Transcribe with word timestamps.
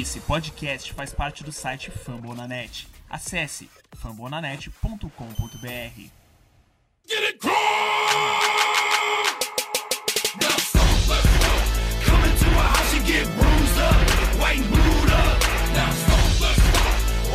Esse 0.00 0.20
podcast 0.20 0.90
faz 0.94 1.12
parte 1.12 1.44
do 1.44 1.52
site 1.52 1.90
Fambonanet. 1.90 2.88
Acesse 3.10 3.68
fambonanet.com.br. 4.02 6.00
Get 7.06 7.22
it 7.28 7.38
Now 10.40 10.48
stop, 10.56 10.88
let's 11.10 11.28
go. 11.36 11.52
Come 12.06 12.24
into 12.24 12.48
a 12.48 12.62
house 12.72 12.94
and 12.94 13.04
get 13.04 13.26
bruised 13.36 13.78
up, 13.80 13.92
white 14.40 14.60
and 14.60 14.70
booed 14.70 15.12
up. 15.12 15.38
Now 15.76 15.92
stop, 15.92 16.40
let's 16.40 16.62
go. 16.72 16.80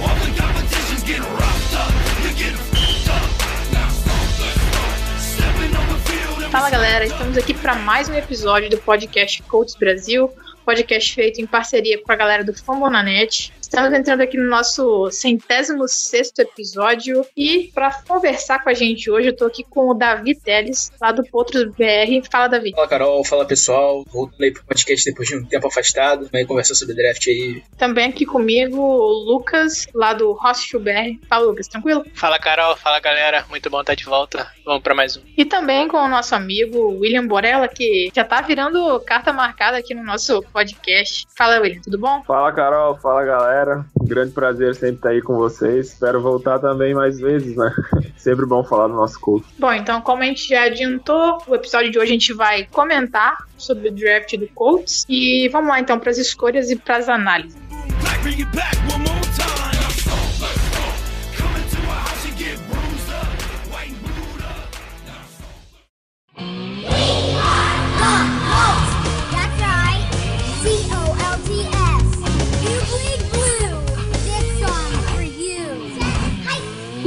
All 0.02 0.16
the 0.16 0.34
competition's 0.42 1.04
getting 1.04 1.30
roughed 1.38 1.76
up. 1.76 1.94
You're 2.24 2.34
getting 2.34 2.58
f***ed 2.58 3.08
up. 3.12 3.30
Now 3.71 3.88
stop, 3.89 4.39
let's 4.42 4.58
go. 4.74 4.82
Stepping 5.20 5.76
on 5.76 5.88
the 5.89 6.00
field. 6.10 6.50
Fala 6.52 6.71
galera, 6.71 7.05
estamos 7.05 7.38
aqui 7.38 7.54
para 7.54 7.76
mais 7.76 8.10
um 8.10 8.16
episódio 8.16 8.68
do 8.68 8.80
podcast 8.80 9.44
Coaches 9.44 9.76
Brasil 9.76 10.34
podcast 10.68 11.15
feito 11.15 11.39
em 11.39 11.47
parceria 11.47 11.97
com 12.04 12.11
a 12.11 12.15
galera 12.18 12.43
do 12.43 12.54
Fambonanet. 12.54 13.54
Estamos 13.68 13.91
entrando 13.91 14.21
aqui 14.21 14.38
no 14.38 14.50
nosso 14.50 15.11
centésimo 15.11 15.89
sexto 15.89 16.39
episódio 16.39 17.25
e 17.36 17.69
para 17.75 17.92
conversar 18.07 18.64
com 18.64 18.69
a 18.69 18.73
gente 18.73 19.11
hoje 19.11 19.28
eu 19.28 19.36
tô 19.36 19.46
aqui 19.46 19.61
com 19.61 19.89
o 19.89 19.93
Davi 19.93 20.36
Teles, 20.36 20.89
lá 21.01 21.11
do 21.11 21.21
Potros 21.21 21.65
BR. 21.75 22.25
Fala, 22.32 22.47
Davi. 22.47 22.71
Fala, 22.71 22.87
Carol. 22.87 23.25
Fala, 23.25 23.45
pessoal. 23.45 24.06
Voltando 24.07 24.42
aí 24.42 24.54
pro 24.54 24.64
podcast 24.64 25.11
depois 25.11 25.28
de 25.28 25.36
um 25.36 25.43
tempo 25.43 25.68
afastado. 25.68 26.29
Vamos 26.32 26.47
conversar 26.47 26.75
sobre 26.75 26.95
draft 26.95 27.28
aí. 27.28 27.61
Também 27.78 28.06
aqui 28.06 28.25
comigo 28.25 28.79
o 28.79 29.33
Lucas, 29.33 29.86
lá 29.93 30.14
do 30.14 30.31
Hostel 30.31 30.79
BR. 30.79 31.20
Fala, 31.28 31.47
Lucas. 31.47 31.68
Tranquilo? 31.68 32.06
Fala, 32.14 32.39
Carol. 32.39 32.78
Fala, 32.78 33.02
galera. 33.02 33.45
Muito 33.50 33.70
bom 33.70 33.81
estar 33.81 33.95
de 33.95 34.06
volta. 34.06 34.47
Vamos 34.66 34.81
para 34.81 34.95
mais 34.95 35.17
um. 35.17 35.22
E 35.38 35.44
também 35.44 35.89
com 35.89 35.97
o 35.97 36.08
nosso 36.08 36.34
amigo 36.34 36.97
William 37.00 37.28
Borella, 37.28 37.67
que 37.67 38.09
já 38.16 38.23
tá 38.23 38.39
virando 38.39 38.97
carta 39.02 39.34
marcada 39.34 39.78
aqui 39.78 39.94
no 39.94 40.06
nosso 40.06 40.42
podcast. 40.53 41.28
Fala, 41.36 41.59
William. 41.59 41.81
Tudo 41.81 42.00
bom? 42.00 42.23
Fala, 42.23 42.53
Carol. 42.53 42.97
Fala, 42.97 43.25
galera 43.25 43.56
galera. 43.58 43.86
Um 44.00 44.06
grande 44.06 44.31
prazer 44.31 44.75
sempre 44.75 44.95
estar 44.95 45.09
aí 45.09 45.22
com 45.22 45.36
vocês. 45.36 45.88
Espero 45.88 46.22
voltar 46.22 46.59
também 46.59 46.94
mais 46.94 47.20
vezes, 47.20 47.56
né? 47.56 47.73
sempre 48.16 48.45
bom 48.45 48.64
falar 48.64 48.88
do 48.88 48.94
nosso 48.94 49.20
culto. 49.20 49.48
Bom, 49.58 49.73
então, 49.73 50.02
como 50.02 50.23
a 50.23 50.26
gente 50.26 50.48
já 50.48 50.64
adiantou, 50.64 51.40
o 51.48 51.56
episódio 51.56 51.92
de 51.92 51.98
hoje 51.98 52.09
a 52.09 52.14
gente 52.14 52.34
vai 52.34 52.66
comentar 52.66 53.38
sobre 53.58 53.90
o 53.90 53.92
draft 53.92 54.38
do 54.38 54.48
Colts. 54.50 55.06
E 55.09 55.50
vamos 55.50 55.70
lá 55.70 55.80
então 55.80 56.00
para 56.00 56.12
as 56.12 56.18
escolhas 56.18 56.70
e 56.70 56.76
para 56.76 56.98
as 56.98 57.09
análises. 57.09 57.58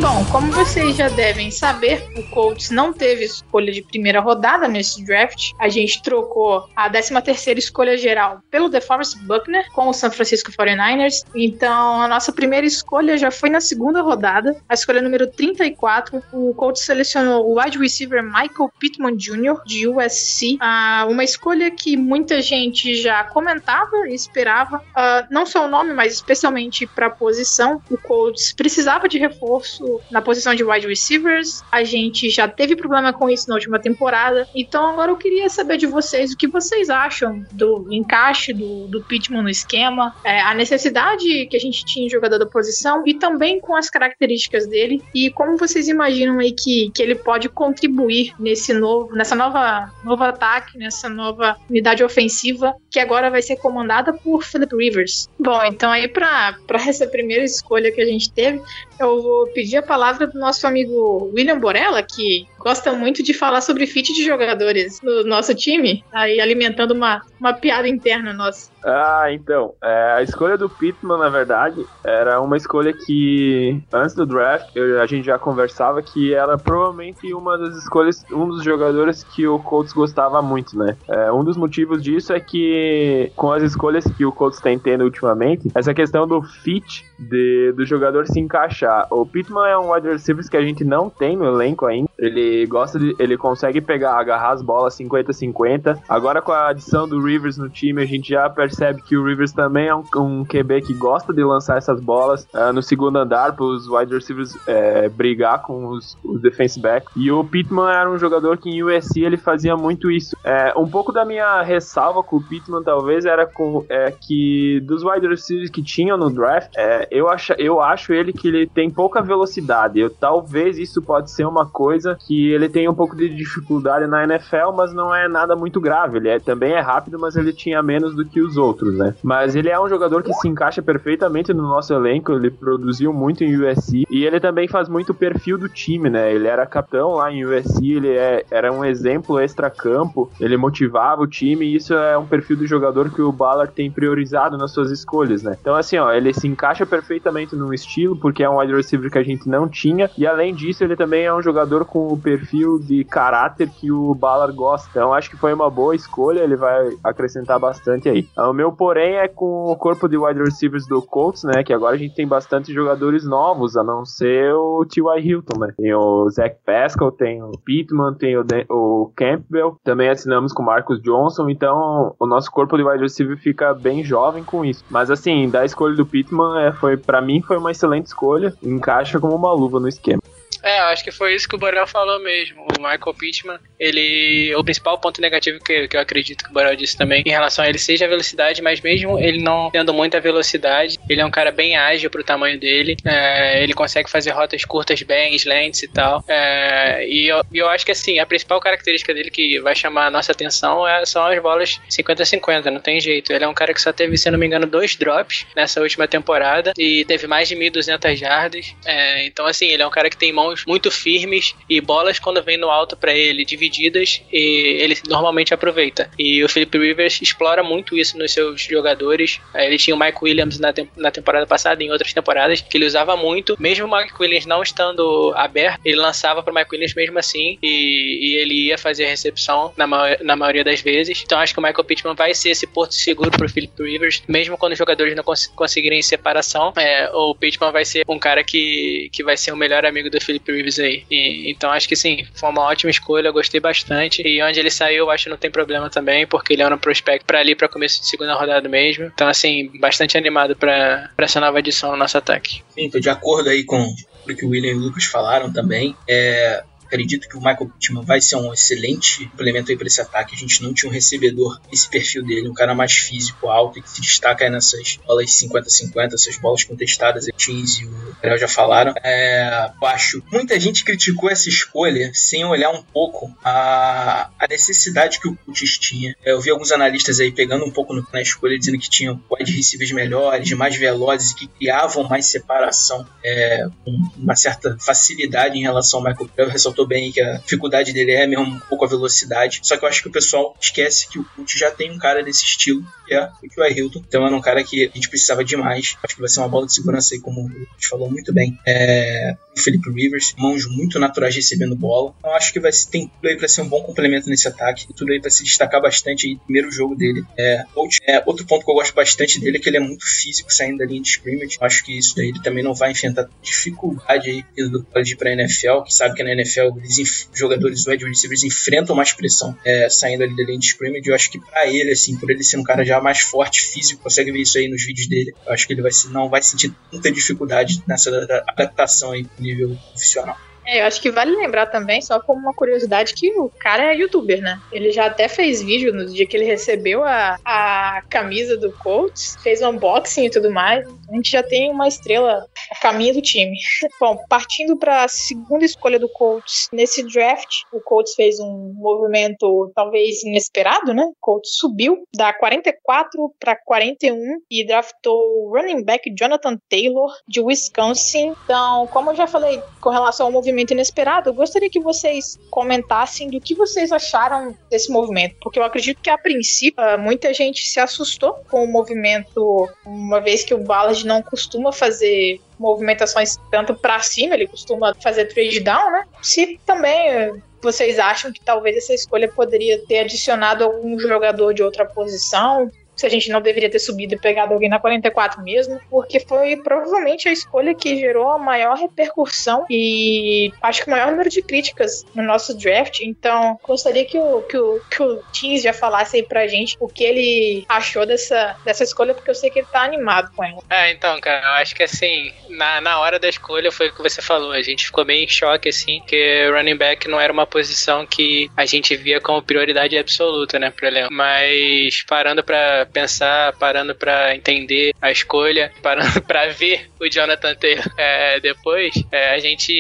Bom, 0.00 0.24
como 0.32 0.50
vocês 0.50 0.96
já 0.96 1.10
devem 1.10 1.50
saber, 1.50 2.02
o 2.16 2.22
Colts 2.30 2.70
não 2.70 2.90
teve 2.90 3.22
escolha 3.22 3.70
de 3.70 3.82
primeira 3.82 4.18
rodada 4.18 4.66
nesse 4.66 5.04
draft. 5.04 5.50
A 5.58 5.68
gente 5.68 6.02
trocou 6.02 6.66
a 6.74 6.90
13ª 6.90 7.58
escolha 7.58 7.98
geral 7.98 8.40
pelo 8.50 8.70
DeForest 8.70 9.18
Buckner 9.18 9.70
com 9.72 9.90
o 9.90 9.92
San 9.92 10.10
Francisco 10.10 10.50
49ers. 10.52 11.22
Então, 11.34 12.00
a 12.00 12.08
nossa 12.08 12.32
primeira 12.32 12.66
escolha 12.66 13.18
já 13.18 13.30
foi 13.30 13.50
na 13.50 13.60
segunda 13.60 14.00
rodada, 14.00 14.56
a 14.66 14.72
escolha 14.72 15.02
número 15.02 15.26
34. 15.26 16.22
O 16.32 16.54
Colts 16.54 16.82
selecionou 16.82 17.46
o 17.46 17.60
wide 17.60 17.76
receiver 17.76 18.22
Michael 18.22 18.72
Pittman 18.78 19.16
Jr. 19.16 19.62
de 19.66 19.86
USC, 19.86 20.56
ah, 20.60 21.06
uma 21.10 21.24
escolha 21.24 21.70
que 21.70 21.94
muita 21.98 22.40
gente 22.40 22.94
já 22.94 23.22
comentava 23.24 24.08
e 24.08 24.14
esperava, 24.14 24.82
ah, 24.96 25.26
não 25.30 25.44
só 25.44 25.66
o 25.66 25.68
nome, 25.68 25.92
mas 25.92 26.14
especialmente 26.14 26.86
para 26.86 27.08
a 27.08 27.10
posição. 27.10 27.82
O 27.90 27.98
Colts 27.98 28.54
precisava 28.54 29.06
de 29.06 29.18
reforço 29.18 29.89
na 30.10 30.20
posição 30.20 30.54
de 30.54 30.62
wide 30.62 30.86
receivers. 30.86 31.62
A 31.70 31.82
gente 31.82 32.28
já 32.30 32.46
teve 32.46 32.76
problema 32.76 33.12
com 33.12 33.28
isso 33.28 33.48
na 33.48 33.54
última 33.54 33.78
temporada. 33.78 34.48
Então 34.54 34.86
agora 34.86 35.10
eu 35.10 35.16
queria 35.16 35.48
saber 35.48 35.76
de 35.76 35.86
vocês 35.86 36.32
o 36.32 36.36
que 36.36 36.46
vocês 36.46 36.90
acham 36.90 37.44
do 37.52 37.86
encaixe 37.90 38.52
do, 38.52 38.86
do 38.86 39.02
Pittman 39.02 39.42
no 39.42 39.48
esquema, 39.48 40.14
é, 40.24 40.40
a 40.40 40.54
necessidade 40.54 41.46
que 41.46 41.56
a 41.56 41.60
gente 41.60 41.84
tinha 41.84 42.06
em 42.06 42.10
jogador 42.10 42.38
da 42.38 42.46
posição 42.46 43.02
e 43.06 43.14
também 43.14 43.60
com 43.60 43.74
as 43.74 43.88
características 43.88 44.66
dele 44.66 45.02
e 45.14 45.30
como 45.30 45.56
vocês 45.56 45.88
imaginam 45.88 46.38
aí 46.38 46.52
que, 46.52 46.90
que 46.94 47.02
ele 47.02 47.14
pode 47.14 47.48
contribuir 47.48 48.34
nesse 48.38 48.72
novo, 48.72 49.14
nessa 49.14 49.34
nova 49.34 49.90
novo 50.04 50.22
ataque, 50.22 50.78
nessa 50.78 51.08
nova 51.08 51.56
unidade 51.68 52.02
ofensiva 52.04 52.74
que 52.90 52.98
agora 52.98 53.30
vai 53.30 53.42
ser 53.42 53.56
comandada 53.56 54.12
por 54.12 54.44
Philip 54.44 54.74
Rivers. 54.74 55.28
Bom, 55.38 55.62
então 55.64 55.90
aí 55.90 56.08
para 56.08 56.56
essa 56.86 57.06
primeira 57.06 57.44
escolha 57.44 57.92
que 57.92 58.00
a 58.00 58.06
gente 58.06 58.32
teve, 58.32 58.60
eu 58.98 59.22
vou 59.22 59.46
pedir 59.48 59.78
a 59.80 59.86
palavra 59.86 60.26
do 60.26 60.38
nosso 60.38 60.66
amigo 60.66 61.30
William 61.34 61.58
Borella, 61.58 62.02
que 62.02 62.46
gosta 62.60 62.92
muito 62.92 63.22
de 63.22 63.32
falar 63.32 63.62
sobre 63.62 63.86
fit 63.86 64.12
de 64.12 64.22
jogadores 64.22 65.00
no 65.02 65.24
nosso 65.24 65.54
time, 65.54 66.04
aí 66.12 66.38
alimentando 66.38 66.92
uma, 66.92 67.22
uma 67.40 67.54
piada 67.54 67.88
interna 67.88 68.34
nossa. 68.34 68.70
Ah, 68.84 69.26
então. 69.30 69.74
É, 69.82 70.14
a 70.18 70.22
escolha 70.22 70.56
do 70.56 70.68
Pittman, 70.68 71.18
na 71.18 71.28
verdade, 71.28 71.84
era 72.04 72.40
uma 72.40 72.56
escolha 72.56 72.92
que, 72.92 73.80
antes 73.92 74.14
do 74.14 74.26
draft, 74.26 74.68
eu, 74.74 75.00
a 75.00 75.06
gente 75.06 75.24
já 75.24 75.38
conversava 75.38 76.02
que 76.02 76.34
era 76.34 76.58
provavelmente 76.58 77.32
uma 77.32 77.56
das 77.56 77.76
escolhas, 77.76 78.24
um 78.30 78.48
dos 78.48 78.62
jogadores 78.62 79.24
que 79.24 79.46
o 79.46 79.58
Colts 79.58 79.92
gostava 79.92 80.42
muito, 80.42 80.76
né? 80.76 80.96
É, 81.08 81.32
um 81.32 81.42
dos 81.42 81.56
motivos 81.56 82.02
disso 82.02 82.32
é 82.32 82.40
que, 82.40 83.32
com 83.36 83.52
as 83.52 83.62
escolhas 83.62 84.04
que 84.04 84.24
o 84.24 84.32
Colts 84.32 84.60
tem 84.60 84.78
tendo 84.78 85.04
ultimamente, 85.04 85.68
essa 85.74 85.94
questão 85.94 86.26
do 86.26 86.42
fit 86.42 87.04
de, 87.18 87.72
do 87.72 87.86
jogador 87.86 88.26
se 88.26 88.38
encaixar. 88.38 89.06
O 89.10 89.24
Pittman 89.24 89.68
é 89.68 89.78
um 89.78 89.92
wide 89.92 90.08
receiver 90.08 90.46
que 90.48 90.56
a 90.56 90.62
gente 90.62 90.84
não 90.84 91.08
tem 91.08 91.36
no 91.36 91.46
elenco 91.46 91.86
ainda. 91.86 92.08
Ele 92.18 92.49
gosta 92.66 92.98
de. 92.98 93.14
Ele 93.18 93.36
consegue 93.36 93.80
pegar, 93.80 94.18
agarrar 94.18 94.52
as 94.52 94.62
bolas 94.62 94.96
50-50. 94.96 95.98
Agora, 96.08 96.40
com 96.42 96.52
a 96.52 96.68
adição 96.68 97.08
do 97.08 97.20
Rivers 97.22 97.56
no 97.56 97.68
time, 97.68 98.02
a 98.02 98.06
gente 98.06 98.30
já 98.30 98.48
percebe 98.48 99.02
que 99.02 99.16
o 99.16 99.24
Rivers 99.24 99.52
também 99.52 99.88
é 99.88 99.94
um, 99.94 100.04
um 100.16 100.44
QB 100.44 100.82
que 100.82 100.94
gosta 100.94 101.32
de 101.32 101.42
lançar 101.42 101.78
essas 101.78 102.00
bolas 102.00 102.46
uh, 102.54 102.72
no 102.72 102.82
segundo 102.82 103.18
andar 103.18 103.54
para 103.54 103.64
os 103.64 103.88
wide 103.88 104.12
receivers 104.14 104.56
é, 104.66 105.08
brigar 105.08 105.62
com 105.62 105.88
os, 105.88 106.16
os 106.24 106.40
defense 106.40 106.80
back. 106.80 107.06
E 107.16 107.30
o 107.30 107.44
Pittman 107.44 107.90
era 107.90 108.10
um 108.10 108.18
jogador 108.18 108.58
que 108.58 108.70
em 108.70 108.82
USC 108.82 109.20
ele 109.22 109.36
fazia 109.36 109.76
muito 109.76 110.10
isso. 110.10 110.36
É, 110.44 110.72
um 110.76 110.88
pouco 110.88 111.12
da 111.12 111.24
minha 111.24 111.62
ressalva 111.62 112.22
com 112.22 112.36
o 112.36 112.42
Pittman 112.42 112.82
talvez 112.82 113.24
era 113.24 113.46
com, 113.46 113.84
é, 113.88 114.10
que 114.10 114.80
dos 114.80 115.02
wide 115.02 115.26
receivers 115.26 115.70
que 115.70 115.82
tinham 115.82 116.16
no 116.16 116.30
draft, 116.30 116.72
é, 116.76 117.08
eu, 117.10 117.28
acho, 117.28 117.52
eu 117.54 117.80
acho 117.80 118.12
ele 118.12 118.32
que 118.32 118.48
ele 118.48 118.66
tem 118.66 118.90
pouca 118.90 119.20
velocidade. 119.22 120.00
Eu, 120.00 120.10
talvez 120.10 120.78
isso 120.78 121.02
pode 121.02 121.30
ser 121.30 121.46
uma 121.46 121.66
coisa 121.66 122.16
que 122.26 122.39
ele 122.48 122.68
tem 122.68 122.88
um 122.88 122.94
pouco 122.94 123.16
de 123.16 123.28
dificuldade 123.28 124.06
na 124.06 124.24
NFL, 124.24 124.72
mas 124.74 124.92
não 124.92 125.14
é 125.14 125.28
nada 125.28 125.54
muito 125.56 125.80
grave. 125.80 126.18
Ele 126.18 126.28
é, 126.28 126.38
também 126.38 126.72
é 126.72 126.80
rápido, 126.80 127.18
mas 127.18 127.36
ele 127.36 127.52
tinha 127.52 127.82
menos 127.82 128.14
do 128.14 128.24
que 128.24 128.40
os 128.40 128.56
outros, 128.56 128.96
né? 128.96 129.14
Mas 129.22 129.54
ele 129.54 129.68
é 129.68 129.80
um 129.80 129.88
jogador 129.88 130.22
que 130.22 130.32
se 130.34 130.48
encaixa 130.48 130.82
perfeitamente 130.82 131.52
no 131.52 131.62
nosso 131.62 131.92
elenco, 131.92 132.32
ele 132.32 132.50
produziu 132.50 133.12
muito 133.12 133.44
em 133.44 133.56
USC 133.56 134.04
e 134.10 134.24
ele 134.24 134.40
também 134.40 134.68
faz 134.68 134.88
muito 134.88 135.10
o 135.10 135.14
perfil 135.14 135.58
do 135.58 135.68
time, 135.68 136.08
né? 136.10 136.32
Ele 136.32 136.46
era 136.46 136.66
capitão 136.66 137.14
lá 137.14 137.30
em 137.32 137.44
USC, 137.44 137.92
ele 137.92 138.10
é, 138.10 138.44
era 138.50 138.72
um 138.72 138.84
exemplo 138.84 139.38
extra-campo, 139.38 140.30
ele 140.40 140.56
motivava 140.56 141.22
o 141.22 141.26
time 141.26 141.66
e 141.66 141.76
isso 141.76 141.94
é 141.94 142.16
um 142.16 142.26
perfil 142.26 142.56
do 142.56 142.66
jogador 142.66 143.10
que 143.10 143.22
o 143.22 143.32
Ballard 143.32 143.72
tem 143.72 143.90
priorizado 143.90 144.56
nas 144.56 144.72
suas 144.72 144.90
escolhas, 144.90 145.42
né? 145.42 145.56
Então, 145.60 145.74
assim, 145.74 145.98
ó, 145.98 146.12
ele 146.12 146.32
se 146.32 146.46
encaixa 146.46 146.86
perfeitamente 146.86 147.54
no 147.56 147.72
estilo, 147.72 148.16
porque 148.16 148.42
é 148.42 148.50
um 148.50 148.58
wide 148.58 148.74
receiver 148.74 149.10
que 149.10 149.18
a 149.18 149.22
gente 149.22 149.48
não 149.48 149.68
tinha, 149.68 150.10
e 150.16 150.26
além 150.26 150.54
disso, 150.54 150.84
ele 150.84 150.96
também 150.96 151.24
é 151.24 151.34
um 151.34 151.42
jogador 151.42 151.84
com 151.84 152.08
o 152.08 152.16
perfil 152.30 152.78
de 152.78 153.04
caráter 153.04 153.68
que 153.68 153.90
o 153.90 154.14
Ballard 154.14 154.54
gosta. 154.54 154.88
Então, 154.90 155.12
acho 155.12 155.28
que 155.28 155.36
foi 155.36 155.52
uma 155.52 155.68
boa 155.68 155.94
escolha, 155.96 156.40
ele 156.40 156.56
vai 156.56 156.96
acrescentar 157.02 157.58
bastante 157.58 158.08
aí. 158.08 158.26
O 158.36 158.52
meu, 158.52 158.72
porém, 158.72 159.16
é 159.16 159.26
com 159.26 159.64
o 159.64 159.76
corpo 159.76 160.08
de 160.08 160.16
wide 160.16 160.40
receivers 160.40 160.86
do 160.86 161.02
Colts, 161.02 161.42
né? 161.42 161.64
Que 161.64 161.72
agora 161.72 161.94
a 161.94 161.98
gente 161.98 162.14
tem 162.14 162.26
bastante 162.26 162.72
jogadores 162.72 163.24
novos, 163.24 163.76
a 163.76 163.82
não 163.82 164.04
ser 164.04 164.52
o 164.54 164.84
T.Y. 164.84 165.18
Hilton, 165.18 165.58
né? 165.58 165.74
Tem 165.76 165.92
o 165.92 166.28
Zach 166.30 166.56
Pascal, 166.64 167.10
tem 167.10 167.42
o 167.42 167.52
Pittman, 167.64 168.14
tem 168.14 168.36
o, 168.36 168.44
De 168.44 168.64
o 168.68 169.10
Campbell. 169.16 169.76
Também 169.82 170.08
assinamos 170.08 170.52
com 170.52 170.62
o 170.62 170.66
Marcus 170.66 171.02
Johnson, 171.02 171.48
então 171.48 172.14
o 172.18 172.26
nosso 172.26 172.50
corpo 172.50 172.76
de 172.76 172.84
wide 172.84 173.02
receiver 173.02 173.36
fica 173.36 173.74
bem 173.74 174.04
jovem 174.04 174.44
com 174.44 174.64
isso. 174.64 174.84
Mas 174.88 175.10
assim, 175.10 175.48
da 175.48 175.64
escolha 175.64 175.96
do 175.96 176.06
Pittman, 176.06 176.60
é, 176.60 176.72
foi 176.72 176.96
para 176.96 177.20
mim 177.20 177.42
foi 177.42 177.56
uma 177.56 177.70
excelente 177.70 178.06
escolha, 178.06 178.54
encaixa 178.62 179.18
como 179.18 179.34
uma 179.34 179.52
luva 179.52 179.80
no 179.80 179.88
esquema. 179.88 180.20
É, 180.62 180.78
acho 180.80 181.04
que 181.04 181.10
foi 181.10 181.34
isso 181.34 181.48
que 181.48 181.54
o 181.54 181.58
Borel 181.58 181.86
falou 181.86 182.20
mesmo. 182.20 182.62
O 182.62 182.80
Michael 182.80 183.14
Pittman, 183.18 183.58
ele. 183.78 184.54
O 184.54 184.64
principal 184.64 184.98
ponto 184.98 185.20
negativo 185.20 185.58
que, 185.62 185.88
que 185.88 185.96
eu 185.96 186.00
acredito 186.00 186.44
que 186.44 186.50
o 186.50 186.52
Borel 186.52 186.76
disse 186.76 186.96
também 186.96 187.22
em 187.24 187.30
relação 187.30 187.64
a 187.64 187.68
ele 187.68 187.78
seja 187.78 188.04
a 188.04 188.08
velocidade, 188.08 188.62
mas 188.62 188.80
mesmo 188.80 189.18
ele 189.18 189.42
não 189.42 189.70
tendo 189.70 189.92
muita 189.92 190.20
velocidade, 190.20 190.98
ele 191.08 191.20
é 191.20 191.24
um 191.24 191.30
cara 191.30 191.50
bem 191.50 191.76
ágil 191.76 192.10
pro 192.10 192.24
tamanho 192.24 192.58
dele. 192.58 192.96
É, 193.04 193.62
ele 193.62 193.72
consegue 193.72 194.10
fazer 194.10 194.30
rotas 194.30 194.64
curtas 194.64 195.02
bem, 195.02 195.34
slants 195.34 195.82
e 195.82 195.88
tal. 195.88 196.24
É, 196.28 197.06
e 197.06 197.28
eu, 197.28 197.42
eu 197.52 197.68
acho 197.68 197.84
que 197.84 197.92
assim, 197.92 198.18
a 198.18 198.26
principal 198.26 198.60
característica 198.60 199.14
dele 199.14 199.30
que 199.30 199.58
vai 199.60 199.74
chamar 199.74 200.06
a 200.06 200.10
nossa 200.10 200.32
atenção 200.32 200.86
é, 200.86 201.04
são 201.06 201.24
as 201.26 201.40
bolas 201.40 201.80
50-50, 201.90 202.66
não 202.66 202.80
tem 202.80 203.00
jeito. 203.00 203.32
Ele 203.32 203.44
é 203.44 203.48
um 203.48 203.54
cara 203.54 203.72
que 203.72 203.80
só 203.80 203.92
teve, 203.92 204.16
se 204.16 204.30
não 204.30 204.38
me 204.38 204.46
engano, 204.46 204.66
dois 204.66 204.96
drops 204.96 205.46
nessa 205.56 205.80
última 205.80 206.06
temporada 206.06 206.72
e 206.78 207.04
teve 207.04 207.26
mais 207.26 207.48
de 207.48 207.56
1.200 207.56 208.16
jardas. 208.16 208.74
É, 208.84 209.26
então, 209.26 209.46
assim, 209.46 209.66
ele 209.68 209.82
é 209.82 209.86
um 209.86 209.90
cara 209.90 210.10
que 210.10 210.16
tem 210.16 210.32
mãos 210.50 210.64
muito 210.66 210.90
firmes 210.90 211.54
e 211.68 211.80
bolas 211.80 212.18
quando 212.18 212.42
vem 212.42 212.56
no 212.56 212.70
alto 212.70 212.96
para 212.96 213.14
ele 213.14 213.44
divididas, 213.44 214.22
ele 214.30 214.96
normalmente 215.08 215.54
aproveita. 215.54 216.10
E 216.18 216.42
o 216.44 216.48
Philip 216.48 216.76
Rivers 216.76 217.20
explora 217.22 217.62
muito 217.62 217.96
isso 217.96 218.18
nos 218.18 218.32
seus 218.32 218.62
jogadores. 218.62 219.40
É, 219.54 219.66
ele 219.66 219.78
tinha 219.78 219.94
o 219.94 219.98
Mike 219.98 220.18
Williams 220.22 220.58
na, 220.58 220.72
te 220.72 220.88
na 220.96 221.10
temporada 221.10 221.46
passada, 221.46 221.82
em 221.82 221.90
outras 221.90 222.12
temporadas, 222.12 222.60
que 222.60 222.76
ele 222.76 222.86
usava 222.86 223.16
muito. 223.16 223.56
Mesmo 223.58 223.86
o 223.86 223.96
Mike 223.96 224.14
Williams 224.18 224.46
não 224.46 224.62
estando 224.62 225.32
aberto, 225.36 225.80
ele 225.84 225.96
lançava 225.96 226.42
para 226.42 226.52
o 226.52 226.54
Mike 226.54 226.70
Williams 226.72 226.94
mesmo 226.94 227.18
assim 227.18 227.58
e, 227.62 228.34
e, 228.34 228.36
ele 228.36 228.54
ia 228.66 228.78
fazer 228.78 229.06
a 229.06 229.08
recepção 229.08 229.72
na, 229.76 229.86
ma 229.86 230.16
na 230.22 230.36
maioria 230.36 230.64
das 230.64 230.80
vezes. 230.80 231.22
Então 231.24 231.38
acho 231.38 231.52
que 231.52 231.60
o 231.60 231.62
Michael 231.62 231.84
Pittman 231.84 232.14
vai 232.14 232.34
ser 232.34 232.50
esse 232.50 232.66
porto 232.66 232.94
seguro 232.94 233.30
para 233.30 233.46
o 233.46 233.48
Philip 233.48 233.72
Rivers, 233.82 234.22
mesmo 234.26 234.56
quando 234.56 234.72
os 234.72 234.78
jogadores 234.78 235.14
não 235.14 235.22
cons 235.22 235.46
conseguirem 235.48 236.02
separação. 236.02 236.72
É, 236.76 237.10
o 237.12 237.34
Pittman 237.34 237.72
vai 237.72 237.84
ser 237.84 238.04
um 238.08 238.18
cara 238.18 238.42
que, 238.42 239.08
que 239.12 239.22
vai 239.22 239.36
ser 239.36 239.52
o 239.52 239.56
melhor 239.56 239.84
amigo 239.84 240.10
do 240.10 240.20
Philip 240.20 240.39
Rivers 240.46 240.78
aí. 240.78 241.04
E, 241.10 241.50
então 241.50 241.70
acho 241.70 241.88
que 241.88 241.96
sim, 241.96 242.26
foi 242.34 242.48
uma 242.48 242.62
ótima 242.62 242.90
escolha, 242.90 243.28
eu 243.28 243.32
gostei 243.32 243.60
bastante. 243.60 244.22
E 244.22 244.42
onde 244.42 244.58
ele 244.58 244.70
saiu, 244.70 245.04
eu 245.04 245.10
acho 245.10 245.24
que 245.24 245.30
não 245.30 245.36
tem 245.36 245.50
problema 245.50 245.90
também, 245.90 246.26
porque 246.26 246.52
ele 246.52 246.62
é 246.62 246.68
um 246.68 246.78
prospect 246.78 247.24
para 247.24 247.40
ali 247.40 247.54
para 247.54 247.68
começo 247.68 248.00
de 248.00 248.08
segunda 248.08 248.34
rodada 248.34 248.68
mesmo. 248.68 249.04
Então, 249.04 249.28
assim, 249.28 249.70
bastante 249.78 250.16
animado 250.16 250.56
para 250.56 251.10
essa 251.18 251.40
nova 251.40 251.58
edição 251.58 251.90
no 251.90 251.96
nosso 251.96 252.18
ataque. 252.18 252.62
Sim, 252.70 252.90
tô 252.90 252.98
de 253.00 253.10
acordo 253.10 253.50
aí 253.50 253.64
com 253.64 253.80
o 254.28 254.34
que 254.34 254.44
o 254.44 254.50
William 254.50 254.72
e 254.72 254.76
o 254.76 254.78
Lucas 254.78 255.04
falaram 255.04 255.52
também. 255.52 255.96
É, 256.08 256.62
acredito 256.90 257.28
que 257.28 257.36
o 257.36 257.40
Michael 257.40 257.68
Pittman 257.68 258.04
vai 258.04 258.20
ser 258.20 258.36
um 258.36 258.52
excelente 258.52 259.26
complemento 259.26 259.70
aí 259.70 259.76
para 259.76 259.86
esse 259.86 260.00
ataque. 260.00 260.34
A 260.34 260.38
gente 260.38 260.60
não 260.62 260.74
tinha 260.74 260.90
um 260.90 260.92
recebedor 260.92 261.60
esse 261.72 261.88
perfil 261.88 262.24
dele, 262.24 262.48
um 262.48 262.54
cara 262.54 262.74
mais 262.74 262.92
físico, 262.92 263.48
alto 263.48 263.78
e 263.78 263.82
que 263.82 263.88
se 263.88 264.00
destaca 264.00 264.44
aí 264.44 264.50
nessas 264.50 264.98
bolas 265.06 265.30
50-50, 265.30 266.14
essas 266.14 266.36
bolas 266.38 266.64
contestadas. 266.64 267.26
O 267.28 267.32
Teams 267.32 267.78
e 267.78 267.86
o 267.86 268.14
Gabriel 268.14 268.38
já 268.38 268.48
falaram. 268.48 268.92
É, 269.02 269.70
eu 269.80 269.88
acho 269.88 270.22
muita 270.32 270.58
gente 270.58 270.84
criticou 270.84 271.30
essa 271.30 271.48
escolha 271.48 272.10
sem 272.12 272.44
olhar 272.44 272.70
um 272.70 272.82
pouco 272.82 273.32
a, 273.44 274.30
a 274.38 274.48
necessidade 274.48 275.20
que 275.20 275.28
o 275.28 275.36
Colts 275.36 275.78
tinha. 275.78 276.16
É, 276.24 276.32
eu 276.32 276.40
vi 276.40 276.50
alguns 276.50 276.72
analistas 276.72 277.20
aí 277.20 277.30
pegando 277.30 277.64
um 277.64 277.70
pouco 277.70 277.94
no, 277.94 278.06
na 278.12 278.20
escolha, 278.20 278.58
dizendo 278.58 278.78
que 278.78 278.90
tinham 278.90 279.22
wide 279.30 279.52
receivers 279.52 279.92
melhores, 279.92 280.50
mais 280.52 280.76
velozes 280.76 281.30
e 281.30 281.34
que 281.36 281.46
criavam 281.46 282.08
mais 282.08 282.26
separação 282.26 283.06
é, 283.24 283.68
com 283.84 283.90
uma 284.16 284.34
certa 284.34 284.76
facilidade 284.80 285.56
em 285.56 285.62
relação 285.62 286.00
ao 286.00 286.06
Michael. 286.06 286.30
Eu 286.36 286.48
ressaltou 286.48 286.79
comentou 286.80 286.86
bem 286.86 287.12
que 287.12 287.20
a 287.20 287.38
dificuldade 287.38 287.92
dele 287.92 288.12
é 288.12 288.26
mesmo 288.26 288.44
um 288.44 288.60
pouco 288.60 288.84
a 288.84 288.88
velocidade. 288.88 289.60
Só 289.62 289.76
que 289.76 289.84
eu 289.84 289.88
acho 289.88 290.02
que 290.02 290.08
o 290.08 290.12
pessoal 290.12 290.56
esquece 290.60 291.08
que 291.08 291.18
o 291.18 291.24
Cult 291.24 291.58
já 291.58 291.70
tem 291.70 291.90
um 291.90 291.98
cara 291.98 292.22
desse 292.22 292.44
estilo, 292.44 292.82
que 293.06 293.14
é 293.14 293.24
o 293.24 293.48
T.Y. 293.48 293.78
Hilton. 293.78 294.02
Então 294.06 294.26
era 294.26 294.34
um 294.34 294.40
cara 294.40 294.62
que 294.64 294.84
a 294.84 294.90
gente 294.94 295.08
precisava 295.08 295.44
demais. 295.44 295.96
Acho 296.02 296.14
que 296.14 296.20
vai 296.20 296.28
ser 296.28 296.40
uma 296.40 296.48
bola 296.48 296.66
de 296.66 296.74
segurança 296.74 297.14
aí, 297.14 297.20
como 297.20 297.44
o 297.44 297.48
gente 297.48 297.88
falou 297.88 298.10
muito 298.10 298.32
bem. 298.32 298.58
É, 298.66 299.36
o 299.56 299.60
Felipe 299.60 299.90
Rivers, 299.90 300.34
mãos 300.38 300.66
muito 300.66 300.98
naturais 300.98 301.34
recebendo 301.34 301.76
bola. 301.76 302.14
Então 302.18 302.34
acho 302.34 302.52
que 302.52 302.60
vai 302.60 302.70
tem 302.90 303.08
tudo 303.08 303.28
aí 303.28 303.36
para 303.36 303.48
ser 303.48 303.62
um 303.62 303.68
bom 303.68 303.82
complemento 303.82 304.28
nesse 304.28 304.48
ataque. 304.48 304.86
Tudo 304.94 305.12
aí 305.12 305.20
para 305.20 305.30
se 305.30 305.44
destacar 305.44 305.80
bastante 305.80 306.26
aí 306.26 306.34
no 306.34 306.40
primeiro 306.40 306.70
jogo 306.70 306.94
dele. 306.94 307.24
É, 307.38 307.64
é, 308.06 308.22
outro 308.26 308.46
ponto 308.46 308.64
que 308.64 308.70
eu 308.70 308.74
gosto 308.74 308.94
bastante 308.94 309.40
dele 309.40 309.58
é 309.58 309.60
que 309.60 309.68
ele 309.68 309.76
é 309.76 309.80
muito 309.80 310.04
físico 310.04 310.52
saindo 310.52 310.78
da 310.78 310.86
linha 310.86 311.02
de 311.02 311.08
scrimmage. 311.08 311.56
Acho 311.60 311.84
que 311.84 311.96
isso 311.96 312.14
daí 312.16 312.28
ele 312.28 312.42
também 312.42 312.62
não 312.62 312.74
vai 312.74 312.92
enfrentar 312.92 313.28
dificuldade 313.42 314.30
aí 314.30 314.68
do 314.68 314.84
college 314.84 315.16
para 315.16 315.32
NFL, 315.32 315.82
que 315.86 315.94
sabe 315.94 316.14
que 316.14 316.22
na 316.22 316.32
NFL 316.32 316.78
eles, 316.78 317.28
jogadores 317.34 317.86
wide 317.86 318.04
receivers 318.04 318.44
enfrentam 318.44 318.94
mais 318.94 319.12
pressão 319.12 319.56
é, 319.64 319.88
saindo 319.88 320.24
ali 320.24 320.36
da 320.36 320.44
linha 320.44 320.58
de 320.58 320.66
scrimmage. 320.66 321.08
Eu 321.08 321.14
acho 321.14 321.30
que 321.30 321.38
para 321.38 321.66
ele, 321.66 321.92
assim, 321.92 322.16
por 322.16 322.30
ele 322.30 322.42
ser 322.42 322.56
um 322.56 322.62
cara 322.62 322.84
já 322.84 323.00
mais 323.00 323.20
forte, 323.20 323.62
físico, 323.62 324.02
consegue 324.02 324.32
ver 324.32 324.40
isso 324.40 324.58
aí 324.58 324.68
nos 324.68 324.84
vídeos 324.84 325.08
dele. 325.08 325.34
Eu 325.46 325.52
acho 325.52 325.66
que 325.66 325.72
ele 325.72 325.82
vai, 325.82 325.90
não 326.10 326.28
vai 326.28 326.42
sentir 326.42 326.74
muita 326.92 327.10
dificuldade 327.10 327.82
nessa 327.86 328.10
adaptação 328.48 329.12
aí 329.12 329.26
nível 329.40 329.76
profissional. 329.92 330.36
É, 330.66 330.82
eu 330.82 330.86
acho 330.86 331.00
que 331.00 331.10
vale 331.10 331.34
lembrar 331.34 331.66
também, 331.66 332.00
só 332.00 332.20
como 332.20 332.40
uma 332.40 332.54
curiosidade, 332.54 333.14
que 333.14 333.32
o 333.32 333.48
cara 333.48 333.92
é 333.92 333.96
youtuber, 333.96 334.40
né? 334.40 334.60
Ele 334.70 334.92
já 334.92 335.06
até 335.06 335.26
fez 335.26 335.62
vídeo 335.62 335.92
no 335.92 336.06
dia 336.06 336.26
que 336.26 336.36
ele 336.36 336.44
recebeu 336.44 337.02
a, 337.02 337.38
a 337.44 338.02
camisa 338.08 338.56
do 338.56 338.70
Colts, 338.72 339.36
fez 339.42 339.62
unboxing 339.62 340.26
e 340.26 340.30
tudo 340.30 340.50
mais. 340.50 340.86
A 341.08 341.14
gente 341.14 341.30
já 341.30 341.42
tem 341.42 341.70
uma 341.70 341.88
estrela 341.88 342.46
caminho 342.80 343.14
do 343.14 343.22
time. 343.22 343.56
Bom, 344.00 344.18
partindo 344.28 344.76
para 344.76 345.04
a 345.04 345.08
segunda 345.08 345.64
escolha 345.64 345.98
do 345.98 346.08
Colts 346.08 346.68
nesse 346.72 347.02
draft, 347.02 347.62
o 347.72 347.80
Colts 347.80 348.14
fez 348.14 348.38
um 348.40 348.72
movimento 348.76 349.72
talvez 349.74 350.22
inesperado, 350.22 350.92
né? 350.92 351.02
O 351.04 351.14
Colts 351.20 351.56
subiu 351.56 352.04
da 352.14 352.32
44 352.32 353.34
para 353.38 353.56
41 353.56 354.40
e 354.50 354.66
draftou 354.66 355.18
o 355.18 355.50
running 355.54 355.82
back 355.82 356.12
Jonathan 356.14 356.58
Taylor 356.68 357.10
de 357.26 357.40
Wisconsin. 357.40 358.34
Então, 358.44 358.86
como 358.88 359.10
eu 359.10 359.16
já 359.16 359.26
falei 359.26 359.62
com 359.80 359.90
relação 359.90 360.26
ao 360.26 360.32
movimento 360.32 360.72
inesperado, 360.72 361.30
eu 361.30 361.34
gostaria 361.34 361.70
que 361.70 361.80
vocês 361.80 362.38
comentassem 362.50 363.30
do 363.30 363.40
que 363.40 363.54
vocês 363.54 363.92
acharam 363.92 364.56
desse 364.70 364.90
movimento, 364.90 365.36
porque 365.40 365.58
eu 365.58 365.64
acredito 365.64 366.00
que 366.00 366.10
a 366.10 366.18
princípio 366.18 366.82
muita 366.98 367.32
gente 367.32 367.66
se 367.66 367.80
assustou 367.80 368.34
com 368.50 368.64
o 368.64 368.66
movimento, 368.66 369.68
uma 369.84 370.20
vez 370.20 370.44
que 370.44 370.54
o 370.54 370.58
Ballard 370.58 371.06
não 371.06 371.22
costuma 371.22 371.72
fazer 371.72 372.40
movimentações 372.60 373.38
tanto 373.50 373.74
para 373.74 373.98
cima, 374.00 374.34
ele 374.34 374.46
costuma 374.46 374.94
fazer 375.02 375.24
trade 375.24 375.60
down, 375.60 375.90
né? 375.90 376.04
Se 376.20 376.60
também 376.66 377.42
vocês 377.62 377.98
acham 377.98 378.30
que 378.30 378.40
talvez 378.40 378.76
essa 378.76 378.92
escolha 378.92 379.28
poderia 379.28 379.78
ter 379.86 380.00
adicionado 380.00 380.62
algum 380.62 380.98
jogador 380.98 381.54
de 381.54 381.62
outra 381.62 381.86
posição, 381.86 382.70
se 383.00 383.06
a 383.06 383.08
gente 383.08 383.30
não 383.30 383.40
deveria 383.40 383.70
ter 383.70 383.78
subido 383.78 384.14
e 384.14 384.18
pegado 384.18 384.52
alguém 384.52 384.68
na 384.68 384.78
44 384.78 385.42
mesmo, 385.42 385.80
porque 385.88 386.20
foi 386.20 386.56
provavelmente 386.58 387.28
a 387.28 387.32
escolha 387.32 387.74
que 387.74 387.96
gerou 387.96 388.30
a 388.30 388.38
maior 388.38 388.76
repercussão 388.76 389.64
e 389.70 390.52
acho 390.60 390.82
que 390.82 390.88
o 390.88 390.90
maior 390.90 391.10
número 391.10 391.30
de 391.30 391.40
críticas 391.40 392.04
no 392.14 392.22
nosso 392.22 392.56
draft. 392.56 393.00
Então, 393.00 393.58
gostaria 393.62 394.04
que 394.04 394.18
o, 394.18 394.42
que 394.42 394.58
o, 394.58 394.80
que 394.90 395.02
o 395.02 395.16
Teams 395.32 395.62
já 395.62 395.72
falasse 395.72 396.16
aí 396.16 396.22
pra 396.22 396.46
gente 396.46 396.76
o 396.78 396.88
que 396.88 397.02
ele 397.02 397.64
achou 397.66 398.04
dessa, 398.04 398.54
dessa 398.66 398.84
escolha, 398.84 399.14
porque 399.14 399.30
eu 399.30 399.34
sei 399.34 399.48
que 399.48 399.60
ele 399.60 399.68
tá 399.72 399.82
animado 399.82 400.30
com 400.36 400.44
ela. 400.44 400.62
É, 400.68 400.92
então, 400.92 401.18
cara, 401.20 401.40
eu 401.46 401.52
acho 401.54 401.74
que 401.74 401.82
assim, 401.82 402.30
na, 402.50 402.82
na 402.82 403.00
hora 403.00 403.18
da 403.18 403.30
escolha 403.30 403.72
foi 403.72 403.88
o 403.88 403.94
que 403.94 404.02
você 404.02 404.20
falou, 404.20 404.52
a 404.52 404.60
gente 404.60 404.84
ficou 404.84 405.06
bem 405.06 405.24
em 405.24 405.28
choque, 405.28 405.70
assim, 405.70 406.02
que 406.06 406.50
running 406.50 406.76
back 406.76 407.08
não 407.08 407.18
era 407.18 407.32
uma 407.32 407.46
posição 407.46 408.04
que 408.04 408.50
a 408.54 408.66
gente 408.66 408.94
via 408.94 409.22
como 409.22 409.42
prioridade 409.42 409.96
absoluta, 409.96 410.58
né, 410.58 410.70
pro 410.70 410.86
elenco. 410.86 411.10
Mas 411.10 412.04
parando 412.06 412.44
pra 412.44 412.86
pensar, 412.90 413.52
parando 413.54 413.94
para 413.94 414.34
entender 414.34 414.92
a 415.00 415.10
escolha, 415.10 415.72
parando 415.82 416.20
para 416.22 416.48
ver 416.48 416.90
o 417.00 417.08
Jonathan 417.08 417.54
Taylor 417.54 417.84
é, 417.96 418.40
depois, 418.40 418.92
é, 419.10 419.34
a 419.34 419.38
gente 419.38 419.72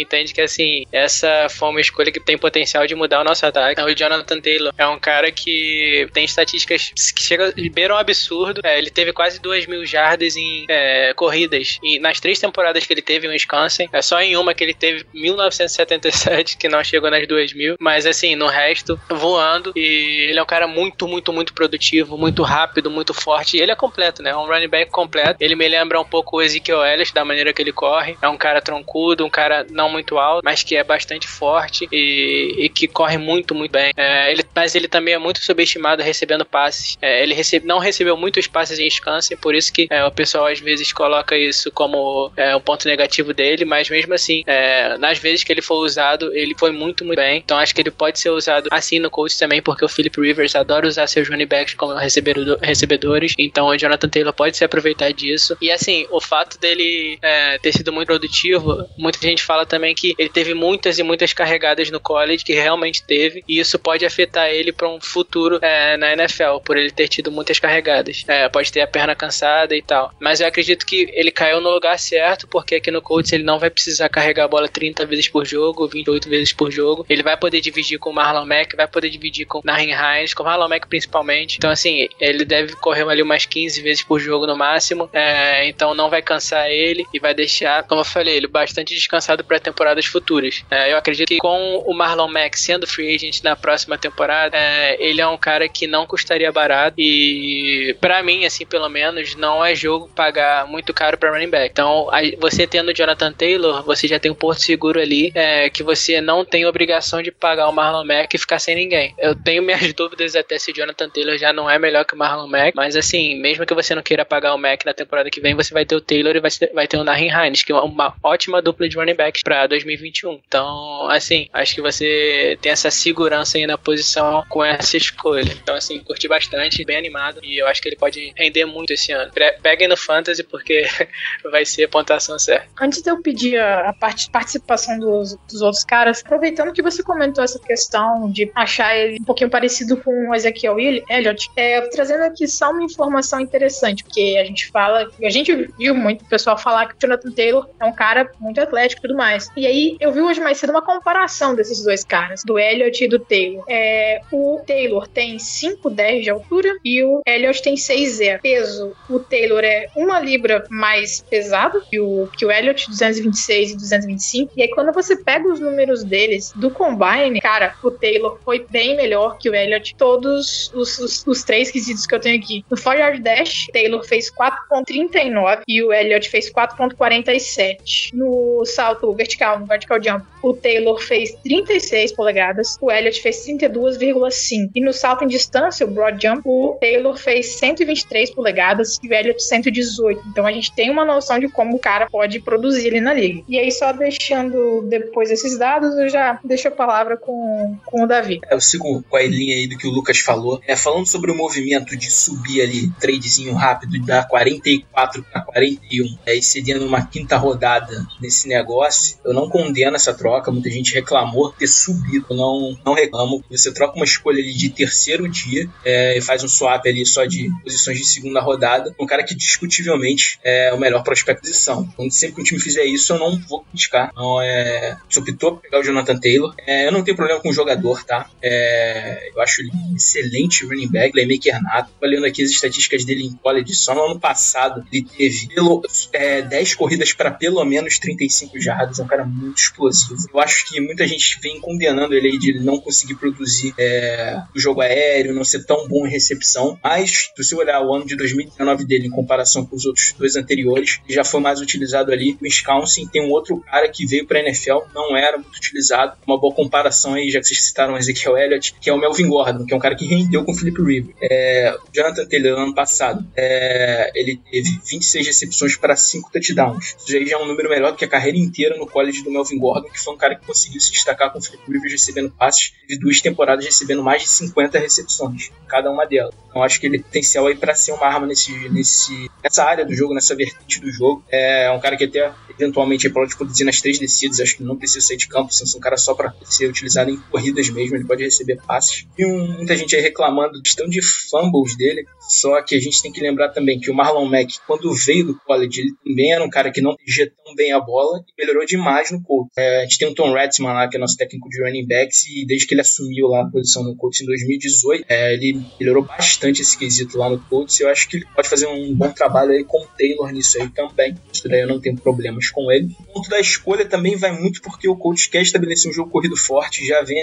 entende 0.00 0.32
que 0.32 0.40
assim, 0.40 0.84
essa 0.92 1.48
foi 1.50 1.68
uma 1.70 1.80
escolha 1.80 2.12
que 2.12 2.20
tem 2.20 2.38
potencial 2.38 2.86
de 2.86 2.94
mudar 2.94 3.20
o 3.20 3.24
nosso 3.24 3.44
ataque. 3.44 3.80
O 3.80 3.94
Jonathan 3.94 4.40
Taylor 4.40 4.72
é 4.76 4.86
um 4.86 4.98
cara 4.98 5.32
que 5.32 6.08
tem 6.12 6.24
estatísticas 6.24 6.92
que 7.14 7.22
chegam 7.22 7.52
beiram 7.72 7.96
um 7.96 7.98
absurdo. 7.98 8.60
É, 8.64 8.78
ele 8.78 8.90
teve 8.90 9.12
quase 9.12 9.40
2 9.40 9.66
mil 9.66 9.84
jardas 9.84 10.36
em 10.36 10.64
é, 10.68 11.12
corridas 11.14 11.78
e 11.82 11.98
nas 11.98 12.20
três 12.20 12.38
temporadas 12.38 12.86
que 12.86 12.92
ele 12.92 13.02
teve 13.02 13.26
em 13.26 13.30
Wisconsin, 13.30 13.88
é 13.92 14.02
só 14.02 14.20
em 14.20 14.36
uma 14.36 14.54
que 14.54 14.62
ele 14.62 14.74
teve 14.74 15.04
1977, 15.12 16.56
que 16.56 16.68
não 16.68 16.82
chegou 16.84 17.10
nas 17.10 17.26
2 17.26 17.52
mil, 17.54 17.76
mas 17.80 18.06
assim, 18.06 18.36
no 18.36 18.46
resto, 18.46 19.00
voando. 19.08 19.72
E 19.74 20.28
ele 20.28 20.38
é 20.38 20.42
um 20.42 20.46
cara 20.46 20.66
muito, 20.66 21.08
muito, 21.08 21.32
muito 21.32 21.52
produtivo, 21.52 22.16
muito 22.16 22.42
rápido 22.42 22.57
rápido, 22.58 22.90
muito 22.90 23.14
forte. 23.14 23.56
E 23.56 23.60
ele 23.60 23.72
é 23.72 23.76
completo, 23.76 24.22
né? 24.22 24.30
É 24.30 24.36
um 24.36 24.46
running 24.46 24.68
back 24.68 24.90
completo. 24.90 25.36
Ele 25.40 25.54
me 25.54 25.68
lembra 25.68 26.00
um 26.00 26.04
pouco 26.04 26.38
o 26.38 26.42
Ezekiel 26.42 26.84
Elliott, 26.84 27.14
da 27.14 27.24
maneira 27.24 27.52
que 27.52 27.62
ele 27.62 27.72
corre. 27.72 28.16
É 28.20 28.28
um 28.28 28.36
cara 28.36 28.60
troncudo, 28.60 29.24
um 29.24 29.30
cara 29.30 29.66
não 29.70 29.88
muito 29.88 30.18
alto, 30.18 30.42
mas 30.44 30.62
que 30.62 30.76
é 30.76 30.84
bastante 30.84 31.26
forte 31.26 31.88
e, 31.92 32.54
e 32.58 32.68
que 32.68 32.88
corre 32.88 33.18
muito, 33.18 33.54
muito 33.54 33.70
bem. 33.70 33.92
É, 33.96 34.30
ele, 34.30 34.44
mas 34.54 34.74
ele 34.74 34.88
também 34.88 35.14
é 35.14 35.18
muito 35.18 35.42
subestimado 35.42 36.02
recebendo 36.02 36.44
passes. 36.44 36.96
É, 37.00 37.22
ele 37.22 37.34
recebe, 37.34 37.66
não 37.66 37.78
recebeu 37.78 38.16
muitos 38.16 38.46
passes 38.46 38.78
em 38.78 38.84
Wisconsin, 38.84 39.36
por 39.36 39.54
isso 39.54 39.72
que 39.72 39.86
é, 39.90 40.04
o 40.04 40.10
pessoal 40.10 40.46
às 40.46 40.60
vezes 40.60 40.92
coloca 40.92 41.36
isso 41.36 41.70
como 41.70 42.32
é, 42.36 42.54
um 42.56 42.60
ponto 42.60 42.88
negativo 42.88 43.32
dele, 43.32 43.64
mas 43.64 43.88
mesmo 43.88 44.14
assim, 44.14 44.42
é, 44.46 44.96
nas 44.98 45.18
vezes 45.18 45.44
que 45.44 45.52
ele 45.52 45.62
foi 45.62 45.78
usado, 45.78 46.34
ele 46.34 46.54
foi 46.58 46.70
muito, 46.70 47.04
muito 47.04 47.18
bem. 47.18 47.38
Então 47.38 47.58
acho 47.58 47.74
que 47.74 47.80
ele 47.80 47.90
pode 47.90 48.18
ser 48.18 48.30
usado 48.30 48.68
assim 48.70 48.98
no 48.98 49.10
coach 49.10 49.38
também, 49.38 49.62
porque 49.62 49.84
o 49.84 49.88
Philip 49.88 50.20
Rivers 50.20 50.54
adora 50.54 50.86
usar 50.86 51.06
seus 51.06 51.28
running 51.28 51.46
backs 51.46 51.74
como 51.74 51.94
recebedores 51.94 52.37
recebedores. 52.60 53.34
Então 53.38 53.66
o 53.66 53.76
Jonathan 53.76 54.08
Taylor 54.08 54.32
pode 54.32 54.56
se 54.56 54.64
aproveitar 54.64 55.12
disso. 55.12 55.56
E 55.60 55.70
assim, 55.70 56.06
o 56.10 56.20
fato 56.20 56.58
dele 56.58 57.18
é, 57.22 57.58
ter 57.58 57.72
sido 57.72 57.92
muito 57.92 58.08
produtivo, 58.08 58.86
muita 58.96 59.18
gente 59.20 59.42
fala 59.42 59.66
também 59.66 59.94
que 59.94 60.14
ele 60.18 60.28
teve 60.28 60.54
muitas 60.54 60.98
e 60.98 61.02
muitas 61.02 61.32
carregadas 61.32 61.90
no 61.90 62.00
college, 62.00 62.44
que 62.44 62.54
realmente 62.54 63.04
teve, 63.04 63.42
e 63.48 63.58
isso 63.58 63.78
pode 63.78 64.04
afetar 64.04 64.48
ele 64.48 64.72
para 64.72 64.88
um 64.88 65.00
futuro 65.00 65.58
é, 65.62 65.96
na 65.96 66.12
NFL, 66.12 66.58
por 66.64 66.76
ele 66.76 66.90
ter 66.90 67.08
tido 67.08 67.30
muitas 67.30 67.58
carregadas. 67.58 68.24
É, 68.26 68.48
pode 68.48 68.72
ter 68.72 68.80
a 68.80 68.86
perna 68.86 69.14
cansada 69.14 69.76
e 69.76 69.82
tal. 69.82 70.12
Mas 70.20 70.40
eu 70.40 70.46
acredito 70.46 70.86
que 70.86 71.08
ele 71.12 71.30
caiu 71.30 71.60
no 71.60 71.70
lugar 71.70 71.98
certo, 71.98 72.46
porque 72.48 72.76
aqui 72.76 72.90
no 72.90 73.02
Colts 73.02 73.32
ele 73.32 73.44
não 73.44 73.58
vai 73.58 73.70
precisar 73.70 74.08
carregar 74.08 74.44
a 74.44 74.48
bola 74.48 74.68
30 74.68 75.06
vezes 75.06 75.28
por 75.28 75.46
jogo, 75.46 75.86
28 75.86 76.28
vezes 76.28 76.52
por 76.52 76.70
jogo. 76.70 77.06
Ele 77.08 77.22
vai 77.22 77.36
poder 77.36 77.60
dividir 77.60 77.98
com 77.98 78.10
o 78.10 78.14
Marlon 78.14 78.46
Mack, 78.46 78.76
vai 78.76 78.88
poder 78.88 79.10
dividir 79.10 79.46
com 79.46 79.58
o 79.58 79.62
Nahin 79.64 79.92
Hines, 79.92 80.34
com 80.34 80.42
o 80.42 80.46
Marlon 80.46 80.68
Mack 80.68 80.88
principalmente. 80.88 81.56
Então, 81.56 81.70
assim, 81.70 82.08
ele 82.28 82.44
deve 82.44 82.74
correr 82.74 83.08
ali 83.08 83.22
umas 83.22 83.46
15 83.46 83.80
vezes 83.82 84.02
por 84.02 84.18
jogo 84.18 84.46
no 84.46 84.56
máximo. 84.56 85.08
É, 85.12 85.68
então 85.68 85.94
não 85.94 86.10
vai 86.10 86.22
cansar 86.22 86.68
ele 86.70 87.06
e 87.12 87.18
vai 87.18 87.34
deixar, 87.34 87.82
como 87.84 88.00
eu 88.00 88.04
falei, 88.04 88.36
ele 88.36 88.46
bastante 88.46 88.94
descansado 88.94 89.44
para 89.44 89.60
temporadas 89.60 90.06
futuras. 90.06 90.64
É, 90.70 90.92
eu 90.92 90.96
acredito 90.96 91.28
que 91.28 91.38
com 91.38 91.82
o 91.86 91.94
Marlon 91.94 92.28
Mack 92.28 92.58
sendo 92.58 92.86
free 92.86 93.14
agent 93.14 93.42
na 93.42 93.56
próxima 93.56 93.96
temporada, 93.96 94.56
é, 94.56 94.96
ele 94.98 95.20
é 95.20 95.26
um 95.26 95.36
cara 95.36 95.68
que 95.68 95.86
não 95.86 96.06
custaria 96.06 96.50
barato 96.52 96.94
e 96.98 97.96
para 98.00 98.22
mim, 98.22 98.44
assim, 98.44 98.66
pelo 98.66 98.88
menos, 98.88 99.34
não 99.34 99.64
é 99.64 99.74
jogo 99.74 100.10
pagar 100.14 100.66
muito 100.66 100.92
caro 100.92 101.16
para 101.16 101.30
running 101.30 101.50
back. 101.50 101.70
Então, 101.70 102.08
a, 102.10 102.20
você 102.38 102.66
tendo 102.66 102.94
Jonathan 102.94 103.32
Taylor, 103.32 103.82
você 103.84 104.08
já 104.08 104.18
tem 104.18 104.30
um 104.30 104.34
porto 104.34 104.60
seguro 104.60 105.00
ali 105.00 105.30
é, 105.34 105.70
que 105.70 105.82
você 105.82 106.20
não 106.20 106.44
tem 106.44 106.66
obrigação 106.66 107.22
de 107.22 107.30
pagar 107.30 107.68
o 107.68 107.72
Marlon 107.72 108.04
Mack 108.04 108.34
e 108.34 108.38
ficar 108.38 108.58
sem 108.58 108.74
ninguém. 108.74 109.14
Eu 109.18 109.34
tenho 109.34 109.62
minhas 109.62 109.92
dúvidas 109.94 110.34
até 110.34 110.58
se 110.58 110.72
Jonathan 110.72 111.08
Taylor 111.08 111.36
já 111.38 111.52
não 111.52 111.68
é 111.68 111.78
melhor 111.78 112.04
que 112.04 112.14
o 112.14 112.17
Marlon 112.18 112.48
Mack, 112.48 112.74
mas 112.74 112.96
assim, 112.96 113.40
mesmo 113.40 113.64
que 113.64 113.74
você 113.74 113.94
não 113.94 114.02
queira 114.02 114.24
pagar 114.24 114.54
o 114.54 114.58
Mack 114.58 114.84
na 114.84 114.92
temporada 114.92 115.30
que 115.30 115.40
vem, 115.40 115.54
você 115.54 115.72
vai 115.72 115.86
ter 115.86 115.94
o 115.94 116.00
Taylor 116.00 116.34
e 116.34 116.40
vai, 116.74 116.86
ter 116.86 116.96
o 116.96 117.04
Nahin 117.04 117.30
Hines, 117.30 117.62
que 117.62 117.72
é 117.72 117.76
uma 117.76 118.14
ótima 118.22 118.60
dupla 118.60 118.88
de 118.88 118.96
running 118.96 119.14
backs 119.14 119.42
para 119.42 119.66
2021. 119.66 120.40
Então, 120.46 121.08
assim, 121.08 121.48
acho 121.52 121.74
que 121.74 121.80
você 121.80 122.58
tem 122.60 122.72
essa 122.72 122.90
segurança 122.90 123.56
aí 123.56 123.66
na 123.66 123.78
posição 123.78 124.44
com 124.48 124.64
essa 124.64 124.96
escolha. 124.96 125.52
Então, 125.62 125.74
assim, 125.74 126.00
curti 126.00 126.26
bastante, 126.26 126.84
bem 126.84 126.96
animado 126.96 127.40
e 127.42 127.58
eu 127.58 127.66
acho 127.66 127.80
que 127.80 127.88
ele 127.88 127.96
pode 127.96 128.32
render 128.36 128.64
muito 128.64 128.92
esse 128.92 129.12
ano. 129.12 129.30
Peguem 129.62 129.88
no 129.88 129.96
Fantasy 129.96 130.42
porque 130.42 130.86
vai 131.50 131.64
ser 131.64 131.88
pontuação 131.88 132.38
certa. 132.38 132.68
Antes 132.80 133.02
de 133.02 133.10
eu 133.10 133.22
pedir 133.22 133.60
a, 133.60 133.94
participação 134.32 134.98
dos, 134.98 135.36
dos 135.50 135.62
outros 135.62 135.84
caras, 135.84 136.22
aproveitando 136.24 136.72
que 136.72 136.82
você 136.82 137.02
comentou 137.02 137.44
essa 137.44 137.58
questão 137.58 138.30
de 138.30 138.50
achar 138.54 138.96
ele 138.96 139.18
um 139.20 139.24
pouquinho 139.24 139.50
parecido 139.50 139.96
com 139.96 140.30
o 140.30 140.34
Ezequiel 140.34 140.78
Elliott, 140.78 141.48
é, 141.56 141.80
trazendo 142.08 142.24
aqui 142.24 142.48
só 142.48 142.70
uma 142.70 142.82
informação 142.82 143.38
interessante, 143.40 144.02
porque 144.02 144.38
a 144.40 144.44
gente 144.44 144.70
fala, 144.70 145.08
a 145.22 145.30
gente 145.30 145.54
viu 145.78 145.94
muito 145.94 146.24
pessoal 146.24 146.56
falar 146.56 146.86
que 146.86 146.94
o 146.94 146.96
Jonathan 146.98 147.30
Taylor 147.30 147.68
é 147.78 147.84
um 147.84 147.92
cara 147.92 148.30
muito 148.40 148.60
atlético 148.60 149.00
e 149.00 149.08
tudo 149.08 149.16
mais. 149.16 149.48
E 149.56 149.66
aí 149.66 149.96
eu 150.00 150.12
vi 150.12 150.20
hoje 150.20 150.40
mais 150.40 150.58
cedo 150.58 150.70
uma 150.70 150.82
comparação 150.82 151.54
desses 151.54 151.82
dois 151.84 152.02
caras, 152.04 152.42
do 152.44 152.58
Elliott 152.58 153.04
e 153.04 153.08
do 153.08 153.18
Taylor. 153.18 153.64
É, 153.68 154.20
o 154.32 154.60
Taylor 154.66 155.06
tem 155.08 155.36
5,10 155.36 156.22
de 156.22 156.30
altura 156.30 156.76
e 156.84 157.04
o 157.04 157.20
Elliott 157.26 157.62
tem 157.62 157.74
6,0. 157.74 158.40
Peso, 158.40 158.96
o 159.10 159.18
Taylor 159.18 159.62
é 159.62 159.88
uma 159.94 160.18
libra 160.18 160.64
mais 160.70 161.20
pesado 161.20 161.82
que 161.90 162.00
o, 162.00 162.28
que 162.36 162.46
o 162.46 162.50
Elliott, 162.50 162.88
226 162.88 163.72
e 163.72 163.76
225. 163.76 164.52
E 164.56 164.62
aí 164.62 164.68
quando 164.70 164.92
você 164.92 165.16
pega 165.16 165.48
os 165.48 165.60
números 165.60 166.02
deles 166.04 166.52
do 166.56 166.70
Combine, 166.70 167.40
cara, 167.40 167.74
o 167.82 167.90
Taylor 167.90 168.38
foi 168.44 168.66
bem 168.70 168.96
melhor 168.96 169.36
que 169.36 169.50
o 169.50 169.54
Elliott. 169.54 169.94
Todos 169.96 170.70
os, 170.74 170.98
os, 170.98 171.26
os 171.26 171.44
três 171.44 171.70
que 172.06 172.14
eu 172.14 172.20
tenho 172.20 172.38
aqui. 172.38 172.64
No 172.70 172.80
4 172.80 173.00
Yard 173.00 173.22
Dash, 173.22 173.66
Taylor 173.72 174.04
fez 174.04 174.30
4.39 174.30 175.62
e 175.66 175.82
o 175.82 175.92
Elliott 175.92 176.28
fez 176.28 176.50
4.47. 176.52 178.10
No 178.12 178.64
salto 178.64 179.12
vertical, 179.12 179.58
no 179.58 179.66
vertical 179.66 180.02
jump, 180.02 180.24
o 180.42 180.52
Taylor 180.54 181.00
fez 181.00 181.32
36 181.42 182.12
polegadas, 182.12 182.76
o 182.80 182.90
Elliott 182.90 183.20
fez 183.20 183.46
32,5. 183.46 184.70
E 184.74 184.80
no 184.80 184.92
salto 184.92 185.24
em 185.24 185.28
distância, 185.28 185.86
o 185.86 185.90
broad 185.90 186.20
jump, 186.20 186.42
o 186.44 186.76
Taylor 186.80 187.16
fez 187.16 187.46
123 187.58 188.30
polegadas 188.30 188.98
e 189.02 189.08
o 189.08 189.14
Elliott 189.14 189.42
118. 189.42 190.22
Então 190.28 190.46
a 190.46 190.52
gente 190.52 190.72
tem 190.72 190.90
uma 190.90 191.04
noção 191.04 191.38
de 191.38 191.48
como 191.48 191.76
o 191.76 191.78
cara 191.78 192.08
pode 192.10 192.40
produzir 192.40 192.88
ali 192.88 193.00
na 193.00 193.14
liga. 193.14 193.42
E 193.48 193.58
aí, 193.58 193.70
só 193.70 193.92
deixando 193.92 194.82
depois 194.82 195.30
esses 195.30 195.58
dados, 195.58 195.96
eu 195.96 196.08
já 196.08 196.38
deixo 196.44 196.68
a 196.68 196.70
palavra 196.70 197.16
com, 197.16 197.76
com 197.84 198.04
o 198.04 198.06
Davi. 198.06 198.40
É, 198.48 198.54
eu 198.54 198.60
sigo 198.60 199.02
com 199.08 199.16
a 199.16 199.22
linha 199.22 199.56
aí 199.56 199.68
do 199.68 199.76
que 199.76 199.86
o 199.86 199.90
Lucas 199.90 200.18
falou. 200.18 200.60
É, 200.66 200.76
falando 200.76 201.06
sobre 201.06 201.30
o 201.30 201.36
movimento 201.36 201.87
de 201.96 202.10
subir 202.10 202.62
ali, 202.62 202.90
tradezinho 203.00 203.54
rápido, 203.54 204.00
da 204.04 204.24
44 204.24 205.22
para 205.22 205.42
41, 205.42 206.18
é, 206.26 206.36
e 206.36 206.42
cedendo 206.42 206.86
uma 206.86 207.04
quinta 207.06 207.36
rodada 207.36 208.06
nesse 208.20 208.48
negócio, 208.48 209.18
eu 209.24 209.32
não 209.32 209.48
condeno 209.48 209.96
essa 209.96 210.14
troca. 210.14 210.50
Muita 210.50 210.70
gente 210.70 210.94
reclamou 210.94 211.52
ter 211.52 211.66
subido. 211.66 212.26
Eu 212.30 212.36
não, 212.36 212.78
não 212.84 212.94
reclamo. 212.94 213.44
Você 213.50 213.72
troca 213.72 213.96
uma 213.96 214.04
escolha 214.04 214.42
ali 214.42 214.52
de 214.54 214.70
terceiro 214.70 215.28
dia 215.28 215.68
é, 215.84 216.16
e 216.16 216.20
faz 216.20 216.42
um 216.42 216.48
swap 216.48 216.84
ali 216.86 217.04
só 217.04 217.24
de 217.24 217.50
posições 217.62 217.98
de 217.98 218.04
segunda 218.04 218.40
rodada. 218.40 218.94
Um 218.98 219.06
cara 219.06 219.24
que 219.24 219.34
discutivelmente 219.34 220.38
é 220.42 220.72
o 220.72 220.78
melhor 220.78 221.02
prospecto 221.02 221.42
de 221.42 221.48
posição. 221.48 221.88
Então, 221.92 222.10
sempre 222.10 222.36
que 222.36 222.42
o 222.42 222.44
time 222.44 222.60
fizer 222.60 222.84
isso, 222.84 223.12
eu 223.12 223.18
não 223.18 223.38
vou 223.48 223.62
criticar. 223.64 224.10
Então, 224.12 224.40
é, 224.40 224.96
se 225.08 225.18
optou 225.18 225.52
por 225.52 225.62
pegar 225.62 225.80
o 225.80 225.82
Jonathan 225.82 226.18
Taylor, 226.18 226.54
é, 226.66 226.86
eu 226.86 226.92
não 226.92 227.02
tenho 227.02 227.16
problema 227.16 227.40
com 227.40 227.48
o 227.48 227.52
jogador, 227.52 228.04
tá? 228.04 228.28
É, 228.42 229.30
eu 229.34 229.40
acho 229.40 229.62
ele 229.62 229.70
excelente 229.94 230.64
running 230.64 230.88
back, 230.88 231.12
playmaker 231.12 231.58
nato. 231.78 231.90
Olhando 232.00 232.26
aqui 232.26 232.42
as 232.42 232.50
estatísticas 232.50 233.04
dele 233.04 233.24
em 233.24 233.32
college, 233.32 233.74
só 233.74 233.94
no 233.94 234.02
ano 234.02 234.20
passado 234.20 234.84
ele 234.92 235.04
teve 235.04 235.48
pelo, 235.48 235.82
é, 236.12 236.42
10 236.42 236.74
corridas 236.74 237.12
para 237.12 237.30
pelo 237.30 237.64
menos 237.64 237.98
35 237.98 238.60
jardas. 238.60 238.98
É 238.98 239.02
um 239.02 239.06
cara 239.06 239.24
muito 239.24 239.58
explosivo. 239.58 240.16
Eu 240.32 240.40
acho 240.40 240.68
que 240.68 240.80
muita 240.80 241.06
gente 241.06 241.38
vem 241.40 241.60
condenando 241.60 242.14
ele 242.14 242.28
aí 242.28 242.38
de 242.38 242.50
ele 242.50 242.60
não 242.60 242.78
conseguir 242.78 243.14
produzir 243.14 243.74
é, 243.78 244.40
o 244.54 244.58
jogo 244.58 244.80
aéreo, 244.80 245.34
não 245.34 245.44
ser 245.44 245.64
tão 245.64 245.86
bom 245.88 246.06
em 246.06 246.10
recepção. 246.10 246.78
Mas, 246.82 247.30
se 247.34 247.44
você 247.44 247.54
olhar 247.54 247.80
o 247.82 247.94
ano 247.94 248.06
de 248.06 248.16
2019 248.16 248.84
dele 248.84 249.06
em 249.06 249.10
comparação 249.10 249.64
com 249.64 249.76
os 249.76 249.84
outros 249.84 250.12
dois 250.12 250.36
anteriores, 250.36 251.00
ele 251.06 251.14
já 251.14 251.24
foi 251.24 251.40
mais 251.40 251.60
utilizado 251.60 252.12
ali. 252.12 252.36
Wisconsin 252.42 253.06
tem 253.06 253.22
um 253.22 253.30
outro 253.30 253.58
cara 253.60 253.88
que 253.88 254.06
veio 254.06 254.26
para 254.26 254.40
NFL, 254.40 254.78
não 254.94 255.16
era 255.16 255.38
muito 255.38 255.56
utilizado. 255.56 256.16
Uma 256.26 256.38
boa 256.38 256.54
comparação 256.54 257.14
aí, 257.14 257.30
já 257.30 257.40
que 257.40 257.46
vocês 257.46 257.64
citaram 257.64 257.94
o 257.94 257.98
Ezekiel 257.98 258.36
Elliott, 258.36 258.74
que 258.80 258.90
é 258.90 258.92
o 258.92 258.98
Melvin 258.98 259.28
Gordon, 259.28 259.64
que 259.64 259.74
é 259.74 259.76
um 259.76 259.80
cara 259.80 259.94
que 259.94 260.06
rendeu 260.06 260.44
com 260.44 260.52
o 260.52 260.54
Philip 260.54 260.80
Rivers. 260.82 261.14
É, 261.20 261.67
o 261.76 261.88
Jonathan 261.92 262.26
Taylor, 262.26 262.58
ano 262.60 262.74
passado, 262.74 263.26
é, 263.36 264.10
ele 264.14 264.40
teve 264.50 264.80
26 264.90 265.26
recepções 265.26 265.76
para 265.76 265.96
5 265.96 266.30
touchdowns. 266.32 266.96
Isso 266.98 267.26
já 267.26 267.36
é 267.36 267.38
um 267.38 267.46
número 267.46 267.68
melhor 267.68 267.92
do 267.92 267.98
que 267.98 268.04
a 268.04 268.08
carreira 268.08 268.38
inteira 268.38 268.76
no 268.76 268.86
college 268.86 269.22
do 269.22 269.30
Melvin 269.30 269.58
Gordon, 269.58 269.88
que 269.88 269.98
foi 269.98 270.14
um 270.14 270.16
cara 270.16 270.34
que 270.36 270.46
conseguiu 270.46 270.80
se 270.80 270.92
destacar 270.92 271.32
com 271.32 271.38
Rivers 271.68 271.92
recebendo 271.92 272.30
passes. 272.30 272.72
Teve 272.86 273.00
duas 273.00 273.20
temporadas 273.20 273.64
recebendo 273.64 274.02
mais 274.02 274.22
de 274.22 274.28
50 274.28 274.78
recepções, 274.78 275.50
cada 275.66 275.90
uma 275.90 276.04
delas. 276.04 276.34
Então 276.58 276.64
acho 276.64 276.80
que 276.80 276.86
ele 276.86 276.98
tem 276.98 277.18
potencial 277.18 277.46
aí 277.46 277.56
para 277.56 277.74
ser 277.74 277.92
uma 277.92 278.06
arma 278.06 278.26
nesse, 278.26 278.68
nesse, 278.70 279.30
nessa 279.42 279.64
área 279.64 279.84
do 279.84 279.94
jogo, 279.94 280.14
nessa 280.14 280.34
vertente 280.34 280.80
do 280.80 280.90
jogo. 280.90 281.24
É 281.30 281.70
um 281.70 281.80
cara 281.80 281.96
que 281.96 282.04
até 282.04 282.32
eventualmente 282.48 283.08
pode 283.10 283.36
produzir 283.36 283.64
nas 283.64 283.80
três 283.80 283.98
descidas, 283.98 284.40
acho 284.40 284.56
que 284.56 284.62
não 284.62 284.76
precisa 284.76 285.06
sair 285.06 285.16
de 285.16 285.28
campo, 285.28 285.52
sendo 285.52 285.76
um 285.76 285.80
cara 285.80 285.96
só 285.96 286.14
para 286.14 286.34
ser 286.44 286.68
utilizado 286.68 287.10
em 287.10 287.16
corridas 287.30 287.68
mesmo, 287.70 287.96
ele 287.96 288.06
pode 288.06 288.24
receber 288.24 288.56
passes. 288.66 289.06
E 289.16 289.24
um, 289.24 289.58
muita 289.58 289.76
gente 289.76 289.94
aí 289.94 290.02
reclamando 290.02 290.60
questão 290.62 290.88
de 290.88 291.00
fumbles 291.02 291.76
dele, 291.76 292.04
só 292.28 292.60
que 292.62 292.74
a 292.74 292.80
gente 292.80 293.00
tem 293.02 293.12
que 293.12 293.20
lembrar 293.20 293.50
também 293.50 293.78
que 293.78 293.90
o 293.90 293.94
Marlon 293.94 294.26
Mack, 294.26 294.58
quando 294.66 294.92
veio 294.92 295.26
do 295.26 295.38
college, 295.40 295.80
ele 295.80 295.92
também 296.04 296.32
era 296.32 296.44
um 296.44 296.50
cara 296.50 296.70
que 296.70 296.80
não 296.80 296.94
protegia 296.94 297.32
tão 297.44 297.54
bem 297.54 297.72
a 297.72 297.80
bola 297.80 298.20
e 298.26 298.44
melhorou 298.44 298.66
demais 298.66 299.10
no 299.10 299.22
Colts. 299.22 299.52
É, 299.56 299.80
a 299.80 299.82
gente 299.82 299.98
tem 299.98 300.08
o 300.08 300.14
Tom 300.14 300.32
Ratzman 300.32 300.72
lá, 300.72 300.88
que 300.88 300.96
é 300.96 301.00
nosso 301.00 301.16
técnico 301.16 301.48
de 301.48 301.62
running 301.62 301.86
backs, 301.86 302.24
e 302.26 302.44
desde 302.44 302.66
que 302.66 302.74
ele 302.74 302.80
assumiu 302.80 303.28
lá 303.28 303.42
a 303.42 303.50
posição 303.50 303.82
no 303.84 303.96
Colts 303.96 304.20
em 304.20 304.26
2018, 304.26 305.04
é, 305.08 305.34
ele 305.34 305.62
melhorou 305.78 306.02
bastante 306.02 306.47
esse 306.50 306.76
quesito 306.76 307.18
lá 307.18 307.28
no 307.28 307.38
Colts, 307.38 307.78
eu 307.80 307.88
acho 307.88 308.08
que 308.08 308.18
ele 308.18 308.26
pode 308.34 308.48
fazer 308.48 308.66
um 308.66 308.94
bom 308.94 309.10
trabalho 309.10 309.52
aí 309.52 309.64
com 309.64 309.82
o 309.82 309.86
Taylor 309.98 310.30
nisso 310.30 310.60
aí 310.60 310.68
também. 310.68 311.16
Isso 311.32 311.48
daí 311.48 311.62
eu 311.62 311.68
não 311.68 311.80
tenho 311.80 311.96
problemas 311.96 312.50
com 312.50 312.70
ele. 312.70 312.94
O 313.08 313.14
ponto 313.14 313.30
da 313.30 313.40
escolha 313.40 313.84
também 313.84 314.16
vai 314.16 314.32
muito 314.32 314.62
porque 314.62 314.88
o 314.88 314.96
coach 314.96 315.28
quer 315.30 315.42
estabelecer 315.42 315.90
um 315.90 315.94
jogo 315.94 316.10
corrido 316.10 316.36
forte, 316.36 316.86
já 316.86 317.02
vem 317.02 317.22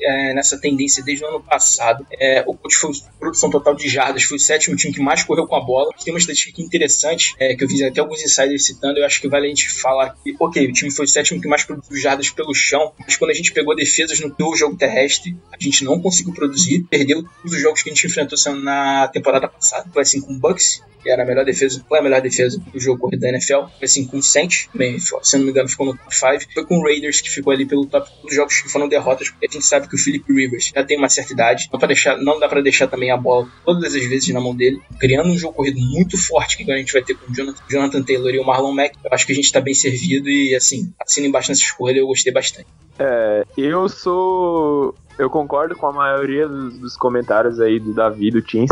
é, 0.00 0.34
nessa 0.34 0.58
tendência 0.58 1.02
desde 1.02 1.24
o 1.24 1.28
ano 1.28 1.42
passado. 1.42 2.06
É, 2.18 2.44
o 2.46 2.54
coach 2.54 2.76
foi 2.76 2.90
produção 3.18 3.50
total 3.50 3.74
de 3.74 3.88
jardas, 3.88 4.24
foi 4.24 4.36
o 4.36 4.40
sétimo 4.40 4.76
time 4.76 4.92
que 4.92 5.00
mais 5.00 5.22
correu 5.22 5.46
com 5.46 5.56
a 5.56 5.60
bola. 5.60 5.90
Tem 6.04 6.12
uma 6.12 6.18
estatística 6.18 6.60
interessante 6.60 7.34
é, 7.38 7.54
que 7.54 7.64
eu 7.64 7.68
fiz 7.68 7.82
até 7.82 8.00
alguns 8.00 8.22
insiders 8.22 8.66
citando, 8.66 8.98
eu 8.98 9.06
acho 9.06 9.20
que 9.20 9.28
vale 9.28 9.46
a 9.46 9.48
gente 9.48 9.70
falar 9.70 10.16
que, 10.22 10.34
ok, 10.38 10.66
o 10.66 10.72
time 10.72 10.90
foi 10.90 11.04
o 11.04 11.08
sétimo 11.08 11.40
que 11.40 11.48
mais 11.48 11.64
produziu 11.64 11.96
jardas 11.96 12.30
pelo 12.30 12.54
chão, 12.54 12.92
mas 12.98 13.16
quando 13.16 13.30
a 13.30 13.34
gente 13.34 13.52
pegou 13.52 13.74
defesas 13.74 14.20
no 14.20 14.56
jogo 14.56 14.76
terrestre, 14.76 15.36
a 15.52 15.62
gente 15.62 15.84
não 15.84 16.00
conseguiu 16.00 16.32
produzir, 16.34 16.84
perdeu 16.90 17.22
todos 17.22 17.56
os 17.56 17.60
jogos 17.60 17.82
que 17.82 17.90
a 17.90 17.94
gente 17.94 18.06
enfrentou 18.06 18.36
na 18.64 19.08
temporada 19.08 19.46
passada. 19.46 19.88
Foi 19.92 20.02
assim 20.02 20.20
com 20.20 20.32
o 20.32 20.38
Bucks, 20.38 20.82
que 21.02 21.10
era 21.10 21.22
a 21.22 21.26
melhor 21.26 21.44
defesa, 21.44 21.84
foi 21.86 21.98
a 21.98 22.02
melhor 22.02 22.22
defesa 22.22 22.58
do 22.58 22.80
jogo 22.80 22.98
corrido 22.98 23.20
da 23.20 23.28
NFL. 23.28 23.66
Foi 23.78 23.84
assim 23.84 24.06
com 24.06 24.16
o 24.16 24.22
Saints, 24.22 24.68
também, 24.72 24.98
se 24.98 25.36
não 25.36 25.44
me 25.44 25.50
engano, 25.50 25.68
ficou 25.68 25.86
no 25.86 25.96
top 25.96 26.14
5. 26.14 26.52
Foi 26.52 26.64
com 26.64 26.78
o 26.78 26.82
Raiders, 26.82 27.20
que 27.20 27.30
ficou 27.30 27.52
ali 27.52 27.66
pelo 27.66 27.86
top 27.86 28.10
dos 28.22 28.34
jogos 28.34 28.60
que 28.62 28.68
foram 28.70 28.88
derrotas, 28.88 29.28
porque 29.28 29.46
a 29.46 29.50
gente 29.50 29.64
sabe 29.64 29.86
que 29.86 29.94
o 29.94 29.98
Philip 29.98 30.24
Rivers 30.32 30.72
já 30.74 30.82
tem 30.82 30.96
uma 30.96 31.08
certa 31.08 31.32
idade. 31.32 31.68
Não, 31.70 31.78
deixar, 31.86 32.16
não 32.16 32.40
dá 32.40 32.48
para 32.48 32.62
deixar 32.62 32.86
também 32.86 33.10
a 33.10 33.16
bola 33.16 33.46
todas 33.64 33.94
as 33.94 34.04
vezes 34.06 34.28
na 34.30 34.40
mão 34.40 34.56
dele, 34.56 34.80
criando 34.98 35.28
um 35.28 35.36
jogo 35.36 35.54
corrido 35.54 35.78
muito 35.78 36.16
forte, 36.16 36.56
que 36.56 36.72
a 36.72 36.76
gente 36.76 36.92
vai 36.92 37.02
ter 37.02 37.14
com 37.14 37.30
o 37.30 37.34
Jonathan, 37.34 37.62
Jonathan 37.68 38.02
Taylor 38.02 38.34
e 38.34 38.38
o 38.38 38.44
Marlon 38.44 38.72
Mack. 38.72 38.96
Eu 39.04 39.10
acho 39.12 39.26
que 39.26 39.32
a 39.32 39.36
gente 39.36 39.52
tá 39.52 39.60
bem 39.60 39.74
servido 39.74 40.30
e, 40.30 40.54
assim, 40.54 40.92
assina 40.98 41.26
embaixo 41.26 41.50
nessa 41.50 41.62
escolha, 41.62 41.98
eu 41.98 42.06
gostei 42.06 42.32
bastante. 42.32 42.66
É, 42.98 43.44
eu 43.56 43.88
sou. 43.88 44.94
Eu 45.18 45.30
concordo 45.30 45.76
com 45.76 45.86
a 45.86 45.92
maioria 45.92 46.48
dos, 46.48 46.78
dos 46.78 46.96
comentários 46.96 47.60
aí 47.60 47.78
do 47.78 47.92
Davi, 47.92 48.30
do 48.30 48.42
Teams. 48.42 48.70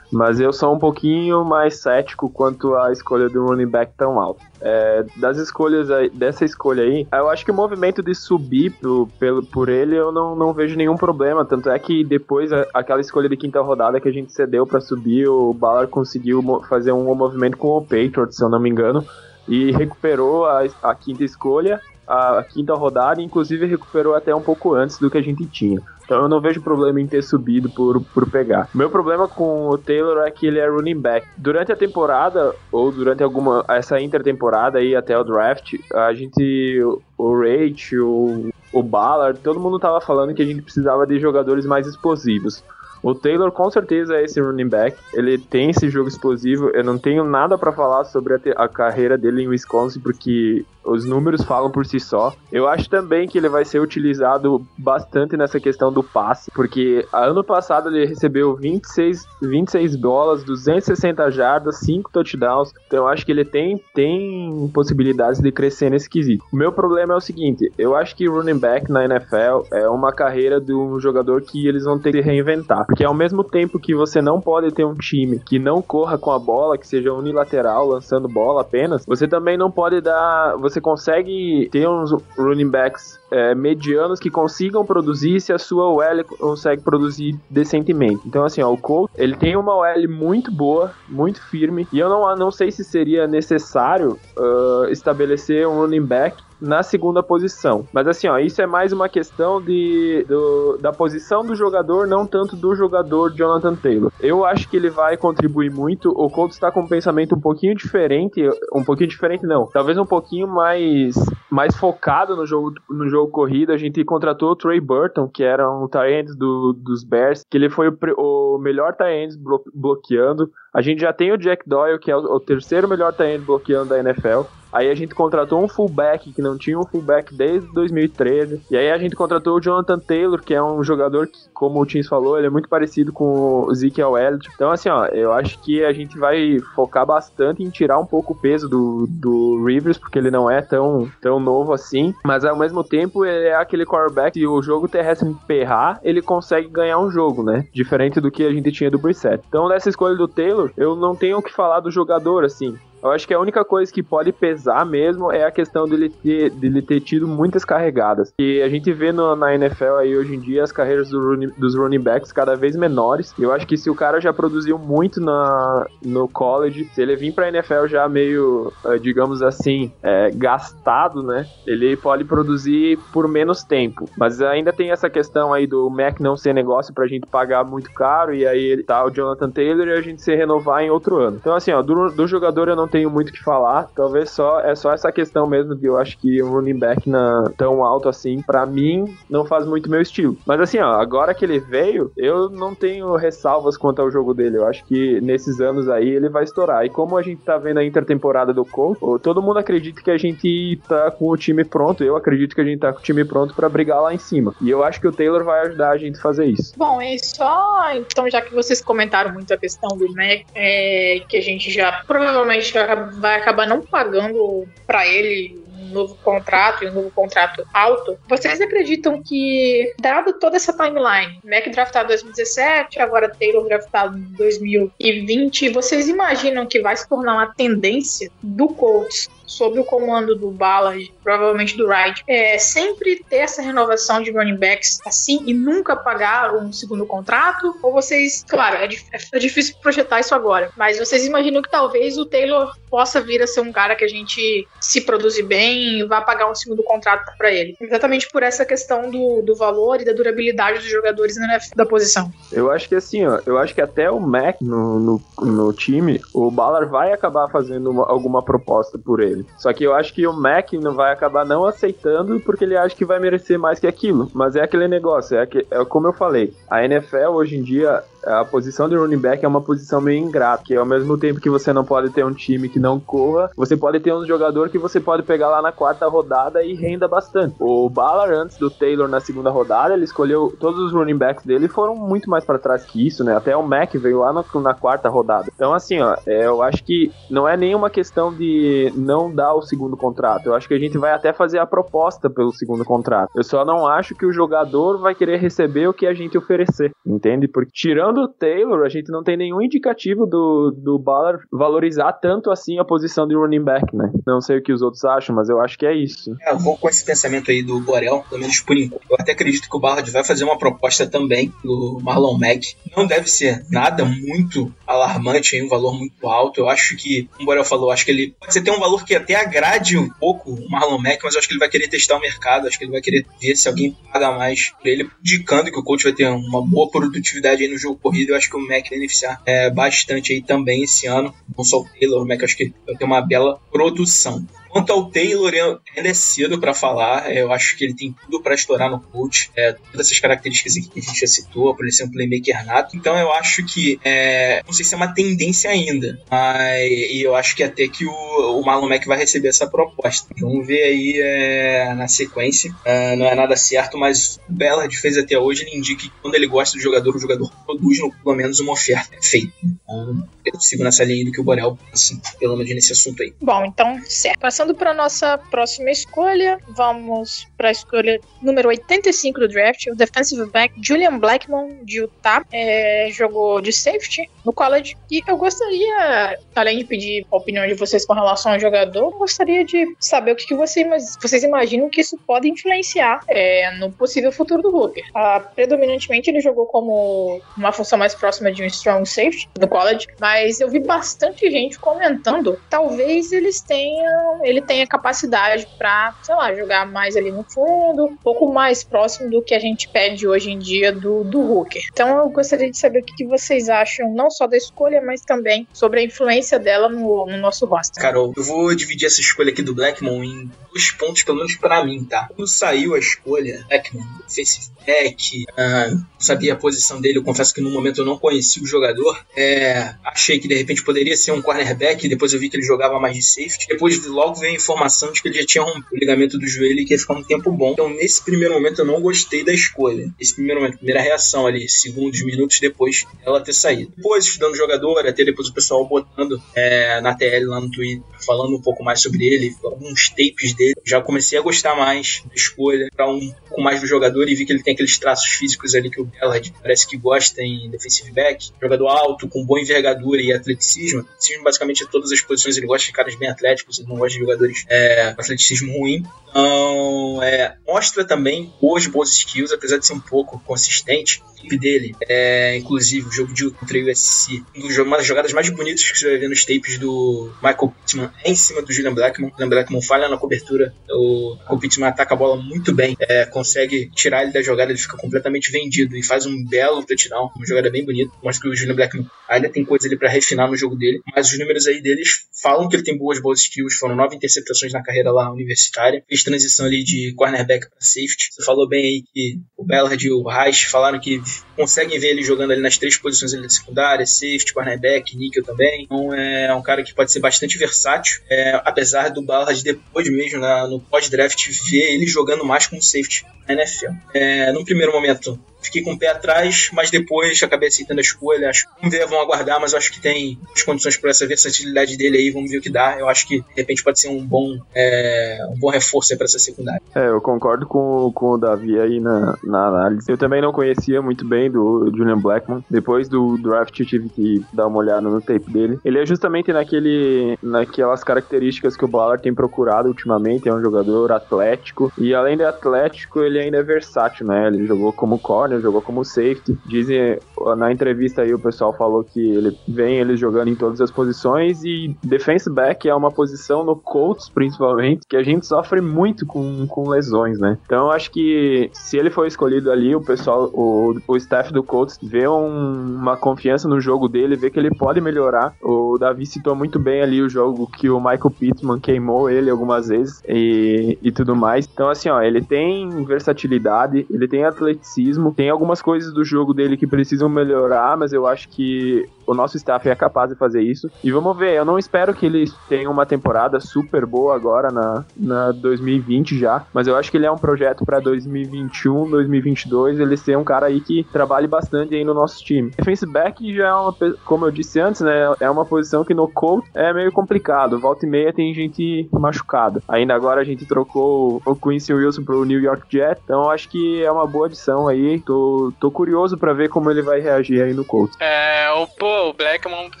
Mas 0.12 0.38
eu 0.38 0.52
sou 0.52 0.74
um 0.74 0.78
pouquinho 0.78 1.42
mais 1.42 1.80
cético 1.80 2.28
quanto 2.28 2.74
à 2.74 2.92
escolha 2.92 3.30
do 3.30 3.46
running 3.46 3.66
back 3.66 3.94
tão 3.96 4.20
alto. 4.20 4.42
É, 4.60 5.06
das 5.16 5.38
escolhas 5.38 5.90
aí, 5.90 6.10
dessa 6.10 6.44
escolha 6.44 6.82
aí, 6.82 7.08
eu 7.10 7.30
acho 7.30 7.42
que 7.46 7.50
o 7.50 7.54
movimento 7.54 8.02
de 8.02 8.14
subir 8.14 8.72
pro, 8.72 9.08
pelo, 9.18 9.42
por 9.42 9.70
ele 9.70 9.96
eu 9.96 10.12
não, 10.12 10.36
não 10.36 10.52
vejo 10.52 10.76
nenhum 10.76 10.96
problema. 10.96 11.46
Tanto 11.46 11.70
é 11.70 11.78
que 11.78 12.04
depois 12.04 12.52
a, 12.52 12.66
aquela 12.74 13.00
escolha 13.00 13.26
de 13.26 13.38
quinta 13.38 13.62
rodada 13.62 13.98
que 13.98 14.08
a 14.08 14.12
gente 14.12 14.30
cedeu 14.34 14.66
para 14.66 14.82
subir, 14.82 15.26
o 15.26 15.54
Ballard 15.54 15.90
conseguiu 15.90 16.42
fazer 16.68 16.92
um 16.92 17.14
movimento 17.14 17.56
com 17.56 17.68
o 17.68 17.80
Patriots, 17.80 18.36
se 18.36 18.44
eu 18.44 18.50
não 18.50 18.60
me 18.60 18.68
engano, 18.68 19.02
e 19.48 19.72
recuperou 19.72 20.44
a, 20.44 20.64
a 20.82 20.94
quinta 20.94 21.24
escolha 21.24 21.80
a 22.06 22.44
quinta 22.44 22.74
rodada, 22.74 23.22
inclusive 23.22 23.64
recuperou 23.64 24.14
até 24.14 24.34
um 24.34 24.42
pouco 24.42 24.74
antes 24.74 24.98
do 24.98 25.10
que 25.10 25.16
a 25.16 25.22
gente 25.22 25.46
tinha. 25.46 25.80
Então 26.04 26.22
eu 26.22 26.28
não 26.28 26.40
vejo 26.40 26.60
problema 26.60 27.00
em 27.00 27.06
ter 27.06 27.22
subido 27.22 27.70
por, 27.70 28.02
por 28.12 28.30
pegar. 28.30 28.68
Meu 28.74 28.90
problema 28.90 29.28
com 29.28 29.68
o 29.68 29.78
Taylor 29.78 30.18
é 30.26 30.30
que 30.30 30.46
ele 30.46 30.58
é 30.58 30.68
running 30.68 30.98
back. 30.98 31.26
Durante 31.36 31.72
a 31.72 31.76
temporada, 31.76 32.54
ou 32.70 32.90
durante 32.90 33.22
alguma 33.22 33.64
essa 33.68 34.00
intertemporada 34.00 34.78
aí 34.78 34.94
até 34.94 35.18
o 35.18 35.24
draft, 35.24 35.74
a 35.92 36.12
gente. 36.12 36.80
O 37.16 37.38
Rate, 37.38 37.96
o, 37.98 38.50
o 38.72 38.82
Ballard, 38.82 39.38
todo 39.40 39.60
mundo 39.60 39.78
tava 39.78 40.00
falando 40.00 40.34
que 40.34 40.42
a 40.42 40.44
gente 40.44 40.60
precisava 40.60 41.06
de 41.06 41.20
jogadores 41.20 41.64
mais 41.64 41.86
explosivos. 41.86 42.64
O 43.02 43.14
Taylor 43.14 43.50
com 43.50 43.70
certeza 43.70 44.16
é 44.16 44.24
esse 44.24 44.40
running 44.40 44.68
back. 44.68 44.96
Ele 45.12 45.36
tem 45.36 45.70
esse 45.70 45.90
jogo 45.90 46.08
explosivo. 46.08 46.70
Eu 46.70 46.84
não 46.84 46.98
tenho 46.98 47.24
nada 47.24 47.58
para 47.58 47.72
falar 47.72 48.04
sobre 48.04 48.34
a, 48.34 48.40
a, 48.56 48.68
carreira 48.68 49.18
dele 49.18 49.42
em 49.42 49.48
Wisconsin 49.48 50.00
porque 50.00 50.64
os 50.84 51.04
números 51.04 51.42
falam 51.42 51.70
por 51.70 51.86
si 51.86 51.98
só. 52.00 52.34
Eu 52.50 52.68
acho 52.68 52.88
também 52.88 53.28
que 53.28 53.38
ele 53.38 53.48
vai 53.48 53.64
ser 53.64 53.80
utilizado 53.80 54.64
bastante 54.76 55.36
nessa 55.36 55.60
questão 55.60 55.92
do 55.92 56.02
passe, 56.02 56.50
porque 56.52 57.06
ano 57.12 57.42
passado 57.44 57.88
ele 57.88 58.04
recebeu 58.06 58.54
26, 58.56 59.24
26 59.40 59.96
bolas, 59.96 60.44
260 60.44 61.30
jardas, 61.30 61.78
5 61.78 62.10
touchdowns. 62.12 62.72
Então 62.86 63.00
eu 63.00 63.08
acho 63.08 63.24
que 63.24 63.32
ele 63.32 63.44
tem, 63.44 63.80
tem 63.94 64.70
possibilidades 64.74 65.40
de 65.40 65.52
crescer 65.52 65.90
nesse 65.90 66.08
quesito. 66.08 66.44
O 66.52 66.56
meu 66.56 66.72
problema 66.72 67.14
é 67.14 67.16
o 67.16 67.20
seguinte: 67.20 67.72
eu 67.78 67.94
acho 67.94 68.16
que 68.16 68.28
running 68.28 68.58
back 68.58 68.90
na 68.90 69.04
NFL 69.04 69.66
é 69.72 69.88
uma 69.88 70.12
carreira 70.12 70.60
de 70.60 70.74
um 70.74 70.98
jogador 70.98 71.42
que 71.42 71.66
eles 71.66 71.84
vão 71.84 71.98
ter 71.98 72.12
que 72.12 72.20
reinventar. 72.20 72.86
Porque 72.92 73.04
ao 73.04 73.14
mesmo 73.14 73.42
tempo 73.42 73.78
que 73.78 73.94
você 73.94 74.20
não 74.20 74.38
pode 74.38 74.70
ter 74.70 74.84
um 74.84 74.94
time 74.94 75.38
que 75.38 75.58
não 75.58 75.80
corra 75.80 76.18
com 76.18 76.30
a 76.30 76.38
bola, 76.38 76.76
que 76.76 76.86
seja 76.86 77.10
unilateral, 77.10 77.88
lançando 77.88 78.28
bola 78.28 78.60
apenas, 78.60 79.06
você 79.06 79.26
também 79.26 79.56
não 79.56 79.70
pode 79.70 80.02
dar. 80.02 80.58
Você 80.58 80.78
consegue 80.78 81.70
ter 81.72 81.88
uns 81.88 82.12
running 82.36 82.68
backs 82.68 83.18
é, 83.30 83.54
medianos 83.54 84.20
que 84.20 84.28
consigam 84.28 84.84
produzir 84.84 85.40
se 85.40 85.54
a 85.54 85.58
sua 85.58 85.86
OL 85.88 86.22
consegue 86.38 86.82
produzir 86.82 87.34
decentemente. 87.48 88.20
Então, 88.26 88.44
assim, 88.44 88.60
ó, 88.60 88.70
o 88.70 88.76
Colt, 88.76 89.10
ele 89.16 89.36
tem 89.36 89.56
uma 89.56 89.74
OL 89.74 90.06
muito 90.06 90.52
boa, 90.52 90.92
muito 91.08 91.42
firme, 91.48 91.88
e 91.90 91.98
eu 91.98 92.10
não, 92.10 92.36
não 92.36 92.50
sei 92.50 92.70
se 92.70 92.84
seria 92.84 93.26
necessário 93.26 94.18
uh, 94.36 94.84
estabelecer 94.90 95.66
um 95.66 95.80
running 95.80 96.04
back 96.04 96.36
na 96.62 96.82
segunda 96.82 97.22
posição. 97.22 97.86
Mas 97.92 98.06
assim, 98.06 98.28
ó, 98.28 98.38
isso 98.38 98.62
é 98.62 98.66
mais 98.66 98.92
uma 98.92 99.08
questão 99.08 99.60
de, 99.60 100.24
do, 100.28 100.78
da 100.80 100.92
posição 100.92 101.44
do 101.44 101.54
jogador, 101.54 102.06
não 102.06 102.26
tanto 102.26 102.54
do 102.54 102.74
jogador 102.74 103.32
Jonathan 103.32 103.74
Taylor. 103.74 104.12
Eu 104.20 104.44
acho 104.44 104.68
que 104.68 104.76
ele 104.76 104.88
vai 104.88 105.16
contribuir 105.16 105.70
muito. 105.70 106.10
O 106.10 106.30
Colts 106.30 106.56
está 106.56 106.70
com 106.70 106.82
um 106.82 106.88
pensamento 106.88 107.34
um 107.34 107.40
pouquinho 107.40 107.74
diferente, 107.74 108.40
um 108.72 108.84
pouquinho 108.84 109.10
diferente 109.10 109.44
não, 109.44 109.66
talvez 109.66 109.98
um 109.98 110.06
pouquinho 110.06 110.46
mais 110.46 111.14
mais 111.50 111.76
focado 111.76 112.34
no 112.34 112.46
jogo 112.46 112.72
no 112.88 113.08
jogo 113.08 113.30
corrido. 113.30 113.72
A 113.72 113.76
gente 113.76 114.02
contratou 114.04 114.50
o 114.50 114.56
Trey 114.56 114.80
Burton, 114.80 115.28
que 115.28 115.42
era 115.42 115.68
um 115.68 115.88
tight 115.88 116.34
do, 116.36 116.72
dos 116.72 117.02
Bears, 117.04 117.42
que 117.50 117.58
ele 117.58 117.68
foi 117.68 117.88
o, 117.88 117.96
o 118.16 118.58
melhor 118.58 118.94
tight 118.94 119.36
blo 119.36 119.62
bloqueando. 119.74 120.50
A 120.72 120.80
gente 120.80 121.00
já 121.00 121.12
tem 121.12 121.32
o 121.32 121.36
Jack 121.36 121.68
Doyle, 121.68 121.98
que 121.98 122.10
é 122.10 122.16
o, 122.16 122.20
o 122.20 122.40
terceiro 122.40 122.88
melhor 122.88 123.12
tight 123.12 123.44
bloqueando 123.44 123.90
da 123.90 123.98
NFL. 123.98 124.42
Aí 124.72 124.90
a 124.90 124.94
gente 124.94 125.14
contratou 125.14 125.62
um 125.62 125.68
fullback 125.68 126.32
que 126.32 126.40
não 126.40 126.56
tinha 126.56 126.78
um 126.78 126.86
fullback 126.86 127.34
desde 127.34 127.72
2013. 127.72 128.62
E 128.70 128.76
aí 128.76 128.90
a 128.90 128.98
gente 128.98 129.14
contratou 129.14 129.56
o 129.56 129.60
Jonathan 129.60 129.98
Taylor, 129.98 130.42
que 130.42 130.54
é 130.54 130.62
um 130.62 130.82
jogador 130.82 131.26
que, 131.26 131.38
como 131.52 131.80
o 131.80 131.86
Tins 131.86 132.08
falou, 132.08 132.38
ele 132.38 132.46
é 132.46 132.50
muito 132.50 132.68
parecido 132.68 133.12
com 133.12 133.64
o 133.64 133.72
Ezekiel 133.72 134.16
Elliott. 134.16 134.48
Então, 134.54 134.70
assim, 134.70 134.88
ó, 134.88 135.06
eu 135.06 135.32
acho 135.32 135.58
que 135.60 135.84
a 135.84 135.92
gente 135.92 136.18
vai 136.18 136.58
focar 136.74 137.04
bastante 137.04 137.62
em 137.62 137.70
tirar 137.70 137.98
um 137.98 138.06
pouco 138.06 138.32
o 138.32 138.36
peso 138.36 138.68
do, 138.68 139.06
do 139.08 139.64
Rivers, 139.64 139.98
porque 139.98 140.18
ele 140.18 140.30
não 140.30 140.50
é 140.50 140.62
tão, 140.62 141.10
tão 141.20 141.38
novo 141.38 141.72
assim. 141.72 142.14
Mas 142.24 142.44
ao 142.44 142.56
mesmo 142.56 142.82
tempo, 142.82 143.24
ele 143.24 143.48
é 143.48 143.54
aquele 143.54 143.84
quarterback 143.84 144.38
e 144.38 144.46
o 144.46 144.62
jogo 144.62 144.88
terrestre 144.88 145.28
emperrar, 145.28 146.00
ele 146.02 146.22
consegue 146.22 146.68
ganhar 146.68 146.98
um 146.98 147.10
jogo, 147.10 147.42
né? 147.42 147.66
Diferente 147.72 148.20
do 148.20 148.30
que 148.30 148.44
a 148.44 148.52
gente 148.52 148.72
tinha 148.72 148.90
do 148.90 148.98
Brissett. 148.98 149.42
Então, 149.48 149.68
nessa 149.68 149.88
escolha 149.88 150.16
do 150.16 150.28
Taylor, 150.28 150.70
eu 150.76 150.96
não 150.96 151.14
tenho 151.14 151.38
o 151.38 151.42
que 151.42 151.52
falar 151.52 151.80
do 151.80 151.90
jogador, 151.90 152.44
assim. 152.44 152.76
Eu 153.02 153.10
acho 153.10 153.26
que 153.26 153.34
a 153.34 153.40
única 153.40 153.64
coisa 153.64 153.92
que 153.92 154.02
pode 154.02 154.32
pesar 154.32 154.86
mesmo 154.86 155.32
é 155.32 155.44
a 155.44 155.50
questão 155.50 155.88
dele 155.88 156.08
ter, 156.08 156.50
dele 156.50 156.80
ter 156.80 157.00
tido 157.00 157.26
muitas 157.26 157.64
carregadas. 157.64 158.32
E 158.38 158.62
a 158.62 158.68
gente 158.68 158.92
vê 158.92 159.10
no, 159.12 159.34
na 159.34 159.54
NFL 159.54 159.96
aí 159.98 160.16
hoje 160.16 160.34
em 160.34 160.40
dia 160.40 160.62
as 160.62 160.70
carreiras 160.70 161.08
do 161.08 161.32
dos 161.58 161.74
running 161.74 162.00
backs 162.00 162.32
cada 162.32 162.54
vez 162.54 162.76
menores. 162.76 163.34
Eu 163.38 163.52
acho 163.52 163.66
que 163.66 163.76
se 163.76 163.90
o 163.90 163.94
cara 163.94 164.20
já 164.20 164.32
produziu 164.32 164.78
muito 164.78 165.20
na, 165.20 165.86
no 166.04 166.28
college, 166.28 166.88
se 166.92 167.02
ele 167.02 167.16
vir 167.16 167.32
pra 167.32 167.48
NFL 167.48 167.86
já 167.86 168.08
meio, 168.08 168.72
eh, 168.84 168.98
digamos 168.98 169.42
assim, 169.42 169.92
é, 170.02 170.30
gastado, 170.30 171.22
né? 171.22 171.46
Ele 171.66 171.96
pode 171.96 172.24
produzir 172.24 172.98
por 173.12 173.26
menos 173.26 173.64
tempo. 173.64 174.08
Mas 174.16 174.40
ainda 174.40 174.72
tem 174.72 174.90
essa 174.90 175.10
questão 175.10 175.52
aí 175.52 175.66
do 175.66 175.88
Mac 175.90 176.20
não 176.20 176.36
ser 176.36 176.52
negócio 176.52 176.94
pra 176.94 177.06
gente 177.06 177.26
pagar 177.26 177.64
muito 177.64 177.90
caro 177.92 178.34
e 178.34 178.46
aí 178.46 178.82
tá 178.82 179.04
o 179.04 179.10
Jonathan 179.10 179.50
Taylor 179.50 179.88
e 179.88 179.92
a 179.92 180.00
gente 180.00 180.22
se 180.22 180.34
renovar 180.34 180.82
em 180.82 180.90
outro 180.90 181.16
ano. 181.16 181.38
Então, 181.40 181.54
assim, 181.54 181.72
ó, 181.72 181.82
do, 181.82 182.10
do 182.10 182.26
jogador 182.26 182.68
eu 182.68 182.76
não 182.76 182.88
tenho 182.92 183.10
muito 183.10 183.30
o 183.30 183.32
que 183.32 183.42
falar. 183.42 183.88
Talvez 183.96 184.30
só 184.30 184.60
é 184.60 184.74
só 184.74 184.92
essa 184.92 185.10
questão 185.10 185.46
mesmo 185.46 185.74
de 185.74 185.86
eu 185.86 185.96
acho 185.96 186.18
que 186.18 186.42
um 186.42 186.50
running 186.50 186.78
back 186.78 187.08
na, 187.08 187.50
tão 187.56 187.82
alto 187.82 188.08
assim, 188.08 188.42
para 188.42 188.66
mim, 188.66 189.16
não 189.28 189.44
faz 189.44 189.66
muito 189.66 189.90
meu 189.90 190.00
estilo. 190.00 190.36
Mas 190.46 190.60
assim, 190.60 190.78
ó, 190.78 191.00
agora 191.00 191.34
que 191.34 191.44
ele 191.44 191.58
veio, 191.58 192.12
eu 192.16 192.50
não 192.50 192.74
tenho 192.74 193.16
ressalvas 193.16 193.76
quanto 193.76 194.02
ao 194.02 194.10
jogo 194.10 194.34
dele. 194.34 194.58
Eu 194.58 194.66
acho 194.66 194.84
que 194.84 195.20
nesses 195.22 195.60
anos 195.60 195.88
aí 195.88 196.08
ele 196.08 196.28
vai 196.28 196.44
estourar. 196.44 196.84
E 196.84 196.90
como 196.90 197.16
a 197.16 197.22
gente 197.22 197.42
tá 197.42 197.56
vendo 197.56 197.78
a 197.78 197.84
intertemporada 197.84 198.52
do 198.52 198.64
Colts, 198.64 199.22
todo 199.22 199.42
mundo 199.42 199.58
acredita 199.58 200.02
que 200.02 200.10
a 200.10 200.18
gente 200.18 200.78
tá 200.86 201.10
com 201.10 201.28
o 201.28 201.36
time 201.36 201.64
pronto. 201.64 202.04
Eu 202.04 202.16
acredito 202.16 202.54
que 202.54 202.60
a 202.60 202.64
gente 202.64 202.80
tá 202.80 202.92
com 202.92 202.98
o 202.98 203.02
time 203.02 203.24
pronto 203.24 203.54
para 203.54 203.68
brigar 203.68 204.02
lá 204.02 204.12
em 204.12 204.18
cima. 204.18 204.54
E 204.60 204.68
eu 204.68 204.84
acho 204.84 205.00
que 205.00 205.08
o 205.08 205.12
Taylor 205.12 205.42
vai 205.44 205.66
ajudar 205.66 205.90
a 205.90 205.96
gente 205.96 206.18
a 206.18 206.22
fazer 206.22 206.44
isso. 206.44 206.74
Bom, 206.76 207.00
e 207.00 207.18
só 207.18 207.90
então, 207.94 208.28
já 208.28 208.42
que 208.42 208.54
vocês 208.54 208.82
comentaram 208.82 209.32
muito 209.32 209.52
a 209.52 209.56
questão 209.56 209.96
do 209.96 210.06
Mac, 210.14 210.42
é, 210.54 211.22
que 211.28 211.36
a 211.36 211.40
gente 211.40 211.70
já 211.70 212.02
provavelmente 212.06 212.72
já 212.72 212.81
vai 213.18 213.36
acabar 213.36 213.66
não 213.66 213.82
pagando 213.82 214.66
para 214.86 215.06
ele 215.06 215.62
um 215.82 215.88
novo 215.88 216.14
contrato 216.22 216.84
e 216.84 216.88
um 216.88 216.94
novo 216.94 217.10
contrato 217.10 217.66
alto, 217.72 218.18
vocês 218.28 218.60
acreditam 218.60 219.22
que, 219.22 219.92
dado 220.00 220.34
toda 220.34 220.56
essa 220.56 220.72
timeline, 220.72 221.40
Mac 221.44 221.68
draftado 221.70 222.06
em 222.06 222.16
2017, 222.16 223.00
agora 223.00 223.28
Taylor 223.28 223.64
draftado 223.66 224.16
em 224.16 224.22
2020, 224.36 225.70
vocês 225.70 226.08
imaginam 226.08 226.66
que 226.66 226.80
vai 226.80 226.96
se 226.96 227.08
tornar 227.08 227.34
uma 227.34 227.54
tendência 227.54 228.30
do 228.42 228.68
Colts 228.68 229.28
sob 229.46 229.78
o 229.78 229.84
comando 229.84 230.34
do 230.34 230.50
Ballard, 230.50 231.12
provavelmente 231.22 231.76
do 231.76 231.86
Wright, 231.86 232.22
é 232.26 232.58
sempre 232.58 233.24
ter 233.28 233.36
essa 233.36 233.62
renovação 233.62 234.22
de 234.22 234.30
running 234.30 234.56
backs 234.56 235.00
assim 235.04 235.42
e 235.46 235.54
nunca 235.54 235.96
pagar 235.96 236.54
um 236.54 236.72
segundo 236.72 237.06
contrato? 237.06 237.76
Ou 237.82 237.92
vocês, 237.92 238.44
claro, 238.48 238.76
é, 238.76 238.88
é 239.32 239.38
difícil 239.38 239.76
projetar 239.82 240.20
isso 240.20 240.34
agora, 240.34 240.70
mas 240.76 240.98
vocês 240.98 241.26
imaginam 241.26 241.62
que 241.62 241.70
talvez 241.70 242.18
o 242.18 242.26
Taylor 242.26 242.72
possa 242.90 243.20
vir 243.20 243.42
a 243.42 243.46
ser 243.46 243.60
um 243.60 243.72
cara 243.72 243.96
que 243.96 244.04
a 244.04 244.08
gente 244.08 244.66
se 244.80 245.00
produzir 245.00 245.42
bem 245.42 246.00
e 246.00 246.04
vá 246.04 246.20
pagar 246.20 246.50
um 246.50 246.54
segundo 246.54 246.82
contrato 246.82 247.32
para 247.36 247.50
ele? 247.50 247.76
Exatamente 247.80 248.28
por 248.30 248.42
essa 248.42 248.64
questão 248.64 249.10
do, 249.10 249.42
do 249.42 249.54
valor 249.54 250.00
e 250.00 250.04
da 250.04 250.12
durabilidade 250.12 250.78
dos 250.78 250.90
jogadores 250.90 251.36
na 251.36 251.52
da 251.76 251.86
posição. 251.86 252.32
Eu 252.50 252.70
acho 252.70 252.88
que 252.88 252.94
assim, 252.94 253.26
ó, 253.26 253.40
eu 253.46 253.58
acho 253.58 253.74
que 253.74 253.80
até 253.80 254.10
o 254.10 254.18
Mac 254.18 254.60
no, 254.60 254.98
no, 254.98 255.22
no 255.40 255.72
time, 255.72 256.20
o 256.32 256.50
Ballard 256.50 256.90
vai 256.90 257.12
acabar 257.12 257.48
fazendo 257.48 257.90
uma, 257.90 258.08
alguma 258.08 258.42
proposta 258.42 258.98
por 258.98 259.20
ele. 259.20 259.31
Só 259.56 259.72
que 259.72 259.84
eu 259.84 259.94
acho 259.94 260.12
que 260.12 260.26
o 260.26 260.32
Mac 260.32 260.72
não 260.74 260.94
vai 260.94 261.12
acabar 261.12 261.44
não 261.44 261.64
aceitando 261.64 262.40
porque 262.40 262.64
ele 262.64 262.76
acha 262.76 262.94
que 262.94 263.04
vai 263.04 263.18
merecer 263.18 263.58
mais 263.58 263.78
que 263.78 263.86
aquilo. 263.86 264.30
Mas 264.32 264.56
é 264.56 264.62
aquele 264.62 264.88
negócio, 264.88 265.36
é, 265.36 265.46
que, 265.46 265.66
é 265.70 265.84
como 265.84 266.08
eu 266.08 266.12
falei. 266.12 266.52
A 266.70 266.84
NFL 266.84 267.28
hoje 267.28 267.56
em 267.56 267.62
dia 267.62 268.02
a 268.24 268.44
posição 268.44 268.88
de 268.88 268.96
running 268.96 269.18
back 269.18 269.44
é 269.44 269.48
uma 269.48 269.60
posição 269.60 270.00
meio 270.00 270.18
ingrata, 270.18 270.64
que 270.64 270.76
ao 270.76 270.86
mesmo 270.86 271.18
tempo 271.18 271.40
que 271.40 271.50
você 271.50 271.72
não 271.72 271.84
pode 271.84 272.10
ter 272.10 272.24
um 272.24 272.32
time 272.32 272.68
que 272.68 272.78
não 272.78 272.98
corra, 273.00 273.50
você 273.56 273.76
pode 273.76 274.00
ter 274.00 274.12
um 274.12 274.26
jogador 274.26 274.68
que 274.68 274.78
você 274.78 275.00
pode 275.00 275.22
pegar 275.22 275.48
lá 275.48 275.62
na 275.62 275.72
quarta 275.72 276.08
rodada 276.08 276.62
e 276.62 276.74
renda 276.74 277.08
bastante. 277.08 277.56
O 277.58 277.88
Ballard, 277.88 278.34
antes 278.34 278.56
do 278.56 278.70
Taylor 278.70 279.08
na 279.08 279.20
segunda 279.20 279.50
rodada, 279.50 279.94
ele 279.94 280.04
escolheu 280.04 280.54
todos 280.58 280.80
os 280.80 280.92
running 280.92 281.16
backs 281.16 281.44
dele 281.44 281.68
foram 281.68 281.94
muito 281.94 282.28
mais 282.28 282.44
para 282.44 282.58
trás 282.58 282.84
que 282.84 283.06
isso, 283.06 283.24
né? 283.24 283.36
Até 283.36 283.56
o 283.56 283.62
Mac 283.62 283.92
veio 283.94 284.20
lá 284.20 284.32
na, 284.32 284.44
na 284.60 284.74
quarta 284.74 285.08
rodada. 285.08 285.50
Então, 285.54 285.72
assim, 285.72 286.00
ó, 286.00 286.16
é, 286.26 286.46
eu 286.46 286.62
acho 286.62 286.84
que 286.84 287.10
não 287.30 287.48
é 287.48 287.56
nenhuma 287.56 287.90
questão 287.90 288.32
de 288.32 288.92
não 288.96 289.32
dar 289.34 289.54
o 289.54 289.62
segundo 289.62 289.96
contrato. 289.96 290.46
Eu 290.46 290.54
acho 290.54 290.68
que 290.68 290.74
a 290.74 290.78
gente 290.78 290.98
vai 290.98 291.12
até 291.12 291.32
fazer 291.32 291.58
a 291.58 291.66
proposta 291.66 292.30
pelo 292.30 292.52
segundo 292.52 292.84
contrato. 292.84 293.30
Eu 293.34 293.42
só 293.42 293.64
não 293.64 293.86
acho 293.86 294.14
que 294.14 294.26
o 294.26 294.32
jogador 294.32 294.98
vai 294.98 295.14
querer 295.14 295.38
receber 295.38 295.88
o 295.88 295.94
que 295.94 296.06
a 296.06 296.14
gente 296.14 296.38
oferecer, 296.38 296.92
entende? 297.06 297.48
Porque 297.48 297.70
tirando 297.72 298.11
o 298.20 298.28
Taylor, 298.28 298.84
a 298.84 298.88
gente 298.88 299.10
não 299.10 299.22
tem 299.22 299.36
nenhum 299.36 299.62
indicativo 299.62 300.26
do, 300.26 300.70
do 300.70 300.98
Ballard 300.98 301.44
valorizar 301.50 302.12
tanto 302.14 302.50
assim 302.50 302.78
a 302.78 302.84
posição 302.84 303.26
de 303.26 303.34
running 303.34 303.62
back, 303.62 303.94
né? 303.94 304.10
Não 304.26 304.40
sei 304.40 304.58
o 304.58 304.62
que 304.62 304.72
os 304.72 304.82
outros 304.82 305.04
acham, 305.04 305.34
mas 305.34 305.48
eu 305.48 305.60
acho 305.60 305.78
que 305.78 305.86
é 305.86 305.94
isso. 305.94 306.34
É, 306.42 306.52
eu 306.52 306.58
vou 306.58 306.76
com 306.76 306.88
esse 306.88 307.04
pensamento 307.04 307.50
aí 307.50 307.62
do 307.62 307.80
Borel, 307.80 308.24
pelo 308.28 308.40
menos 308.40 308.60
por 308.60 308.76
enquanto. 308.76 309.02
Eu 309.08 309.16
até 309.18 309.32
acredito 309.32 309.68
que 309.68 309.76
o 309.76 309.80
Ballard 309.80 310.10
vai 310.10 310.24
fazer 310.24 310.44
uma 310.44 310.58
proposta 310.58 311.06
também 311.06 311.52
do 311.62 311.98
Marlon 312.02 312.38
Mack. 312.38 312.74
Não 312.96 313.06
deve 313.06 313.28
ser 313.28 313.64
nada 313.70 314.04
muito 314.04 314.72
alarmante, 314.86 315.60
um 315.62 315.68
valor 315.68 315.96
muito 315.96 316.26
alto. 316.26 316.60
Eu 316.60 316.68
acho 316.68 316.96
que, 316.96 317.28
como 317.32 317.42
o 317.42 317.46
Borel 317.46 317.64
falou, 317.64 317.90
acho 317.90 318.04
que 318.04 318.10
ele 318.10 318.34
pode 318.38 318.52
ser 318.52 318.62
ter 318.62 318.70
um 318.70 318.80
valor 318.80 319.04
que 319.04 319.14
até 319.14 319.34
agrade 319.34 319.96
um 319.96 320.08
pouco 320.08 320.52
o 320.52 320.70
Marlon 320.70 320.98
Mack, 320.98 321.20
mas 321.22 321.34
eu 321.34 321.38
acho 321.38 321.48
que 321.48 321.54
ele 321.54 321.60
vai 321.60 321.68
querer 321.68 321.88
testar 321.88 322.16
o 322.16 322.20
mercado, 322.20 322.66
acho 322.66 322.78
que 322.78 322.84
ele 322.84 322.92
vai 322.92 323.00
querer 323.00 323.26
ver 323.40 323.56
se 323.56 323.68
alguém 323.68 323.96
paga 324.12 324.32
mais 324.32 324.70
por 324.70 324.86
ele, 324.86 325.08
indicando 325.20 325.70
que 325.70 325.78
o 325.78 325.82
coach 325.82 326.04
vai 326.04 326.12
ter 326.12 326.26
uma 326.26 326.64
boa 326.64 326.90
produtividade 326.90 327.62
aí 327.62 327.68
no 327.68 327.78
jogo 327.78 327.98
corrido. 328.02 328.30
Eu 328.30 328.36
acho 328.36 328.50
que 328.50 328.56
o 328.56 328.66
vai 328.66 328.82
beneficiar 328.90 329.40
é, 329.46 329.70
bastante 329.70 330.32
aí 330.32 330.42
também 330.42 330.82
esse 330.82 331.06
ano. 331.06 331.34
Não 331.56 331.64
só 331.64 331.78
o 331.78 331.88
Taylor, 331.88 332.22
o 332.22 332.28
Mack 332.28 332.44
acho 332.44 332.56
que 332.56 332.72
vai 332.84 332.96
ter 332.96 333.04
uma 333.04 333.20
bela 333.20 333.60
produção. 333.70 334.44
Quanto 334.72 334.90
ao 334.90 335.10
Taylor, 335.10 335.52
ainda 335.94 336.08
é 336.08 336.14
cedo 336.14 336.58
para 336.58 336.72
falar. 336.72 337.30
Eu 337.30 337.52
acho 337.52 337.76
que 337.76 337.84
ele 337.84 337.94
tem 337.94 338.14
tudo 338.24 338.42
para 338.42 338.54
estourar 338.54 338.90
no 338.90 339.00
coach. 339.00 339.50
É, 339.54 339.72
todas 339.72 340.06
essas 340.06 340.18
características 340.18 340.74
que 340.74 340.98
a 340.98 341.02
gente 341.02 341.20
já 341.20 341.26
citou, 341.26 341.74
por 341.74 341.84
ele 341.84 341.92
ser 341.92 342.04
um 342.04 342.10
playmaker 342.10 342.64
nato. 342.64 342.96
Então 342.96 343.16
eu 343.18 343.30
acho 343.32 343.64
que, 343.66 344.00
é, 344.02 344.62
não 344.64 344.72
sei 344.72 344.84
se 344.84 344.94
é 344.94 344.96
uma 344.96 345.12
tendência 345.12 345.70
ainda, 345.70 346.18
mas 346.30 346.90
eu 347.12 347.34
acho 347.34 347.54
que 347.54 347.62
até 347.62 347.86
que 347.86 348.06
o, 348.06 348.58
o 348.58 348.64
Marlon 348.64 348.88
Mack 348.88 349.06
vai 349.06 349.18
receber 349.18 349.48
essa 349.48 349.66
proposta. 349.66 350.34
Vamos 350.40 350.66
ver 350.66 350.82
aí 350.82 351.20
é, 351.20 351.94
na 351.94 352.08
sequência. 352.08 352.74
É, 352.84 353.14
não 353.16 353.26
é 353.26 353.34
nada 353.34 353.56
certo, 353.56 353.98
mas 353.98 354.40
o 354.48 354.52
Bellard 354.52 354.96
fez 354.96 355.18
até 355.18 355.38
hoje, 355.38 355.64
ele 355.64 355.76
indica 355.76 356.02
que 356.02 356.12
quando 356.22 356.34
ele 356.34 356.46
gosta 356.46 356.78
do 356.78 356.82
jogador, 356.82 357.14
o 357.14 357.20
jogador 357.20 357.52
produz 357.66 358.00
no, 358.00 358.10
pelo 358.10 358.36
menos 358.36 358.58
uma 358.60 358.72
oferta. 358.72 359.16
Feito. 359.20 359.52
Então, 359.62 360.26
eu 360.44 360.60
sigo 360.60 360.82
nessa 360.82 361.04
linha 361.04 361.24
do 361.24 361.32
que 361.32 361.40
o 361.40 361.44
Borel 361.44 361.78
pensa, 361.90 362.20
pelo 362.38 362.56
menos 362.56 362.74
nesse 362.74 362.92
assunto 362.92 363.22
aí. 363.22 363.34
Bom, 363.40 363.64
então, 363.64 364.00
certo. 364.06 364.40
Para 364.70 364.94
nossa 364.94 365.36
próxima 365.36 365.90
escolha, 365.90 366.58
vamos 366.68 367.48
para 367.56 367.68
a 367.68 367.72
escolha 367.72 368.20
número 368.40 368.68
85 368.68 369.40
do 369.40 369.48
draft, 369.48 369.86
o 369.88 369.96
defensive 369.96 370.48
back 370.50 370.74
Julian 370.80 371.18
Blackmon 371.18 371.84
de 371.84 371.98
Utah. 371.98 372.44
É, 372.52 373.08
jogou 373.10 373.60
de 373.60 373.72
safety 373.72 374.30
no 374.44 374.52
college. 374.52 374.96
E 375.10 375.22
eu 375.26 375.36
gostaria, 375.36 376.38
além 376.54 376.78
de 376.78 376.84
pedir 376.84 377.26
a 377.30 377.36
opinião 377.36 377.66
de 377.66 377.74
vocês 377.74 378.06
com 378.06 378.14
relação 378.14 378.52
ao 378.52 378.60
jogador, 378.60 379.10
gostaria 379.18 379.64
de 379.64 379.94
saber 379.98 380.32
o 380.32 380.36
que, 380.36 380.46
que 380.46 380.54
vocês, 380.54 381.16
vocês 381.20 381.42
imaginam 381.42 381.88
que 381.88 382.00
isso 382.00 382.16
pode 382.26 382.48
influenciar 382.48 383.20
é, 383.28 383.70
no 383.78 383.90
possível 383.90 384.32
futuro 384.32 384.62
do 384.62 384.74
Hooker. 384.74 385.04
Ah, 385.14 385.40
predominantemente 385.40 386.30
ele 386.30 386.40
jogou 386.40 386.66
como 386.66 387.40
uma 387.56 387.72
função 387.72 387.98
mais 387.98 388.14
próxima 388.14 388.52
de 388.52 388.62
um 388.62 388.66
strong 388.66 389.08
safety 389.08 389.48
no 389.58 389.68
college, 389.68 390.06
mas 390.20 390.60
eu 390.60 390.68
vi 390.68 390.80
bastante 390.80 391.50
gente 391.50 391.78
comentando, 391.78 392.60
talvez 392.68 393.32
eles 393.32 393.60
tenham, 393.60 394.44
ele 394.52 394.62
tenha 394.62 394.86
capacidade 394.86 395.66
para, 395.78 396.14
sei 396.22 396.34
lá, 396.34 396.54
jogar 396.54 396.86
mais 396.86 397.16
ali 397.16 397.30
no 397.30 397.42
fundo, 397.42 398.06
um 398.06 398.16
pouco 398.16 398.52
mais 398.52 398.84
próximo 398.84 399.30
do 399.30 399.42
que 399.42 399.54
a 399.54 399.58
gente 399.58 399.88
pede 399.88 400.26
hoje 400.26 400.50
em 400.50 400.58
dia 400.58 400.92
do, 400.92 401.24
do 401.24 401.40
Hooker. 401.40 401.82
Então 401.92 402.18
eu 402.18 402.28
gostaria 402.28 402.70
de 402.70 402.78
saber 402.78 403.00
o 403.00 403.04
que, 403.04 403.22
vocês 403.24 403.68
acham, 403.68 404.12
não 404.12 404.30
só 404.30 404.46
da 404.46 404.56
escolha, 404.56 405.00
mas 405.00 405.22
também 405.22 405.66
sobre 405.72 406.00
a 406.00 406.02
influência 406.02 406.58
dela 406.58 406.88
no, 406.88 407.26
no 407.26 407.36
nosso 407.38 407.64
roster. 407.66 408.02
Carol, 408.02 408.32
eu 408.36 408.42
vou 408.42 408.74
dividir 408.74 409.06
essa 409.06 409.20
escolha 409.20 409.52
aqui 409.52 409.62
do 409.62 409.74
Blackmon 409.74 410.22
em 410.22 410.50
dois 410.70 410.90
pontos, 410.90 411.22
pelo 411.22 411.38
menos 411.38 411.54
para 411.56 411.84
mim, 411.84 412.04
tá? 412.04 412.28
Quando 412.34 412.48
saiu 412.48 412.94
a 412.94 412.98
escolha, 412.98 413.64
Blackmon, 413.68 414.02
face 414.28 414.71
back, 414.84 415.44
uh, 415.52 416.04
sabia 416.18 416.52
a 416.52 416.56
posição 416.56 417.00
dele, 417.00 417.18
eu 417.18 417.22
confesso 417.22 417.54
que 417.54 417.60
no 417.60 417.70
momento 417.70 418.00
eu 418.00 418.04
não 418.04 418.18
conhecia 418.18 418.62
o 418.62 418.66
jogador. 418.66 419.18
É, 419.36 419.94
achei 420.04 420.38
que 420.38 420.48
de 420.48 420.54
repente 420.54 420.82
poderia 420.84 421.16
ser 421.16 421.32
um 421.32 421.42
cornerback, 421.42 422.08
depois 422.08 422.32
eu 422.32 422.40
vi 422.40 422.48
que 422.48 422.56
ele 422.56 422.64
jogava 422.64 422.98
mais 422.98 423.14
de 423.16 423.22
safety. 423.22 423.66
Depois 423.68 424.04
logo 424.06 424.34
veio 424.36 424.52
a 424.52 424.56
informação 424.56 425.12
de 425.12 425.20
que 425.20 425.28
ele 425.28 425.38
já 425.38 425.46
tinha 425.46 425.64
rompido 425.64 425.86
o 425.92 425.96
ligamento 425.96 426.38
do 426.38 426.46
joelho 426.46 426.80
e 426.80 426.84
que 426.84 426.94
ia 426.94 426.98
ficar 426.98 427.14
um 427.14 427.24
tempo 427.24 427.50
bom. 427.52 427.72
Então 427.72 427.88
nesse 427.88 428.24
primeiro 428.24 428.54
momento 428.54 428.80
eu 428.80 428.84
não 428.84 429.00
gostei 429.00 429.44
da 429.44 429.52
escolha. 429.52 430.12
Esse 430.18 430.34
primeiro 430.34 430.60
momento, 430.60 430.76
primeira 430.76 431.00
reação 431.00 431.46
ali, 431.46 431.68
segundos, 431.68 432.22
minutos 432.24 432.60
depois 432.60 433.04
dela 433.24 433.40
ter 433.40 433.52
saído. 433.52 433.92
Depois, 433.96 434.24
estudando 434.24 434.52
o 434.52 434.56
jogador, 434.56 435.06
até 435.06 435.24
depois 435.24 435.48
o 435.48 435.54
pessoal 435.54 435.86
botando 435.86 436.40
é, 436.54 437.00
na 437.00 437.14
TL 437.14 437.46
lá 437.46 437.60
no 437.60 437.70
Twitter, 437.70 438.02
falando 438.24 438.56
um 438.56 438.60
pouco 438.60 438.82
mais 438.84 439.00
sobre 439.00 439.24
ele, 439.26 439.54
alguns 439.64 440.08
tapes 440.10 440.54
dele. 440.54 440.74
Já 440.84 441.00
comecei 441.00 441.38
a 441.38 441.42
gostar 441.42 441.74
mais 441.74 442.22
da 442.26 442.34
escolha, 442.34 442.88
para 442.94 443.10
um 443.10 443.32
pouco 443.48 443.62
mais 443.62 443.80
do 443.80 443.86
jogador 443.86 444.28
e 444.28 444.34
vi 444.34 444.44
que 444.44 444.52
ele 444.52 444.62
tem 444.62 444.71
aqueles 444.72 444.98
traços 444.98 445.30
físicos 445.30 445.74
ali 445.74 445.90
que 445.90 446.00
o 446.00 446.04
Bellard 446.04 446.52
parece 446.62 446.86
que 446.86 446.96
gosta 446.96 447.42
em 447.42 447.70
defensive 447.70 448.10
back. 448.12 448.50
Jogador 448.60 448.88
alto, 448.88 449.28
com 449.28 449.44
boa 449.44 449.60
envergadura 449.60 450.20
e 450.20 450.32
atleticismo. 450.32 451.00
Atleticismo 451.00 451.44
basicamente 451.44 451.84
em 451.84 451.86
todas 451.86 452.12
as 452.12 452.20
posições 452.20 452.56
ele 452.56 452.66
gosta 452.66 452.86
de 452.86 452.92
caras 452.92 453.14
bem 453.14 453.28
atléticos, 453.28 453.78
ele 453.78 453.88
não 453.88 453.96
gosta 453.96 454.14
de 454.14 454.20
jogadores 454.20 454.64
é, 454.68 455.12
com 455.14 455.20
atleticismo 455.20 455.78
ruim. 455.78 456.04
Então, 456.28 457.22
é, 457.22 457.56
mostra 457.66 458.04
também 458.04 458.52
boas, 458.60 458.86
boas 458.86 459.10
skills, 459.10 459.52
apesar 459.52 459.78
de 459.78 459.86
ser 459.86 459.92
um 459.92 460.00
pouco 460.00 460.40
consistente. 460.40 461.22
A 461.44 461.56
dele, 461.56 461.92
é, 462.08 462.56
inclusive, 462.56 463.08
o 463.08 463.10
jogo 463.10 463.34
de 463.34 463.50
contra 463.50 463.76
o 463.76 463.90
USC, 463.90 464.44
uma 464.78 464.96
das 464.96 465.06
jogadas 465.06 465.32
mais 465.32 465.50
bonitas 465.50 465.82
que 465.90 465.98
você 465.98 466.10
vai 466.10 466.18
ver 466.18 466.28
nos 466.28 466.44
tapes 466.44 466.78
do 466.78 467.32
Michael 467.42 467.74
Pittman 467.80 468.10
é 468.24 468.30
em 468.30 468.34
cima 468.36 468.62
do 468.62 468.72
Julian 468.72 468.94
Blackmon. 468.94 469.26
O 469.26 469.30
Julian 469.32 469.48
Blackmon 469.48 469.82
falha 469.82 470.08
na 470.08 470.16
cobertura, 470.16 470.72
o 470.88 471.36
Michael 471.40 471.58
Pittman 471.58 471.88
ataca 471.88 472.14
a 472.14 472.16
bola 472.16 472.40
muito 472.40 472.72
bem, 472.72 472.96
é, 473.00 473.26
consegue 473.26 473.90
tirar 473.92 474.22
ele 474.22 474.32
da 474.32 474.40
jogada, 474.40 474.61
ele 474.70 474.78
fica 474.78 474.96
completamente 474.96 475.50
vendido 475.50 475.96
e 475.96 476.02
faz 476.02 476.26
um 476.26 476.44
belo 476.44 476.84
touchdown, 476.84 477.30
uma 477.34 477.46
jogada 477.46 477.70
bem 477.70 477.84
bonita. 477.84 478.12
Mostra 478.22 478.42
que 478.42 478.54
o 478.54 478.56
Julian 478.56 478.74
Blackmon 478.74 479.06
ainda 479.28 479.48
tem 479.48 479.64
coisa 479.64 479.86
ali 479.86 479.98
para 479.98 480.08
refinar 480.08 480.48
no 480.48 480.56
jogo 480.56 480.76
dele, 480.76 481.00
mas 481.14 481.30
os 481.30 481.38
números 481.38 481.66
aí 481.66 481.80
deles 481.80 482.26
falam 482.42 482.68
que 482.68 482.76
ele 482.76 482.82
tem 482.82 482.96
boas, 482.96 483.20
boas 483.20 483.40
skills. 483.40 483.76
Foram 483.76 483.96
nove 483.96 484.16
interceptações 484.16 484.72
na 484.72 484.82
carreira 484.82 485.10
lá 485.10 485.32
universitária, 485.32 486.02
fez 486.08 486.22
transição 486.22 486.66
ali 486.66 486.82
de 486.82 487.14
cornerback 487.16 487.68
para 487.68 487.80
safety. 487.80 488.28
Você 488.32 488.44
falou 488.44 488.68
bem 488.68 488.84
aí 488.84 489.02
que 489.12 489.40
o 489.56 489.64
Bellard 489.64 490.04
e 490.04 490.10
o 490.10 490.28
Reich 490.28 490.66
falaram 490.66 490.98
que 490.98 491.20
conseguem 491.56 491.98
ver 491.98 492.08
ele 492.08 492.22
jogando 492.22 492.52
ali 492.52 492.60
nas 492.60 492.78
três 492.78 492.96
posições 492.96 493.32
ali 493.34 493.42
da 493.42 493.48
secundária, 493.48 494.06
safety, 494.06 494.52
cornerback, 494.52 495.16
níquel 495.16 495.44
também. 495.44 495.84
Então 495.84 496.12
é 496.14 496.54
um 496.54 496.62
cara 496.62 496.82
que 496.82 496.94
pode 496.94 497.12
ser 497.12 497.20
bastante 497.20 497.58
versátil, 497.58 498.20
é, 498.28 498.60
apesar 498.64 499.10
do 499.10 499.22
Ballard 499.22 499.62
depois 499.62 500.08
mesmo, 500.10 500.40
na, 500.40 500.66
no 500.66 500.80
pós-draft, 500.80 501.48
ver 501.70 501.94
ele 501.94 502.06
jogando 502.06 502.44
mais 502.44 502.66
como 502.66 502.82
safety 502.82 503.24
na 503.46 503.54
NFL. 503.54 503.92
É, 504.14 504.51
num 504.52 504.64
primeiro 504.64 504.92
momento, 504.92 505.38
fiquei 505.62 505.82
com 505.82 505.92
o 505.92 505.98
pé 505.98 506.08
atrás, 506.08 506.70
mas 506.72 506.90
depois 506.90 507.42
acabei 507.42 507.68
aceitando 507.68 508.00
a 508.00 508.02
escolha. 508.02 508.50
Acho, 508.50 508.66
vamos 508.80 508.94
ver, 508.94 509.06
vamos 509.06 509.24
aguardar, 509.24 509.60
mas 509.60 509.74
acho 509.74 509.92
que 509.92 510.00
tem 510.00 510.38
as 510.54 510.62
condições 510.62 510.96
para 510.96 511.10
essa 511.10 511.26
versatilidade 511.26 511.96
dele 511.96 512.18
aí, 512.18 512.30
vamos 512.30 512.50
ver 512.50 512.58
o 512.58 512.62
que 512.62 512.70
dá. 512.70 512.96
Eu 512.98 513.08
acho 513.08 513.26
que 513.26 513.40
de 513.40 513.46
repente 513.56 513.82
pode 513.82 514.00
ser 514.00 514.08
um 514.08 514.24
bom, 514.24 514.58
é, 514.74 515.38
um 515.50 515.58
bom 515.58 515.70
reforço 515.70 516.16
para 516.16 516.24
essa 516.24 516.38
secundária. 516.38 516.82
É, 516.94 517.08
eu 517.08 517.20
concordo 517.20 517.66
com, 517.66 518.10
com 518.14 518.32
o 518.32 518.38
Davi 518.38 518.78
aí 518.78 519.00
na, 519.00 519.36
na 519.44 519.66
análise. 519.68 520.10
Eu 520.10 520.18
também 520.18 520.40
não 520.40 520.52
conhecia 520.52 521.00
muito 521.00 521.24
bem 521.24 521.50
do 521.50 521.90
Julian 521.94 522.18
Blackman. 522.18 522.64
Depois 522.68 523.08
do 523.08 523.38
draft 523.38 523.78
eu 523.78 523.86
tive 523.86 524.08
que 524.08 524.44
dar 524.52 524.66
uma 524.66 524.78
olhada 524.78 525.02
no 525.02 525.20
tape 525.20 525.50
dele. 525.50 525.78
Ele 525.84 525.98
é 525.98 526.06
justamente 526.06 526.52
naquele, 526.52 527.38
naquelas 527.42 528.02
características 528.04 528.76
que 528.76 528.84
o 528.84 528.88
Ballard 528.88 529.22
tem 529.22 529.34
procurado 529.34 529.88
ultimamente. 529.88 530.48
É 530.48 530.54
um 530.54 530.60
jogador 530.60 531.12
atlético 531.12 531.92
e 531.98 532.14
além 532.14 532.36
de 532.36 532.44
atlético, 532.44 533.20
ele 533.20 533.38
ainda 533.38 533.58
é 533.58 533.62
versátil, 533.62 534.26
né? 534.26 534.48
Ele 534.48 534.66
jogou 534.66 534.92
como 534.92 535.18
corner, 535.18 535.51
jogou 535.60 535.82
como 535.82 536.04
safety. 536.04 536.58
Dizem 536.66 537.18
na 537.56 537.72
entrevista 537.72 538.22
aí 538.22 538.32
o 538.32 538.38
pessoal 538.38 538.72
falou 538.72 539.04
que 539.04 539.20
ele 539.20 539.56
vem 539.66 539.98
ele 539.98 540.16
jogando 540.16 540.48
em 540.48 540.54
todas 540.54 540.80
as 540.80 540.90
posições 540.90 541.64
e 541.64 541.96
defense 542.02 542.48
back 542.50 542.88
é 542.88 542.94
uma 542.94 543.10
posição 543.10 543.64
no 543.64 543.76
Colts 543.76 544.28
principalmente 544.28 545.06
que 545.08 545.16
a 545.16 545.22
gente 545.22 545.46
sofre 545.46 545.80
muito 545.80 546.26
com, 546.26 546.66
com 546.66 546.88
lesões, 546.88 547.38
né? 547.38 547.58
Então 547.64 547.90
acho 547.90 548.10
que 548.10 548.70
se 548.72 548.96
ele 548.96 549.10
for 549.10 549.26
escolhido 549.26 549.70
ali, 549.70 549.94
o 549.94 550.00
pessoal, 550.00 550.50
o, 550.52 550.98
o 551.06 551.16
staff 551.16 551.52
do 551.52 551.62
Colts 551.62 551.98
vê 552.02 552.26
um, 552.26 552.96
uma 552.96 553.16
confiança 553.16 553.68
no 553.68 553.80
jogo 553.80 554.08
dele, 554.08 554.36
vê 554.36 554.50
que 554.50 554.58
ele 554.58 554.70
pode 554.70 555.00
melhorar. 555.00 555.54
O 555.62 555.96
Davi 555.98 556.26
citou 556.26 556.54
muito 556.54 556.78
bem 556.78 557.02
ali 557.02 557.22
o 557.22 557.28
jogo 557.28 557.66
que 557.66 557.88
o 557.88 557.98
Michael 557.98 558.30
Pittman 558.38 558.80
queimou 558.80 559.30
ele 559.30 559.50
algumas 559.50 559.88
vezes 559.88 560.22
e, 560.28 560.98
e 561.02 561.12
tudo 561.12 561.34
mais. 561.34 561.68
Então 561.72 561.88
assim, 561.88 562.08
ó, 562.08 562.20
ele 562.20 562.42
tem 562.42 563.04
versatilidade, 563.04 564.06
ele 564.10 564.28
tem 564.28 564.44
atleticismo, 564.44 565.32
tem 565.42 565.50
algumas 565.50 565.82
coisas 565.82 566.12
do 566.12 566.24
jogo 566.24 566.54
dele 566.54 566.76
que 566.76 566.86
precisam 566.86 567.28
melhorar, 567.28 567.96
mas 567.96 568.12
eu 568.12 568.28
acho 568.28 568.48
que 568.48 569.08
o 569.26 569.34
nosso 569.34 569.56
staff 569.56 569.88
é 569.88 569.94
capaz 569.94 570.30
de 570.30 570.36
fazer 570.36 570.62
isso. 570.62 570.90
E 571.02 571.10
vamos 571.10 571.36
ver, 571.36 571.54
eu 571.54 571.64
não 571.64 571.78
espero 571.78 572.14
que 572.14 572.26
ele 572.26 572.44
tenha 572.68 572.90
uma 572.90 573.06
temporada 573.06 573.60
super 573.60 574.06
boa 574.06 574.34
agora 574.34 574.70
na, 574.70 575.04
na 575.16 575.52
2020 575.52 576.38
já, 576.38 576.64
mas 576.72 576.86
eu 576.86 576.96
acho 576.96 577.10
que 577.10 577.16
ele 577.16 577.26
é 577.26 577.30
um 577.30 577.38
projeto 577.38 577.84
para 577.84 578.00
2021, 578.00 579.10
2022, 579.10 580.00
ele 580.00 580.16
ser 580.16 580.36
um 580.36 580.44
cara 580.44 580.66
aí 580.66 580.80
que 580.80 581.04
trabalhe 581.12 581.46
bastante 581.46 581.94
aí 581.94 582.04
no 582.04 582.14
nosso 582.14 582.44
time. 582.44 582.70
Defensive 582.76 583.12
back 583.12 583.54
já 583.54 583.68
é 583.68 583.74
uma, 583.74 583.94
como 584.24 584.46
eu 584.46 584.50
disse 584.50 584.80
antes, 584.80 585.00
né, 585.00 585.34
é 585.40 585.50
uma 585.50 585.64
posição 585.64 586.04
que 586.04 586.14
no 586.14 586.28
Colt 586.28 586.64
é 586.74 586.92
meio 586.92 587.12
complicado. 587.12 587.78
Volta 587.78 588.06
e 588.06 588.08
meia 588.08 588.32
tem 588.32 588.52
gente 588.54 589.08
machucada. 589.12 589.82
Ainda 589.88 590.14
agora 590.14 590.40
a 590.40 590.44
gente 590.44 590.66
trocou 590.66 591.42
o 591.44 591.56
Quincy 591.56 591.92
Wilson 591.92 592.24
pro 592.24 592.44
New 592.44 592.60
York 592.60 592.86
Jet, 592.88 593.20
então 593.24 593.50
acho 593.50 593.68
que 593.68 594.02
é 594.02 594.10
uma 594.10 594.26
boa 594.26 594.46
adição 594.46 594.88
aí. 594.88 595.20
Tô, 595.20 595.72
tô 595.78 595.90
curioso 595.90 596.36
para 596.36 596.52
ver 596.52 596.68
como 596.68 596.90
ele 596.90 597.02
vai 597.02 597.20
reagir 597.20 597.62
aí 597.62 597.72
no 597.72 597.84
Colt. 597.84 598.12
É, 598.20 598.70
o 598.72 598.86
o 599.12 599.32
Blackmon, 599.32 599.90
pra 599.90 600.00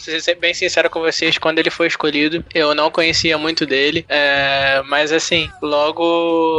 ser 0.00 0.34
bem 0.36 0.54
sincero 0.54 0.90
com 0.90 1.00
vocês, 1.00 1.38
quando 1.38 1.58
ele 1.58 1.70
foi 1.70 1.86
escolhido, 1.86 2.44
eu 2.54 2.74
não 2.74 2.90
conhecia 2.90 3.36
muito 3.38 3.66
dele. 3.66 4.04
É, 4.08 4.82
mas 4.86 5.12
assim, 5.12 5.48
logo, 5.60 6.02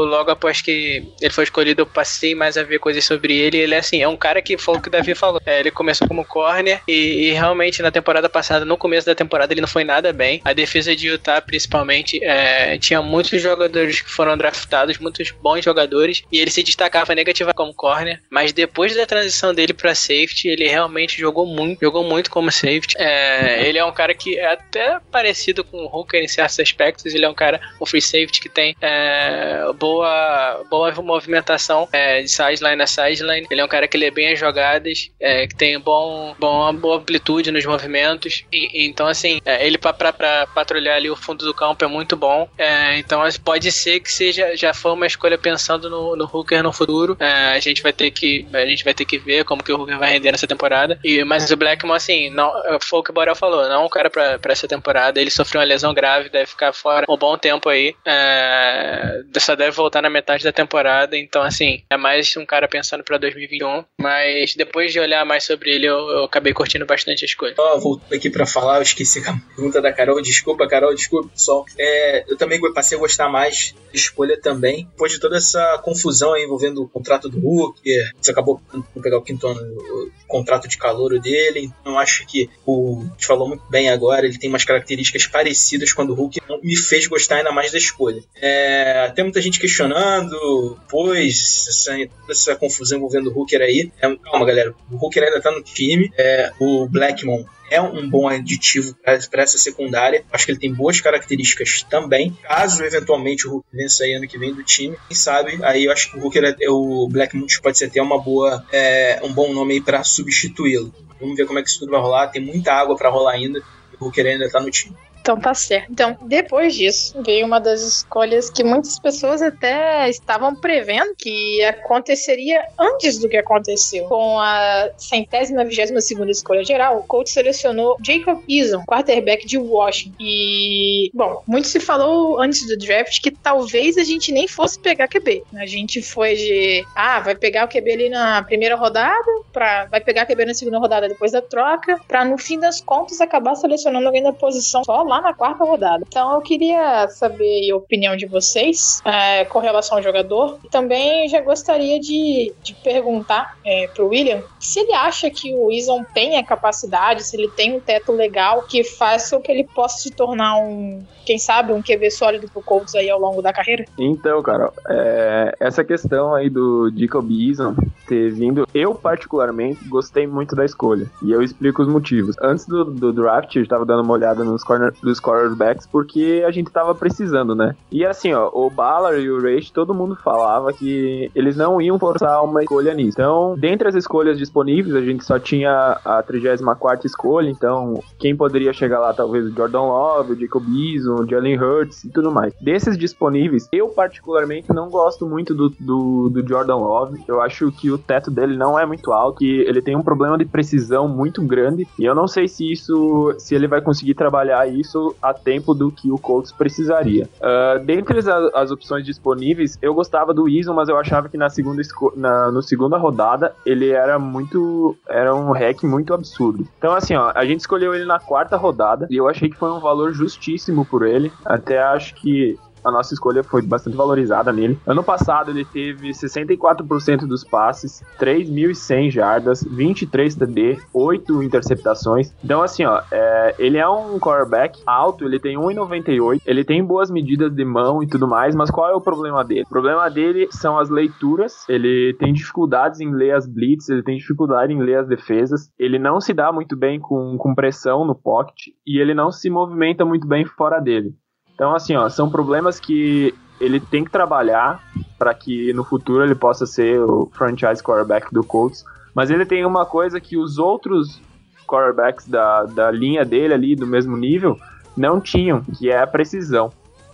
logo 0.06 0.32
após 0.32 0.62
que 0.62 1.04
ele 1.22 1.34
foi 1.34 1.44
escolhido, 1.44 1.82
eu 1.82 1.86
passei 1.86 2.36
mais 2.36 2.58
a 2.58 2.64
ver 2.64 2.80
coisas 2.80 3.04
sobre 3.04 3.38
ele. 3.38 3.58
Ele 3.58 3.76
é 3.76 3.78
assim, 3.78 4.02
é 4.02 4.08
um 4.08 4.18
cara 4.18 4.42
que 4.42 4.58
foi 4.58 4.78
o 4.78 4.82
que 4.82 4.88
o 4.88 4.92
Davi 4.92 5.16
falou. 5.16 5.42
É, 5.46 5.60
ele 5.60 5.72
começou 5.72 6.08
como 6.08 6.26
corner 6.26 6.82
e, 6.88 7.30
e, 7.30 7.32
realmente 7.32 7.82
na 7.82 7.92
temporada 7.92 8.30
passada, 8.30 8.66
no 8.66 8.78
começo 8.78 9.06
da 9.06 9.16
temporada, 9.16 9.54
ele 9.54 9.62
não 9.62 9.68
foi 9.68 9.84
nada 9.84 10.12
bem. 10.14 10.42
A 10.44 10.54
defesa 10.54 10.96
de 10.96 11.08
Utah, 11.08 11.42
principalmente, 11.42 12.24
é, 12.24 12.78
tinha 12.78 13.02
muitos 13.02 13.42
jogadores 13.42 14.02
que 14.02 14.10
foram 14.10 14.38
draftados, 14.38 14.98
muitos 14.98 15.32
bons 15.32 15.64
jogadores, 15.64 16.24
e 16.32 16.40
ele 16.40 16.52
se 16.52 16.64
destacava 16.64 17.16
negativamente 17.16 17.56
como 17.56 17.74
corner. 17.74 18.20
Mas 18.30 18.52
depois 18.52 18.96
da 18.96 19.06
transição 19.06 19.54
dele 19.54 19.74
para 19.74 19.96
safety, 19.96 20.48
ele 20.48 20.68
realmente 20.68 21.20
jogou 21.20 21.46
muito, 21.46 21.80
jogou 21.82 22.04
muito 22.04 22.30
como 22.30 22.43
safety. 22.52 22.96
É, 22.98 23.68
ele 23.68 23.78
é 23.78 23.86
um 23.86 23.92
cara 23.92 24.14
que 24.14 24.38
é 24.38 24.54
até 24.54 25.00
parecido 25.12 25.64
com 25.64 25.78
o 25.78 25.88
Hooker 25.88 26.22
em 26.22 26.28
certos 26.28 26.60
aspectos. 26.60 27.14
Ele 27.14 27.26
é 27.26 27.30
um 27.30 27.34
cara, 27.34 27.60
um 27.80 27.86
free 27.86 28.02
safety 28.02 28.40
que 28.40 28.50
tem 28.50 28.76
é, 28.82 29.66
boa, 29.78 30.64
boa 30.70 30.92
movimentação 31.02 31.88
é, 31.92 32.22
de 32.22 32.30
sideline 32.30 32.82
a 32.82 32.88
sideline. 32.88 33.48
Ele 33.50 33.62
é 33.62 33.66
um 33.66 33.68
cara 33.68 33.88
que 33.88 33.98
lê 33.98 34.12
bem 34.12 34.34
as 34.34 34.40
jogadas, 34.40 35.12
é, 35.20 35.48
que 35.48 35.56
tem 35.56 35.80
bom, 35.80 36.36
bom, 36.40 36.74
boa 36.76 36.98
amplitude 36.98 37.52
nos 37.52 37.66
movimentos. 37.66 38.44
E, 38.52 38.86
então, 38.86 39.08
assim, 39.08 39.40
é, 39.46 39.66
ele 39.66 39.78
para 39.78 40.48
patrulhar 40.54 40.96
ali 40.96 41.10
o 41.10 41.16
fundo 41.16 41.46
do 41.46 41.54
campo 41.54 41.84
é 41.84 41.88
muito 41.88 42.16
bom. 42.16 42.48
É, 42.58 42.98
então, 42.98 43.22
pode 43.44 43.72
ser 43.72 44.00
que 44.00 44.12
seja 44.12 44.56
já 44.56 44.74
foi 44.74 44.92
uma 44.92 45.08
escolha 45.08 45.38
pensando 45.38 45.90
no, 45.90 46.16
no 46.16 46.26
Hooker 46.26 46.64
no 46.64 46.72
futuro. 46.72 47.18
a 47.20 47.60
gente 47.60 47.82
vai 47.82 47.94
ter 47.94 48.12
que 48.12 48.46
a 48.54 48.66
gente 48.66 48.84
vai 48.84 48.94
ter 48.94 49.06
que 49.06 49.18
ver 49.18 49.44
como 49.46 49.64
que 49.64 49.72
o 49.72 49.80
Hooker 49.80 49.98
vai 49.98 50.12
render 50.12 50.32
nessa 50.32 50.48
temporada. 50.48 51.00
E 51.04 51.24
mas 51.24 51.50
o 51.50 51.58
Blackmon 51.58 51.94
assim 51.94 52.30
não, 52.34 52.52
foi 52.82 53.00
o 53.00 53.04
que 53.04 53.12
o 53.12 53.14
Borel 53.14 53.36
falou, 53.36 53.68
não 53.68 53.86
um 53.86 53.90
cara 53.90 54.10
pra, 54.10 54.40
pra 54.40 54.54
essa 54.54 54.68
temporada. 54.68 55.20
Ele 55.20 55.30
sofreu 55.30 55.62
uma 55.62 55.68
lesão 55.68 55.94
grave, 55.94 56.30
deve 56.30 56.48
ficar 56.48 56.74
fora 56.74 57.06
um 57.10 57.18
bom 57.18 57.38
tempo 57.38 57.70
aí. 57.70 57.96
É, 58.06 59.22
só 59.40 59.56
deve 59.56 59.72
voltar 59.72 60.02
na 60.02 60.10
metade 60.10 60.44
da 60.44 60.52
temporada. 60.52 61.18
Então, 61.18 61.42
assim, 61.42 61.84
é 61.90 61.98
mais 61.98 62.36
um 62.38 62.46
cara 62.46 62.68
pensando 62.68 63.04
pra 63.04 63.18
2021. 63.18 63.84
Mas 64.00 64.56
depois 64.56 64.92
de 64.92 65.00
olhar 65.00 65.26
mais 65.26 65.44
sobre 65.44 65.72
ele, 65.72 65.86
eu, 65.86 65.98
eu 66.10 66.24
acabei 66.26 66.54
curtindo 66.54 66.86
bastante 66.86 67.24
a 67.24 67.28
escolha. 67.28 67.56
Ó, 67.58 67.76
oh, 67.76 67.80
voltando 67.80 68.14
aqui 68.14 68.30
pra 68.30 68.46
falar, 68.46 68.78
eu 68.78 68.84
esqueci 68.84 69.20
a 69.20 69.36
pergunta 69.56 69.82
da 69.82 69.92
Carol. 69.92 70.22
Desculpa, 70.22 70.68
Carol, 70.68 70.94
desculpa, 70.94 71.30
pessoal. 71.30 71.66
É, 71.78 72.24
eu 72.32 72.38
também 72.38 72.60
passei 72.74 72.98
a 72.98 73.02
gostar 73.02 73.30
mais 73.30 73.74
da 73.74 73.94
escolha 73.94 74.40
também. 74.40 74.86
Depois 74.92 75.12
de 75.12 75.20
toda 75.20 75.38
essa 75.38 75.80
confusão 75.84 76.36
envolvendo 76.38 76.84
o 76.84 76.90
contrato 76.90 77.30
do 77.30 77.40
Hulk, 77.40 77.82
você 78.20 78.32
acabou 78.32 78.62
por 78.94 79.02
pegar 79.02 79.18
o 79.18 79.22
quinto 79.22 79.48
ano, 79.48 79.62
o 79.62 80.12
contrato 80.28 80.68
de 80.68 80.78
calor 80.78 81.20
dele. 81.20 81.72
Então, 81.82 81.94
eu 81.94 82.00
acho 82.24 82.28
que 82.28 82.50
o 82.66 83.04
que 83.18 83.26
falou 83.26 83.48
muito 83.48 83.64
bem 83.70 83.90
agora, 83.90 84.26
ele 84.26 84.38
tem 84.38 84.50
umas 84.50 84.64
características 84.64 85.28
parecidas 85.28 85.94
quando 85.94 86.12
o 86.12 86.14
Hulk 86.14 86.42
me 86.64 86.76
fez 86.76 87.08
gostar 87.08 87.38
ainda 87.38 87.52
mais 87.52 87.72
da 87.72 87.78
escolha. 87.78 88.24
É, 88.42 89.12
tem 89.14 89.24
muita 89.24 89.42
gente 89.42 89.60
questionando, 89.60 90.78
pois, 90.90 91.68
essa, 91.68 91.96
essa 92.30 92.56
confusão 92.56 92.98
envolvendo 92.98 93.30
o 93.30 93.40
Hooker 93.40 93.62
aí. 93.62 93.92
É, 94.02 94.16
calma, 94.16 94.46
galera, 94.46 94.74
o 94.92 94.96
Hooker 94.96 95.24
ainda 95.24 95.42
tá 95.42 95.52
no 95.52 95.62
time, 95.62 96.12
é, 96.18 96.52
o 96.60 96.88
Blackmon 96.88 97.46
é 97.74 97.82
um 97.82 98.08
bom 98.08 98.28
aditivo 98.28 98.96
para 99.04 99.42
essa 99.42 99.58
secundária. 99.58 100.24
Acho 100.32 100.46
que 100.46 100.52
ele 100.52 100.60
tem 100.60 100.74
boas 100.74 101.02
características 101.02 101.84
também. 101.90 102.38
Caso 102.44 102.84
eventualmente 102.84 103.48
o 103.48 103.52
Hulk 103.52 103.68
vença 103.74 104.04
aí 104.04 104.14
ano 104.14 104.28
que 104.28 104.38
vem 104.38 104.54
do 104.54 104.64
time, 104.64 104.96
quem 105.08 105.18
sabe, 105.18 105.60
aí 105.64 105.86
eu 105.86 105.92
acho 105.92 106.12
que 106.12 106.18
o 106.18 106.24
Hooker, 106.24 106.56
é, 106.60 106.70
o 106.70 107.08
Blackmon 107.10 107.46
pode 107.62 107.78
ser 107.78 107.86
até 107.86 108.02
uma 108.02 108.22
boa, 108.22 108.64
é, 108.72 109.20
um 109.24 109.34
bom 109.34 109.52
nome 109.54 109.82
para 109.82 110.04
substituí-lo. 110.04 110.94
Vamos 111.20 111.36
ver 111.36 111.46
como 111.46 111.58
é 111.58 111.64
que 111.64 111.70
isso 111.70 111.80
tudo 111.80 111.92
vai 111.92 112.02
rolar. 112.02 112.28
Tem 112.28 112.42
muita 112.42 112.74
água 112.74 112.96
para 112.96 113.10
rolar 113.10 113.34
ainda. 113.34 113.62
O 114.00 114.06
Hooker 114.06 114.26
ainda 114.26 114.50
tá 114.50 114.60
no 114.60 114.70
time. 114.70 114.96
Então 115.24 115.40
tá 115.40 115.54
certo. 115.54 115.90
Então, 115.90 116.18
depois 116.24 116.76
disso, 116.76 117.16
veio 117.24 117.46
uma 117.46 117.58
das 117.58 117.82
escolhas 117.82 118.50
que 118.50 118.62
muitas 118.62 119.00
pessoas 119.00 119.42
até 119.42 120.10
estavam 120.10 120.54
prevendo 120.54 121.16
que 121.18 121.64
aconteceria 121.64 122.62
antes 122.78 123.18
do 123.20 123.30
que 123.30 123.38
aconteceu. 123.38 124.04
Com 124.10 124.38
a 124.38 124.90
centésima, 124.98 125.64
vigésima 125.64 126.02
segunda 126.02 126.30
escolha 126.30 126.62
geral, 126.66 126.98
o 126.98 127.04
coach 127.04 127.32
selecionou 127.32 127.96
Jacob 128.06 128.44
Eason, 128.50 128.84
quarterback 128.86 129.48
de 129.48 129.58
Washington. 129.58 130.18
E, 130.20 131.10
bom, 131.14 131.42
muito 131.48 131.70
se 131.70 131.80
falou 131.80 132.42
antes 132.42 132.68
do 132.68 132.78
draft 132.78 133.22
que 133.22 133.32
talvez 133.32 133.98
a 133.98 134.04
gente 134.04 134.30
nem 134.30 134.46
fosse 134.46 134.78
pegar 134.78 135.08
QB. 135.08 135.44
A 135.56 135.66
gente 135.66 136.02
foi 136.02 136.36
de, 136.36 136.86
ah, 136.94 137.22
vai 137.22 137.34
pegar 137.36 137.64
o 137.64 137.70
QB 137.70 137.94
ali 137.94 138.10
na 138.10 138.44
primeira 138.44 138.76
rodada, 138.76 139.16
pra, 139.54 139.86
vai 139.86 140.02
pegar 140.02 140.26
o 140.26 140.28
QB 140.28 140.48
na 140.48 140.54
segunda 140.54 140.80
rodada 140.80 141.08
depois 141.08 141.32
da 141.32 141.42
troca, 141.42 141.98
pra 142.10 142.26
no 142.26 142.38
fim 142.38 142.60
das 142.60 142.82
contas 142.82 143.22
acabar 143.22 143.56
selecionando 143.56 144.06
alguém 144.06 144.22
da 144.22 144.34
posição 144.34 144.84
só 144.84 145.02
lá 145.02 145.13
lá 145.14 145.22
na 145.22 145.34
quarta 145.34 145.64
rodada. 145.64 146.04
Então 146.08 146.34
eu 146.34 146.42
queria 146.42 147.08
saber 147.10 147.70
a 147.72 147.76
opinião 147.76 148.16
de 148.16 148.26
vocês 148.26 149.02
é, 149.06 149.46
com 149.46 149.60
relação 149.60 149.98
ao 149.98 150.04
jogador. 150.04 150.58
Também 150.72 151.30
já 151.30 151.40
gostaria 151.42 152.00
de, 152.00 152.54
de 152.64 152.74
perguntar 152.76 153.58
é, 153.64 153.88
pro 153.88 154.08
William 154.08 154.42
se 154.60 154.80
ele 154.80 154.94
acha 154.94 155.30
que 155.30 155.54
o 155.54 155.72
Ison 155.72 156.04
tem 156.14 156.38
a 156.38 156.44
capacidade, 156.44 157.24
se 157.24 157.36
ele 157.36 157.50
tem 157.50 157.76
um 157.76 157.80
teto 157.80 158.12
legal 158.12 158.64
que 158.64 158.84
faça 158.84 159.36
com 159.36 159.44
que 159.44 159.52
ele 159.52 159.66
possa 159.76 160.00
se 160.00 160.10
tornar 160.10 160.58
um, 160.58 161.04
quem 161.26 161.38
sabe, 161.38 161.74
um 161.74 161.82
QB 161.82 162.10
sólido 162.12 162.50
pro 162.50 162.62
Colts 162.62 162.96
aí 162.96 163.10
ao 163.10 163.20
longo 163.20 163.42
da 163.42 163.54
carreira. 163.54 163.86
Então, 163.98 164.42
cara, 164.42 164.72
é, 164.88 165.56
essa 165.60 165.84
questão 165.84 166.34
aí 166.34 166.50
do 166.50 166.92
Jacob 166.96 167.30
Eason 167.30 167.76
ter 168.08 168.32
vindo, 168.32 168.68
eu 168.74 168.94
particularmente 168.94 169.88
gostei 169.88 170.28
muito 170.28 170.56
da 170.56 170.66
escolha. 170.66 171.10
E 171.22 171.32
eu 171.32 171.42
explico 171.42 171.82
os 171.82 171.88
motivos. 171.88 172.36
Antes 172.42 172.66
do, 172.66 172.86
do 172.86 173.14
draft, 173.14 173.56
eu 173.56 173.64
estava 173.64 173.86
dando 173.86 174.04
uma 174.04 174.14
olhada 174.14 174.44
nos 174.44 174.64
corner, 174.64 174.94
dos 175.04 175.20
quarterbacks 175.20 175.86
porque 175.86 176.44
a 176.46 176.52
gente 176.52 176.72
tava 176.72 176.96
precisando, 176.96 177.54
né? 177.54 177.76
E 177.92 178.06
assim, 178.06 178.34
ó, 178.34 178.50
o 178.54 178.70
Ballard 178.70 179.22
e 179.22 179.30
o 179.30 179.42
Rage, 179.42 179.72
todo 179.72 179.94
mundo 179.94 180.16
falava 180.16 180.72
que 180.74 181.30
eles 181.36 181.56
não 181.56 181.82
iam 181.82 182.00
forçar 182.00 182.44
uma 182.44 182.62
escolha 182.62 182.94
nisso. 182.94 183.16
Então, 183.20 183.56
dentre 183.58 183.88
as 183.88 183.96
escolhas 183.96 184.38
disponíveis, 184.38 184.96
a 184.96 185.02
gente 185.02 185.24
só 185.24 185.38
tinha 185.38 186.00
a 186.04 186.24
34 186.24 187.06
escolha, 187.06 187.50
então 187.50 188.02
quem 188.18 188.36
poderia 188.36 188.74
chegar 188.74 189.00
lá 189.00 189.14
talvez 189.14 189.46
o 189.46 189.52
Jordan 189.54 189.82
Love, 189.82 190.34
o 190.34 190.40
Jacob 190.40 190.64
Eason, 190.68 191.16
o 191.16 191.28
Jalen 191.28 191.60
Hurts 191.60 192.04
e 192.04 192.10
tudo 192.10 192.32
mais. 192.32 192.54
Desses 192.62 192.98
disponíveis, 192.98 193.68
eu 193.72 193.90
particularmente 193.90 194.72
não 194.74 194.90
gosto 194.90 195.28
muito 195.28 195.54
do, 195.54 195.70
do, 195.70 196.30
do 196.30 196.48
Jordan 196.48 196.78
Love. 196.78 197.24
Eu 197.28 197.42
acho 197.42 197.72
que 197.72 197.92
o 197.92 197.98
teto 197.98 198.32
dele 198.32 198.58
não 198.58 198.78
é 198.78 198.86
muito 198.86 199.12
alto, 199.12 199.40
que 199.40 199.62
ele 199.62 199.82
tem 199.82 199.96
um 199.96 200.04
problema 200.04 200.38
de 200.38 200.46
precisão 200.46 201.08
muito 201.08 201.42
grande, 201.42 201.88
e 202.00 202.06
eu 202.06 202.16
não 202.16 202.28
sei 202.28 202.48
se 202.48 202.72
isso, 202.72 203.36
se 203.38 203.54
ele 203.56 203.68
vai 203.68 203.82
conseguir 203.82 204.14
trabalhar 204.14 204.68
isso 204.68 204.93
isso 204.94 205.16
a 205.22 205.34
tempo 205.34 205.74
do 205.74 205.92
que 205.92 206.12
o 206.12 206.18
Colts 206.18 206.52
precisaria. 206.52 207.28
Uh, 207.38 207.84
dentre 207.84 208.20
as, 208.20 208.28
as, 208.28 208.72
opções 208.72 209.06
disponíveis, 209.06 209.78
eu 209.82 209.94
gostava 209.94 210.34
do 210.34 210.48
Eason, 210.48 210.74
mas 210.74 210.88
eu 210.88 210.98
achava 210.98 211.28
que 211.28 211.38
na 211.38 211.50
segunda, 211.50 211.82
na 212.16 212.52
no 212.52 212.62
segunda 212.62 212.98
rodada 212.98 213.56
ele 213.66 213.90
era 213.90 214.20
muito. 214.20 214.96
Era 215.10 215.36
um 215.36 215.52
hack 215.52 215.84
muito 215.84 216.14
absurdo. 216.14 216.68
Então, 216.78 216.94
assim, 216.94 217.16
ó, 217.16 217.32
a 217.34 217.46
gente 217.46 217.62
escolheu 217.62 217.94
ele 217.94 218.06
na 218.06 218.20
quarta 218.20 218.56
rodada 218.56 219.08
e 219.10 219.18
eu 219.18 219.28
achei 219.28 219.50
que 219.50 219.58
foi 219.58 219.72
um 219.72 219.80
valor 219.80 220.14
justíssimo 220.14 220.86
por 220.86 221.06
ele. 221.06 221.32
Até 221.46 221.82
acho 221.82 222.14
que 222.16 222.58
a 222.84 222.92
nossa 222.92 223.14
escolha 223.14 223.44
foi 223.44 223.62
bastante 223.62 223.96
valorizada 223.96 224.52
nele. 224.52 224.80
Ano 224.86 225.04
passado 225.04 225.52
ele 225.52 225.66
teve 225.66 226.10
64% 226.12 227.28
dos 227.28 227.44
passes, 227.44 228.04
3.100 228.20 229.12
jardas, 229.12 229.64
23 229.64 230.36
TD, 230.36 230.80
8 230.94 231.44
interceptações. 231.44 232.34
Então 232.44 232.62
assim, 232.62 232.86
ó, 232.86 233.02
é, 233.12 233.56
ele 233.58 233.78
é 233.78 233.88
um 233.88 234.20
quarterback 234.20 234.82
alto, 234.86 235.26
ele 235.26 235.40
tem 235.40 235.58
1,98, 235.58 236.42
ele 236.46 236.64
tem 236.64 236.84
boas 236.84 237.10
medidas 237.10 237.54
de 237.54 237.66
mão 237.66 238.04
e 238.04 238.08
tudo 238.08 238.28
mais, 238.28 238.56
mas 238.56 238.70
qual 238.70 238.90
é 238.90 238.96
o 238.96 239.02
problema 239.02 239.44
dele? 239.44 239.64
O 239.64 239.70
problema 239.70 240.10
dele 240.10 240.48
são 240.52 240.78
as 240.78 240.90
leituras, 240.90 241.68
ele 241.70 242.16
tem 242.20 242.34
dificuldades 242.34 243.00
em 243.00 243.14
ler 243.14 243.32
as 243.32 243.48
blitz, 243.48 243.90
ele 243.90 244.04
tem 244.04 244.18
dificuldade 244.18 244.74
em 244.74 244.82
ler 244.82 245.00
as 245.00 245.08
defesas, 245.08 245.70
ele 245.78 246.00
não 246.00 246.20
se 246.20 246.34
dá 246.34 246.52
muito 246.52 246.76
bem 246.76 247.00
com, 247.00 247.38
com 247.38 247.56
pressão 247.56 248.06
no 248.06 248.16
pocket 248.16 248.68
e 248.86 249.00
ele 249.00 249.14
não 249.14 249.32
se 249.32 249.50
movimenta 249.50 250.06
muito 250.06 250.28
bem 250.28 250.46
fora 250.46 250.80
dele. 250.80 251.14
Então, 251.54 251.76
assim, 251.76 251.96
ó, 251.96 252.10
são 252.10 252.30
problemas 252.30 252.80
que 252.80 253.34
ele 253.60 253.80
tem 253.80 254.04
que 254.04 254.12
trabalhar 254.12 254.84
para 255.18 255.34
que 255.34 255.72
no 255.74 255.84
futuro 255.84 256.24
ele 256.24 256.36
possa 256.36 256.66
ser 256.66 257.00
o 257.00 257.30
franchise 257.34 257.82
quarterback 257.82 258.34
do 258.34 258.44
Colts. 258.44 258.84
Mas 259.14 259.30
ele 259.30 259.46
tem 259.46 259.66
uma 259.66 259.86
coisa 259.86 260.20
que 260.20 260.38
os 260.38 260.58
outros 260.58 261.22
quarterbacks 261.68 262.28
da, 262.28 262.64
da 262.64 262.92
linha 262.92 263.24
dele 263.24 263.54
ali, 263.54 263.76
do 263.76 263.88
mesmo 263.88 264.18
nível, 264.18 264.58
não 264.98 265.22
tinham, 265.22 265.62
que 265.62 265.90
é 265.90 266.00
a 266.00 266.08
precisão. 266.08 266.72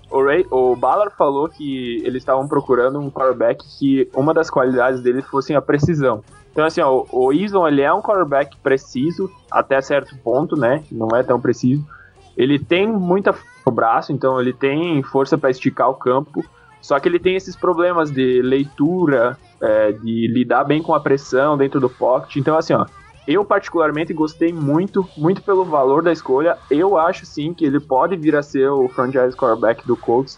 O, 0.10 0.24
Ray, 0.24 0.46
o 0.50 0.76
Ballard 0.76 1.14
falou 1.16 1.48
que 1.48 1.98
eles 2.04 2.24
estavam 2.24 2.48
procurando 2.48 3.00
um 3.00 3.12
quarterback 3.12 3.64
que 3.78 4.10
uma 4.16 4.34
das 4.34 4.50
qualidades 4.50 5.02
dele 5.02 5.22
fosse 5.22 5.54
a 5.54 5.62
precisão. 5.62 6.24
Então, 6.52 6.66
assim, 6.66 6.82
ó, 6.82 7.06
o 7.12 7.32
Eason, 7.32 7.68
ele 7.68 7.82
é 7.82 7.94
um 7.94 8.02
quarterback 8.02 8.58
preciso, 8.58 9.30
até 9.52 9.80
certo 9.82 10.16
ponto, 10.24 10.56
né? 10.56 10.84
Não 10.92 11.10
é 11.16 11.22
tão 11.22 11.40
preciso. 11.40 11.86
Ele 12.36 12.58
tem 12.58 12.88
muita 12.88 13.36
no 13.70 13.76
braço, 13.76 14.12
então 14.12 14.42
ele 14.42 14.52
tem 14.52 15.02
força 15.04 15.38
para 15.38 15.52
esticar 15.52 15.90
o 15.90 15.96
campo. 15.96 16.44
Só 16.82 17.00
que 17.00 17.08
ele 17.08 17.20
tem 17.20 17.36
esses 17.36 17.56
problemas 17.56 18.10
de 18.12 18.42
leitura, 18.42 19.38
é, 19.62 19.92
de 19.92 20.28
lidar 20.34 20.64
bem 20.64 20.82
com 20.82 20.94
a 20.94 21.00
pressão 21.00 21.58
dentro 21.58 21.80
do 21.80 21.90
pocket. 21.90 22.38
Então, 22.38 22.58
assim, 22.58 22.74
ó, 22.74 22.86
eu 23.28 23.46
particularmente 23.46 24.14
gostei 24.14 24.52
muito, 24.52 25.08
muito 25.16 25.44
pelo 25.44 25.64
valor 25.66 26.02
da 26.02 26.12
escolha. 26.12 26.58
Eu 26.72 26.98
acho 26.98 27.26
sim 27.26 27.54
que 27.54 27.66
ele 27.66 27.80
pode 27.80 28.16
vir 28.16 28.36
a 28.36 28.42
ser 28.42 28.70
o 28.70 28.88
franchise 28.90 29.36
quarterback 29.36 29.86
do 29.86 29.96
Colts 29.96 30.38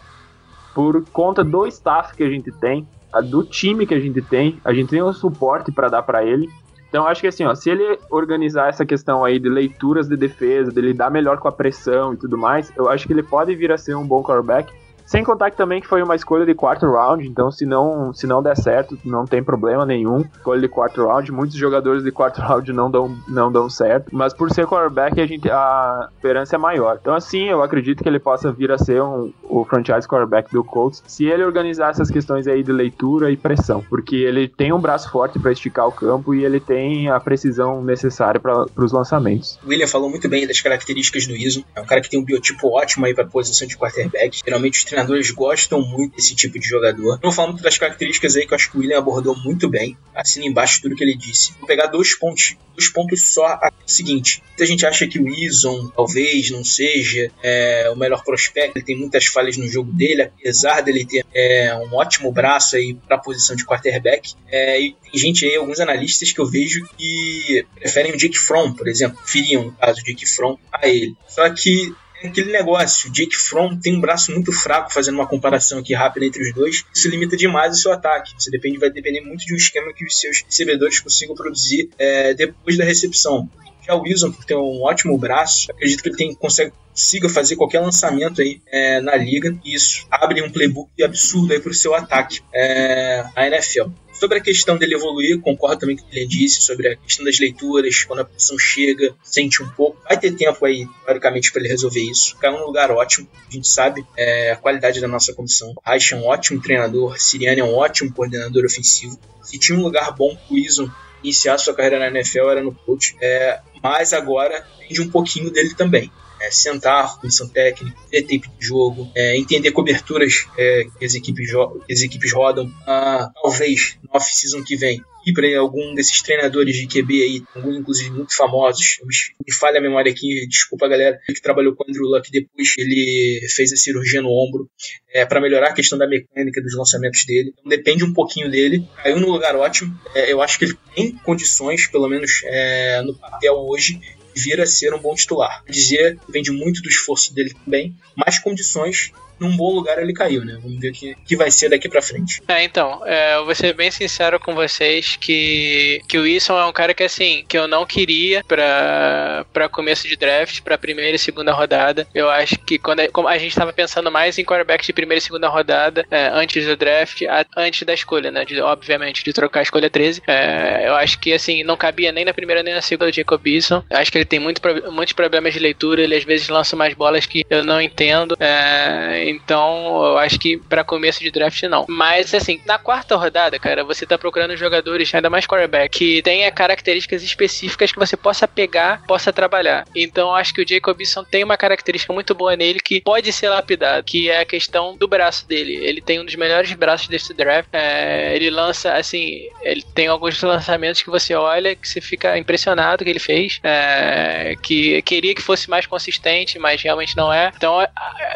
por 0.73 1.03
conta 1.11 1.43
do 1.43 1.65
staff 1.67 2.15
que 2.15 2.23
a 2.23 2.29
gente 2.29 2.51
tem, 2.59 2.87
do 3.29 3.43
time 3.43 3.85
que 3.85 3.93
a 3.93 3.99
gente 3.99 4.21
tem. 4.23 4.59
A 4.65 4.73
gente 4.73 4.89
tem 4.89 5.03
um 5.03 5.13
suporte 5.13 5.71
para 5.71 5.89
dar 5.89 6.01
para 6.01 6.25
ele. 6.25 6.47
Então 6.91 7.07
acho 7.07 7.21
que 7.21 7.27
assim, 7.27 7.45
ó, 7.45 7.55
se 7.55 7.69
ele 7.69 7.97
organizar 8.09 8.67
essa 8.67 8.85
questão 8.85 9.23
aí 9.23 9.39
de 9.39 9.47
leituras 9.47 10.09
de 10.09 10.17
defesa, 10.17 10.73
de 10.73 10.81
lidar 10.81 11.09
melhor 11.09 11.37
com 11.37 11.47
a 11.47 11.51
pressão 11.51 12.13
e 12.13 12.17
tudo 12.17 12.37
mais, 12.37 12.69
eu 12.75 12.89
acho 12.89 13.07
que 13.07 13.13
ele 13.13 13.23
pode 13.23 13.55
vir 13.55 13.71
a 13.71 13.77
ser 13.77 13.95
um 13.95 14.05
bom 14.05 14.21
quarterback. 14.21 14.73
Sem 15.11 15.25
contar 15.25 15.51
que 15.51 15.57
também 15.57 15.81
que 15.81 15.87
foi 15.87 16.01
uma 16.01 16.15
escolha 16.15 16.45
de 16.45 16.55
quarto 16.55 16.89
round, 16.89 17.27
então 17.27 17.51
se 17.51 17.65
não, 17.65 18.13
se 18.13 18.25
não 18.25 18.41
der 18.41 18.55
certo, 18.55 18.97
não 19.03 19.25
tem 19.25 19.43
problema 19.43 19.85
nenhum. 19.85 20.21
Escolha 20.21 20.61
de 20.61 20.69
quarto 20.69 21.05
round, 21.05 21.29
muitos 21.33 21.57
jogadores 21.57 22.01
de 22.01 22.13
quarto 22.13 22.39
round 22.39 22.71
não 22.71 22.89
dão, 22.89 23.13
não 23.27 23.51
dão 23.51 23.69
certo, 23.69 24.07
mas 24.13 24.33
por 24.33 24.49
ser 24.53 24.65
quarterback 24.65 25.19
a, 25.19 25.27
gente, 25.27 25.51
a 25.51 26.07
esperança 26.15 26.55
é 26.55 26.57
maior. 26.57 26.97
Então 27.01 27.13
assim, 27.13 27.49
eu 27.49 27.61
acredito 27.61 28.01
que 28.01 28.07
ele 28.07 28.19
possa 28.19 28.53
vir 28.53 28.71
a 28.71 28.77
ser 28.77 29.03
um, 29.03 29.33
o 29.43 29.65
franchise 29.65 30.07
quarterback 30.07 30.49
do 30.49 30.63
Colts, 30.63 31.03
se 31.05 31.25
ele 31.25 31.43
organizar 31.43 31.89
essas 31.89 32.09
questões 32.09 32.47
aí 32.47 32.63
de 32.63 32.71
leitura 32.71 33.29
e 33.29 33.35
pressão, 33.35 33.83
porque 33.89 34.15
ele 34.15 34.47
tem 34.47 34.71
um 34.71 34.79
braço 34.79 35.11
forte 35.11 35.37
para 35.37 35.51
esticar 35.51 35.89
o 35.89 35.91
campo 35.91 36.33
e 36.33 36.45
ele 36.45 36.61
tem 36.61 37.09
a 37.09 37.19
precisão 37.19 37.83
necessária 37.83 38.39
para 38.39 38.65
os 38.77 38.93
lançamentos. 38.93 39.59
O 39.61 39.67
William 39.67 39.87
falou 39.87 40.09
muito 40.09 40.29
bem 40.29 40.47
das 40.47 40.61
características 40.61 41.27
do 41.27 41.35
ISO, 41.35 41.65
é 41.75 41.81
um 41.81 41.85
cara 41.85 41.99
que 41.99 42.09
tem 42.09 42.17
um 42.17 42.23
biotipo 42.23 42.69
ótimo 42.69 43.05
aí 43.05 43.13
para 43.13 43.25
posição 43.25 43.67
de 43.67 43.75
quarterback. 43.75 44.39
Geralmente 44.45 44.79
os 44.79 44.85
treinadores 44.85 45.00
gostam 45.31 45.81
muito 45.81 46.15
desse 46.15 46.35
tipo 46.35 46.59
de 46.59 46.67
jogador. 46.67 47.19
Não 47.23 47.31
falar 47.31 47.49
muito 47.49 47.63
das 47.63 47.77
características 47.77 48.35
aí 48.35 48.45
que 48.45 48.53
eu 48.53 48.55
acho 48.55 48.71
que 48.71 48.77
o 48.77 48.79
William 48.81 48.97
abordou 48.97 49.35
muito 49.35 49.69
bem. 49.69 49.97
Assina 50.13 50.45
embaixo 50.45 50.81
tudo 50.81 50.95
que 50.95 51.03
ele 51.03 51.15
disse. 51.15 51.53
Vou 51.59 51.67
pegar 51.67 51.87
dois 51.87 52.15
pontos, 52.17 52.55
dois 52.75 52.89
pontos 52.89 53.21
só. 53.25 53.45
Aqui. 53.45 53.75
O 53.87 53.91
seguinte: 53.91 54.41
muita 54.49 54.65
gente 54.65 54.85
acha 54.85 55.07
que 55.07 55.19
o 55.19 55.27
Ison 55.27 55.91
talvez 55.95 56.49
não 56.51 56.63
seja 56.63 57.31
é, 57.43 57.89
o 57.91 57.95
melhor 57.95 58.23
prospecto. 58.23 58.77
Ele 58.77 58.85
tem 58.85 58.97
muitas 58.97 59.25
falhas 59.25 59.57
no 59.57 59.67
jogo 59.67 59.91
dele, 59.91 60.23
apesar 60.23 60.81
dele 60.81 61.05
ter 61.05 61.25
é, 61.33 61.75
um 61.75 61.95
ótimo 61.95 62.31
braço 62.31 62.75
aí 62.75 62.93
para 62.93 63.17
a 63.17 63.19
posição 63.19 63.55
de 63.55 63.65
quarterback. 63.65 64.33
É, 64.47 64.79
e 64.79 64.93
tem 64.93 65.19
gente 65.19 65.45
aí, 65.45 65.55
alguns 65.55 65.79
analistas 65.79 66.31
que 66.31 66.39
eu 66.39 66.45
vejo 66.45 66.87
que 66.97 67.65
preferem 67.75 68.13
o 68.13 68.17
Jake 68.17 68.37
Fromm, 68.37 68.73
por 68.73 68.87
exemplo, 68.87 69.17
preferiam 69.17 69.65
no 69.65 69.71
caso 69.73 69.99
o 70.01 70.03
Jake 70.03 70.25
Fromm 70.25 70.57
a 70.71 70.87
ele. 70.87 71.15
Só 71.27 71.49
que 71.49 71.93
aquele 72.27 72.51
negócio. 72.51 73.09
O 73.09 73.13
Jake 73.13 73.35
Fromm 73.35 73.77
tem 73.79 73.95
um 73.95 74.01
braço 74.01 74.31
muito 74.31 74.51
fraco, 74.51 74.91
fazendo 74.91 75.15
uma 75.15 75.27
comparação 75.27 75.79
aqui 75.79 75.93
rápida 75.93 76.25
entre 76.25 76.41
os 76.41 76.53
dois. 76.53 76.83
Isso 76.93 77.09
limita 77.09 77.35
demais 77.35 77.77
o 77.77 77.81
seu 77.81 77.91
ataque. 77.91 78.33
Você 78.37 78.51
depende, 78.51 78.77
vai 78.77 78.89
depender 78.89 79.21
muito 79.21 79.45
de 79.45 79.53
um 79.53 79.57
esquema 79.57 79.93
que 79.93 80.05
os 80.05 80.19
seus 80.19 80.41
recebedores 80.41 80.99
consigam 80.99 81.35
produzir 81.35 81.89
é, 81.97 82.33
depois 82.33 82.77
da 82.77 82.83
recepção. 82.83 83.49
Já 83.85 83.95
o 83.95 84.01
Wilson, 84.01 84.31
por 84.31 84.45
ter 84.45 84.55
um 84.55 84.83
ótimo 84.83 85.17
braço, 85.17 85.71
acredito 85.71 86.03
que 86.03 86.09
ele 86.09 86.17
tem, 86.17 86.35
consegue 86.35 86.73
consiga 86.91 87.29
fazer 87.29 87.55
qualquer 87.55 87.79
lançamento 87.79 88.41
aí 88.41 88.61
é, 88.67 89.01
na 89.01 89.15
liga. 89.15 89.57
E 89.63 89.73
isso 89.73 90.05
abre 90.11 90.41
um 90.43 90.51
playbook 90.51 90.91
absurdo 91.03 91.53
aí 91.53 91.59
para 91.59 91.71
o 91.71 91.75
seu 91.75 91.95
ataque 91.95 92.41
é, 92.53 93.23
na 93.35 93.47
NFL. 93.47 93.89
Sobre 94.13 94.37
a 94.37 94.41
questão 94.41 94.77
dele 94.77 94.93
evoluir, 94.93 95.39
concordo 95.39 95.79
também 95.79 95.97
com 95.97 96.03
o 96.03 96.07
que 96.07 96.15
ele 96.15 96.27
disse 96.27 96.61
sobre 96.61 96.89
a 96.89 96.95
questão 96.95 97.25
das 97.25 97.39
leituras, 97.39 98.03
quando 98.03 98.19
a 98.19 98.25
posição 98.25 98.59
chega, 98.59 99.15
sente 99.23 99.63
um 99.63 99.69
pouco. 99.69 99.99
Vai 100.07 100.19
ter 100.19 100.35
tempo 100.35 100.63
aí, 100.63 100.85
teoricamente, 101.05 101.51
para 101.51 101.61
ele 101.61 101.69
resolver 101.69 102.01
isso. 102.01 102.37
Caiu 102.37 102.59
num 102.59 102.65
lugar 102.65 102.91
ótimo, 102.91 103.27
a 103.49 103.51
gente 103.51 103.67
sabe 103.67 104.05
é, 104.15 104.51
a 104.51 104.57
qualidade 104.57 105.01
da 105.01 105.07
nossa 105.07 105.33
comissão. 105.33 105.73
Reich 105.83 106.13
é 106.13 106.17
um 106.17 106.27
ótimo 106.27 106.61
treinador, 106.61 107.19
Siriane 107.19 107.61
é 107.61 107.63
um 107.63 107.73
ótimo 107.73 108.13
coordenador 108.13 108.63
ofensivo. 108.63 109.17
Se 109.41 109.57
tinha 109.57 109.75
um 109.75 109.81
lugar 109.81 110.11
bom 110.11 110.35
pro 110.35 110.57
Ison 110.57 110.87
iniciar 111.23 111.57
sua 111.57 111.73
carreira 111.73 111.99
na 111.99 112.07
NFL, 112.07 112.49
era 112.49 112.63
no 112.63 112.73
coach. 112.73 113.15
É, 113.21 113.59
mas 113.81 114.13
agora 114.13 114.65
depende 114.79 115.01
um 115.01 115.09
pouquinho 115.09 115.51
dele 115.51 115.73
também 115.75 116.11
é, 116.41 116.49
sentar 116.49 117.13
com 117.13 117.21
comissão 117.21 117.47
técnica, 117.47 117.95
ver 118.11 118.23
tape 118.23 118.49
de 118.59 118.65
jogo, 118.65 119.09
é, 119.15 119.37
entender 119.37 119.71
coberturas 119.71 120.47
é, 120.57 120.87
que, 120.97 121.05
as 121.05 121.13
equipes 121.13 121.51
que 121.85 121.93
as 121.93 122.01
equipes 122.01 122.33
rodam. 122.33 122.71
Ah, 122.87 123.29
talvez 123.41 123.97
no 124.03 124.09
off-season 124.13 124.63
que 124.63 124.75
vem 124.75 125.01
ir 125.25 125.33
para 125.33 125.59
algum 125.59 125.93
desses 125.93 126.21
treinadores 126.21 126.75
de 126.75 126.87
QB 126.87 127.23
aí, 127.23 127.43
alguns 127.55 127.77
inclusive 127.77 128.09
muito 128.11 128.35
famosos. 128.35 128.99
Me 129.45 129.53
falha 129.53 129.79
a 129.79 129.81
memória 129.81 130.11
aqui, 130.11 130.47
desculpa 130.47 130.87
galera, 130.87 131.19
que 131.25 131.41
trabalhou 131.41 131.75
com 131.75 131.83
o 131.83 131.87
Andrew 131.89 132.05
Luck 132.05 132.29
depois 132.31 132.73
ele 132.77 133.47
fez 133.55 133.71
a 133.73 133.75
cirurgia 133.75 134.21
no 134.21 134.29
ombro 134.29 134.69
é, 135.13 135.25
para 135.25 135.41
melhorar 135.41 135.69
a 135.69 135.73
questão 135.73 135.97
da 135.97 136.07
mecânica 136.07 136.61
dos 136.61 136.75
lançamentos 136.75 137.25
dele. 137.25 137.53
Então 137.57 137.69
depende 137.69 138.03
um 138.03 138.13
pouquinho 138.13 138.49
dele. 138.49 138.87
Caiu 139.03 139.19
no 139.19 139.31
lugar 139.31 139.55
ótimo. 139.55 139.97
É, 140.15 140.31
eu 140.31 140.41
acho 140.41 140.57
que 140.57 140.65
ele 140.65 140.77
tem 140.95 141.11
condições, 141.17 141.87
pelo 141.87 142.07
menos 142.07 142.41
é, 142.45 143.01
no 143.03 143.15
papel 143.17 143.55
hoje, 143.55 143.99
vir 144.35 144.61
a 144.61 144.65
ser 144.65 144.93
um 144.93 144.99
bom 144.99 145.13
titular. 145.13 145.63
Dizer 145.69 146.17
depende 146.27 146.51
muito 146.51 146.81
do 146.81 146.89
esforço 146.89 147.33
dele 147.33 147.53
também, 147.65 147.95
mais 148.15 148.39
condições 148.39 149.11
num 149.41 149.57
bom 149.57 149.73
lugar 149.73 149.97
ele 149.97 150.13
caiu, 150.13 150.45
né? 150.45 150.59
Vamos 150.61 150.79
ver 150.79 150.89
o 150.89 150.93
que, 150.93 151.15
que 151.25 151.35
vai 151.35 151.49
ser 151.49 151.69
daqui 151.69 151.89
para 151.89 152.01
frente. 152.01 152.41
É, 152.47 152.63
então, 152.63 153.01
é, 153.05 153.35
eu 153.35 153.45
vou 153.45 153.55
ser 153.55 153.73
bem 153.73 153.89
sincero 153.89 154.39
com 154.39 154.53
vocês 154.53 155.15
que, 155.15 155.99
que 156.07 156.17
o 156.19 156.21
Wilson 156.21 156.59
é 156.59 156.65
um 156.65 156.71
cara 156.71 156.93
que, 156.93 157.03
assim, 157.03 157.43
que 157.47 157.57
eu 157.57 157.67
não 157.67 157.83
queria 157.83 158.43
pra, 158.43 159.43
pra 159.51 159.67
começo 159.67 160.07
de 160.07 160.15
draft, 160.15 160.61
pra 160.61 160.77
primeira 160.77 161.15
e 161.15 161.19
segunda 161.19 161.51
rodada. 161.51 162.07
Eu 162.13 162.29
acho 162.29 162.57
que 162.59 162.77
quando 162.77 162.99
a, 162.99 163.29
a 163.29 163.37
gente 163.39 163.55
tava 163.55 163.73
pensando 163.73 164.11
mais 164.11 164.37
em 164.37 164.45
quarterback 164.45 164.85
de 164.85 164.93
primeira 164.93 165.17
e 165.17 165.21
segunda 165.21 165.49
rodada, 165.49 166.05
é, 166.11 166.27
antes 166.27 166.65
do 166.65 166.75
draft, 166.75 167.23
a, 167.23 167.43
antes 167.57 167.81
da 167.81 167.93
escolha, 167.93 168.29
né? 168.29 168.45
De, 168.45 168.61
obviamente, 168.61 169.23
de 169.23 169.33
trocar 169.33 169.61
a 169.61 169.63
escolha 169.63 169.89
13. 169.89 170.21
É, 170.27 170.87
eu 170.87 170.93
acho 170.93 171.19
que, 171.19 171.33
assim, 171.33 171.63
não 171.63 171.75
cabia 171.75 172.11
nem 172.11 172.25
na 172.25 172.33
primeira 172.33 172.61
nem 172.61 172.75
na 172.75 172.81
segunda 172.81 173.09
o 173.09 173.13
Jacob 173.13 173.41
Wilson. 173.43 173.83
Eu 173.89 173.97
acho 173.97 174.11
que 174.11 174.19
ele 174.19 174.25
tem 174.25 174.39
muito, 174.39 174.61
muitos 174.91 175.13
problemas 175.13 175.53
de 175.53 175.59
leitura, 175.59 176.01
ele 176.03 176.15
às 176.15 176.23
vezes 176.23 176.47
lança 176.47 176.75
mais 176.75 176.93
bolas 176.93 177.25
que 177.25 177.43
eu 177.49 177.63
não 177.63 177.81
entendo. 177.81 178.37
É, 178.39 179.30
então, 179.31 180.05
eu 180.05 180.17
acho 180.17 180.39
que 180.39 180.57
para 180.57 180.83
começo 180.83 181.19
de 181.19 181.31
draft 181.31 181.61
não. 181.63 181.85
Mas 181.87 182.33
assim, 182.33 182.61
na 182.65 182.77
quarta 182.77 183.15
rodada, 183.15 183.57
cara, 183.59 183.83
você 183.83 184.05
tá 184.05 184.17
procurando 184.17 184.55
jogadores, 184.55 185.13
ainda 185.13 185.29
mais 185.29 185.45
quarterback, 185.45 185.97
que 185.97 186.21
tenha 186.21 186.51
características 186.51 187.23
específicas 187.23 187.91
que 187.91 187.99
você 187.99 188.17
possa 188.17 188.47
pegar, 188.47 189.01
possa 189.07 189.31
trabalhar. 189.31 189.85
Então, 189.95 190.33
acho 190.35 190.53
que 190.53 190.61
o 190.61 190.67
Jacobson 190.67 191.23
tem 191.23 191.43
uma 191.43 191.57
característica 191.57 192.13
muito 192.13 192.33
boa 192.33 192.55
nele 192.55 192.79
que 192.79 193.01
pode 193.01 193.31
ser 193.31 193.49
lapidado, 193.49 194.03
que 194.03 194.29
é 194.29 194.41
a 194.41 194.45
questão 194.45 194.95
do 194.95 195.07
braço 195.07 195.47
dele. 195.47 195.75
Ele 195.75 196.01
tem 196.01 196.19
um 196.19 196.25
dos 196.25 196.35
melhores 196.35 196.71
braços 196.73 197.07
desse 197.07 197.33
draft. 197.33 197.69
É, 197.73 198.35
ele 198.35 198.49
lança, 198.49 198.93
assim, 198.93 199.47
ele 199.61 199.83
tem 199.93 200.07
alguns 200.07 200.41
lançamentos 200.41 201.01
que 201.01 201.09
você 201.09 201.33
olha 201.33 201.75
que 201.75 201.87
você 201.87 202.01
fica 202.01 202.37
impressionado 202.37 203.03
que 203.03 203.09
ele 203.09 203.19
fez, 203.19 203.59
é, 203.63 204.55
que 204.61 205.01
queria 205.03 205.33
que 205.33 205.41
fosse 205.41 205.69
mais 205.69 205.85
consistente, 205.85 206.59
mas 206.59 206.81
realmente 206.81 207.15
não 207.15 207.31
é. 207.31 207.51
Então, 207.55 207.85